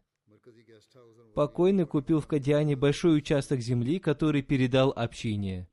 Покойный 1.34 1.88
купил 1.88 2.20
в 2.20 2.28
Кадиане 2.28 2.76
большой 2.76 3.18
участок 3.18 3.62
земли, 3.62 3.99
который 3.99 4.41
передал 4.41 4.93
общине. 4.95 5.68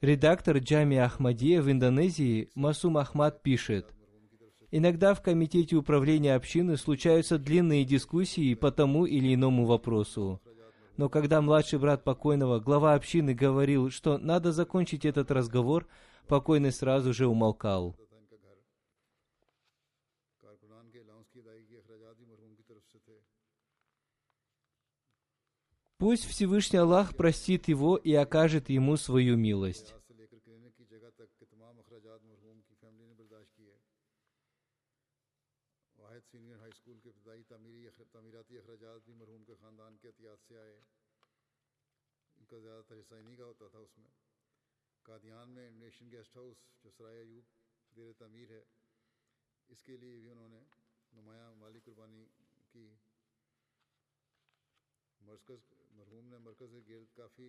Редактор 0.00 0.58
Джами 0.58 0.96
Ахмадия 0.96 1.60
в 1.60 1.68
Индонезии 1.68 2.50
Масум 2.54 2.98
Ахмад 2.98 3.42
пишет, 3.42 3.92
Иногда 4.70 5.12
в 5.12 5.22
комитете 5.22 5.74
управления 5.74 6.36
общины 6.36 6.76
случаются 6.76 7.36
длинные 7.36 7.84
дискуссии 7.84 8.54
по 8.54 8.70
тому 8.70 9.06
или 9.06 9.34
иному 9.34 9.64
вопросу. 9.64 10.40
Но 10.96 11.08
когда 11.08 11.40
младший 11.40 11.80
брат 11.80 12.04
покойного, 12.04 12.60
глава 12.60 12.94
общины, 12.94 13.34
говорил, 13.34 13.90
что 13.90 14.18
надо 14.18 14.52
закончить 14.52 15.04
этот 15.04 15.32
разговор, 15.32 15.88
покойный 16.28 16.70
сразу 16.70 17.12
же 17.12 17.26
умолкал. 17.26 17.96
Пусть 26.00 26.26
Всевышний 26.26 26.78
Аллах 26.78 27.16
простит 27.16 27.66
его 27.66 27.96
и 27.96 28.12
окажет 28.14 28.68
ему 28.70 28.96
свою 28.96 29.36
милость. 29.36 29.94
کا 42.48 42.58
زیادہ 42.58 42.82
تر 42.88 43.00
حصہ 43.00 43.14
انہیں 43.14 43.36
کا 43.36 43.44
ہوتا 43.44 43.66
تھا 43.68 43.78
اس 43.78 43.98
میں 43.98 44.08
قادیان 45.02 45.50
میں 45.50 45.70
نیشن 45.70 46.10
گیسٹ 46.10 46.36
ہاؤس 46.36 46.56
جو 46.84 46.90
سرایہ 46.90 47.24
یوب 47.24 47.44
دیر 47.96 48.12
تعمیر 48.12 48.50
ہے 48.50 48.62
اس 49.68 49.82
کے 49.82 49.96
لیے 49.96 50.20
بھی 50.20 50.30
انہوں 50.30 50.48
نے 50.48 50.62
نمایاں 51.12 51.54
مالی 51.54 51.80
قربانی 51.84 52.24
کی 52.72 52.88
مرکز 55.20 55.66
مرحوم 55.98 56.26
نے 56.28 56.38
مرکز 56.38 56.72
کے 56.72 56.80
گرد 56.88 57.16
کافی 57.16 57.48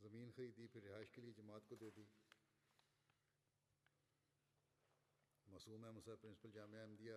زمین 0.00 0.30
خریدی، 0.36 0.66
پھر 0.66 0.82
رہائش 0.82 1.10
کے 1.10 1.20
لیے 1.20 1.32
جماعت 1.32 1.68
کو 1.68 1.74
دے 1.74 1.90
دی۔ 1.96 2.04
معصوم 5.46 5.84
احمد 5.84 6.04
صاحب 6.04 6.20
پرنسپل 6.20 6.50
جامعہ 6.50 6.80
احمدیہ۔ 6.80 7.14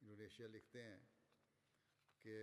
انڈونیشیا 0.00 0.46
لکھتے 0.46 0.82
ہیں 0.82 0.98
کہ 2.24 2.36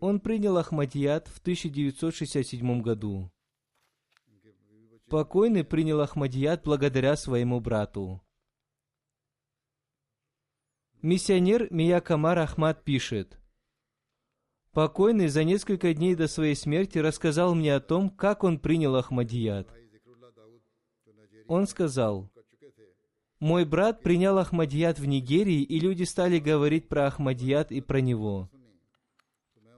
Он 0.00 0.20
принял 0.20 0.56
Ахмадият 0.56 1.28
в 1.28 1.38
1967 1.40 2.80
году. 2.80 3.30
Покойный 5.10 5.64
принял 5.64 6.00
Ахмадият 6.00 6.62
благодаря 6.64 7.14
своему 7.14 7.60
брату. 7.60 8.22
Миссионер 11.02 11.70
Мия 11.70 12.00
Камар 12.00 12.38
Ахмад 12.38 12.84
пишет, 12.84 13.38
Покойный 14.76 15.28
за 15.28 15.42
несколько 15.42 15.94
дней 15.94 16.14
до 16.14 16.28
своей 16.28 16.54
смерти 16.54 16.98
рассказал 16.98 17.54
мне 17.54 17.74
о 17.74 17.80
том, 17.80 18.10
как 18.10 18.44
он 18.44 18.58
принял 18.58 18.94
Ахмадият. 18.96 19.66
Он 21.46 21.66
сказал, 21.66 22.28
«Мой 23.40 23.64
брат 23.64 24.02
принял 24.02 24.36
Ахмадият 24.36 24.98
в 24.98 25.06
Нигерии, 25.06 25.62
и 25.62 25.80
люди 25.80 26.02
стали 26.02 26.38
говорить 26.38 26.88
про 26.88 27.06
Ахмадият 27.06 27.72
и 27.72 27.80
про 27.80 28.02
него. 28.02 28.50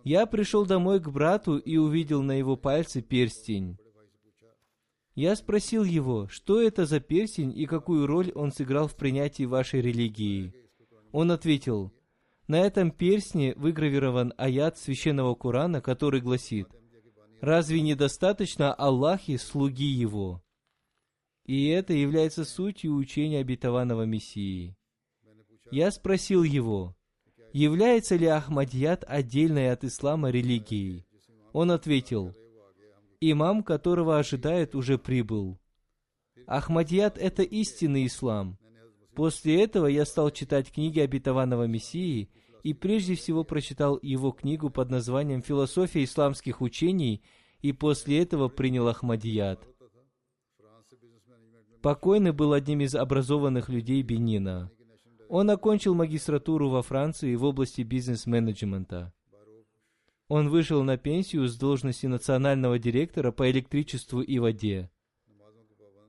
Я 0.02 0.26
пришел 0.26 0.66
домой 0.66 0.98
к 0.98 1.08
брату 1.08 1.58
и 1.58 1.76
увидел 1.76 2.24
на 2.24 2.32
его 2.32 2.56
пальце 2.56 3.00
перстень. 3.00 3.78
Я 5.14 5.36
спросил 5.36 5.84
его, 5.84 6.26
что 6.26 6.60
это 6.60 6.86
за 6.86 6.98
перстень 6.98 7.56
и 7.56 7.66
какую 7.66 8.08
роль 8.08 8.32
он 8.34 8.50
сыграл 8.50 8.88
в 8.88 8.96
принятии 8.96 9.44
вашей 9.44 9.80
религии. 9.80 10.52
Он 11.12 11.30
ответил, 11.30 11.92
на 12.48 12.60
этом 12.60 12.90
перстне 12.90 13.54
выгравирован 13.54 14.32
аят 14.36 14.78
священного 14.78 15.34
Корана, 15.34 15.80
который 15.80 16.20
гласит, 16.20 16.68
«Разве 17.40 17.82
недостаточно 17.82 18.74
Аллахи, 18.74 19.36
слуги 19.36 19.86
Его?» 19.86 20.42
И 21.44 21.68
это 21.68 21.92
является 21.92 22.44
сутью 22.44 22.94
учения 22.94 23.40
обетованного 23.40 24.02
Мессии. 24.02 24.76
Я 25.70 25.90
спросил 25.90 26.42
его, 26.42 26.94
является 27.52 28.16
ли 28.16 28.26
Ахмадият 28.26 29.04
отдельной 29.06 29.70
от 29.72 29.84
ислама 29.84 30.30
религией? 30.30 31.06
Он 31.52 31.70
ответил, 31.70 32.34
имам, 33.20 33.62
которого 33.62 34.18
ожидает, 34.18 34.74
уже 34.74 34.98
прибыл. 34.98 35.58
Ахмадият– 36.46 37.16
это 37.18 37.42
истинный 37.42 38.06
ислам. 38.06 38.57
После 39.18 39.64
этого 39.64 39.88
я 39.88 40.04
стал 40.04 40.30
читать 40.30 40.70
книги 40.70 41.00
обетованного 41.00 41.64
Мессии 41.64 42.30
и 42.62 42.72
прежде 42.72 43.16
всего 43.16 43.42
прочитал 43.42 43.98
его 44.00 44.30
книгу 44.30 44.70
под 44.70 44.90
названием 44.90 45.42
«Философия 45.42 46.04
исламских 46.04 46.60
учений» 46.60 47.24
и 47.60 47.72
после 47.72 48.22
этого 48.22 48.46
принял 48.48 48.86
Ахмадият. 48.86 49.58
Покойный 51.82 52.30
был 52.30 52.52
одним 52.52 52.82
из 52.82 52.94
образованных 52.94 53.68
людей 53.68 54.02
Бенина. 54.02 54.70
Он 55.28 55.50
окончил 55.50 55.96
магистратуру 55.96 56.68
во 56.68 56.84
Франции 56.84 57.34
в 57.34 57.42
области 57.42 57.82
бизнес-менеджмента. 57.82 59.12
Он 60.28 60.48
вышел 60.48 60.84
на 60.84 60.96
пенсию 60.96 61.48
с 61.48 61.58
должности 61.58 62.06
национального 62.06 62.78
директора 62.78 63.32
по 63.32 63.50
электричеству 63.50 64.20
и 64.20 64.38
воде. 64.38 64.92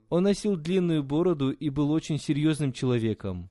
Он 0.09 0.23
носил 0.23 0.55
длинную 0.55 1.03
бороду 1.03 1.51
и 1.51 1.69
был 1.69 1.91
очень 1.91 2.17
серьезным 2.17 2.73
человеком. 2.73 3.49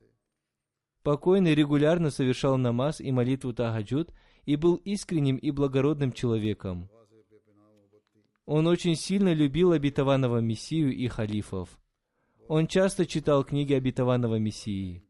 Покойный 1.03 1.55
регулярно 1.55 2.11
совершал 2.11 2.57
намаз 2.57 2.99
и 2.99 3.11
молитву 3.11 3.53
Тахаджуд 3.53 4.13
и 4.45 4.57
был 4.57 4.75
искренним 4.75 5.37
и 5.37 5.51
благородным 5.51 6.11
человеком. 6.11 6.89
Он 8.45 8.67
очень 8.67 8.95
сильно 8.95 9.33
любил 9.33 9.71
обетованного 9.71 10.39
Мессию 10.39 10.93
и 10.93 11.07
халифов. 11.07 11.79
Он 12.47 12.67
часто 12.67 13.05
читал 13.05 13.43
книги 13.45 13.73
обетованного 13.73 14.39
Мессии. 14.39 15.03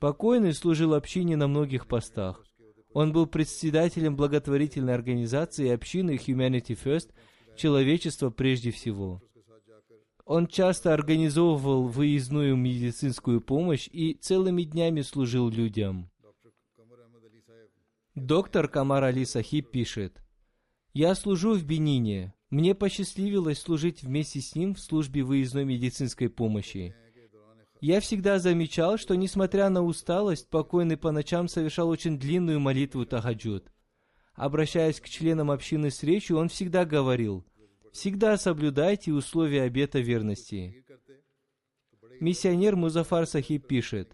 Покойный 0.00 0.52
служил 0.52 0.94
общине 0.94 1.36
на 1.36 1.46
многих 1.46 1.86
постах. 1.86 2.44
Он 2.92 3.12
был 3.12 3.26
председателем 3.26 4.16
благотворительной 4.16 4.92
организации 4.94 5.70
общины 5.70 6.16
Humanity 6.16 6.76
First, 6.76 7.12
человечество 7.56 8.30
прежде 8.30 8.70
всего. 8.72 9.22
Он 10.24 10.46
часто 10.46 10.94
организовывал 10.94 11.88
выездную 11.88 12.56
медицинскую 12.56 13.40
помощь 13.40 13.88
и 13.92 14.14
целыми 14.14 14.62
днями 14.62 15.00
служил 15.00 15.48
людям. 15.48 16.10
Доктор 18.14 18.68
Камар 18.68 19.04
Али 19.04 19.24
Сахиб 19.24 19.70
пишет, 19.70 20.22
«Я 20.92 21.14
служу 21.14 21.54
в 21.54 21.64
Бенине. 21.64 22.34
Мне 22.50 22.74
посчастливилось 22.74 23.58
служить 23.58 24.02
вместе 24.02 24.42
с 24.42 24.54
ним 24.54 24.74
в 24.74 24.80
службе 24.80 25.22
выездной 25.22 25.64
медицинской 25.64 26.28
помощи. 26.28 26.94
Я 27.80 28.00
всегда 28.00 28.38
замечал, 28.38 28.98
что, 28.98 29.16
несмотря 29.16 29.70
на 29.70 29.82
усталость, 29.82 30.50
покойный 30.50 30.98
по 30.98 31.10
ночам 31.10 31.48
совершал 31.48 31.88
очень 31.88 32.18
длинную 32.18 32.60
молитву 32.60 33.06
Тахаджуд. 33.06 33.72
Обращаясь 34.34 35.00
к 35.00 35.08
членам 35.08 35.50
общины 35.50 35.90
с 35.90 36.02
речью, 36.02 36.36
он 36.36 36.48
всегда 36.48 36.84
говорил, 36.84 37.44
«Всегда 37.92 38.36
соблюдайте 38.36 39.12
условия 39.12 39.62
обета 39.62 40.00
верности». 40.00 40.84
Миссионер 42.20 42.76
Музафар 42.76 43.26
Сахиб 43.26 43.66
пишет, 43.66 44.12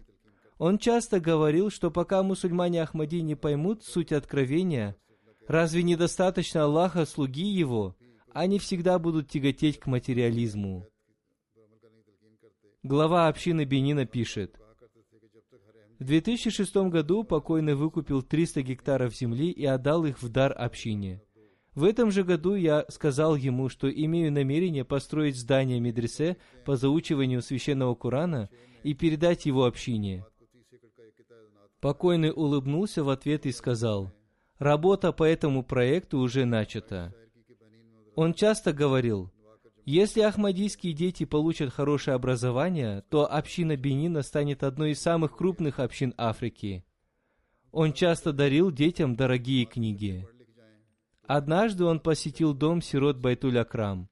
он 0.57 0.77
часто 0.77 1.19
говорил, 1.19 1.69
что 1.69 1.89
пока 1.89 2.21
мусульмане 2.21 2.83
Ахмади 2.83 3.21
не 3.21 3.35
поймут 3.35 3.83
суть 3.83 4.11
откровения, 4.11 4.97
разве 5.47 5.83
недостаточно 5.83 6.63
Аллаха, 6.63 7.05
слуги 7.05 7.45
Его, 7.45 7.95
они 8.33 8.59
всегда 8.59 8.99
будут 8.99 9.29
тяготеть 9.29 9.79
к 9.79 9.87
материализму. 9.87 10.87
Глава 12.83 13.27
общины 13.27 13.63
Бенина 13.63 14.05
пишет, 14.05 14.59
в 15.99 16.05
2006 16.05 16.75
году 16.89 17.23
покойный 17.23 17.75
выкупил 17.75 18.23
300 18.23 18.61
гектаров 18.61 19.15
земли 19.15 19.51
и 19.51 19.65
отдал 19.65 20.05
их 20.05 20.21
в 20.21 20.29
дар 20.29 20.53
общине. 20.57 21.21
В 21.75 21.83
этом 21.83 22.11
же 22.11 22.23
году 22.23 22.55
я 22.55 22.85
сказал 22.89 23.35
ему, 23.35 23.69
что 23.69 23.89
имею 23.89 24.31
намерение 24.31 24.83
построить 24.83 25.37
здание 25.37 25.79
медресе 25.79 26.37
по 26.65 26.75
заучиванию 26.75 27.41
священного 27.41 27.95
Корана 27.95 28.49
и 28.83 28.93
передать 28.93 29.45
его 29.45 29.65
общине. 29.65 30.25
Покойный 31.79 32.31
улыбнулся 32.31 33.03
в 33.03 33.09
ответ 33.09 33.45
и 33.45 33.51
сказал, 33.51 34.11
«Работа 34.57 35.13
по 35.13 35.23
этому 35.23 35.63
проекту 35.63 36.19
уже 36.19 36.45
начата». 36.45 37.13
Он 38.15 38.33
часто 38.33 38.73
говорил, 38.73 39.31
если 39.85 40.21
ахмадийские 40.21 40.93
дети 40.93 41.23
получат 41.23 41.73
хорошее 41.73 42.15
образование, 42.15 43.03
то 43.09 43.31
община 43.31 43.77
Бенина 43.77 44.21
станет 44.23 44.63
одной 44.63 44.91
из 44.91 45.01
самых 45.01 45.37
крупных 45.37 45.79
общин 45.79 46.13
Африки. 46.17 46.83
Он 47.71 47.93
часто 47.93 48.33
дарил 48.33 48.71
детям 48.71 49.15
дорогие 49.15 49.65
книги. 49.65 50.27
Однажды 51.29 51.85
он 51.85 51.99
посетил 51.99 52.55
дом 52.55 52.81
сирот 52.81 53.17
Байтуль 53.17 53.59
Акрам. 53.59 54.09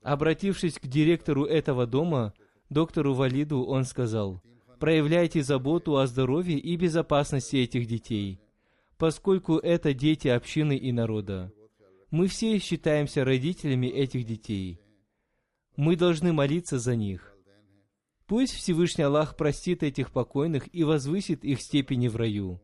Обратившись 0.00 0.78
к 0.78 0.86
директору 0.86 1.44
этого 1.44 1.88
дома, 1.88 2.34
доктору 2.68 3.14
Валиду, 3.14 3.64
он 3.64 3.84
сказал, 3.84 4.40
«Проявляйте 4.78 5.42
заботу 5.42 5.96
о 5.96 6.06
здоровье 6.06 6.56
и 6.56 6.76
безопасности 6.76 7.56
этих 7.56 7.88
детей, 7.88 8.40
поскольку 8.96 9.56
это 9.56 9.92
дети 9.92 10.28
общины 10.28 10.76
и 10.76 10.92
народа. 10.92 11.52
Мы 12.12 12.28
все 12.28 12.56
считаемся 12.60 13.24
родителями 13.24 13.88
этих 13.88 14.24
детей. 14.24 14.80
Мы 15.74 15.96
должны 15.96 16.32
молиться 16.32 16.78
за 16.78 16.94
них. 16.94 17.34
Пусть 18.28 18.54
Всевышний 18.54 19.02
Аллах 19.02 19.36
простит 19.36 19.82
этих 19.82 20.12
покойных 20.12 20.72
и 20.72 20.84
возвысит 20.84 21.44
их 21.44 21.60
степени 21.60 22.06
в 22.06 22.14
раю. 22.14 22.60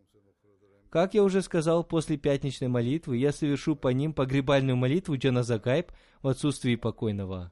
Как 0.96 1.14
я 1.14 1.24
уже 1.24 1.42
сказал, 1.42 1.86
после 1.86 2.18
пятничной 2.18 2.68
молитвы 2.68 3.16
я 3.16 3.32
совершу 3.32 3.76
по 3.78 3.88
ним 3.88 4.14
погребальную 4.14 4.76
молитву 4.76 5.18
Джаназагайб 5.18 5.92
в 6.22 6.28
отсутствии 6.28 6.76
покойного. 6.76 7.52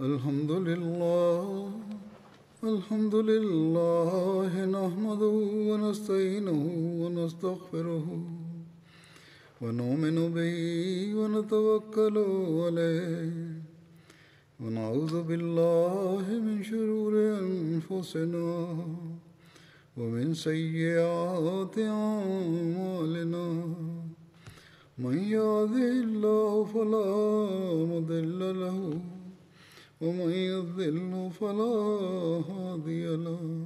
الحمد 0.00 0.50
لله 0.50 1.70
الحمد 2.64 3.14
لله 3.14 4.52
نحمده 4.64 5.36
ونستعينه 5.68 6.60
ونستغفره 7.02 8.06
ونؤمن 9.65 10.17
به 10.35 10.57
ونتوكل 11.17 12.17
عليه. 12.63 13.33
ونعوذ 14.61 15.15
بالله 15.29 16.25
من 16.47 16.57
شرور 16.63 17.13
أنفسنا 17.45 18.49
ومن 19.97 20.33
سيئات 20.33 21.75
أعمالنا. 21.79 23.47
من 24.97 25.17
يهده 25.17 25.91
الله 26.05 26.51
فلا 26.63 27.09
مضل 27.93 28.39
له 28.63 28.79
ومن 30.01 30.31
يضلل 30.53 31.31
فلا 31.39 31.75
هادي 32.49 33.05
له. 33.25 33.65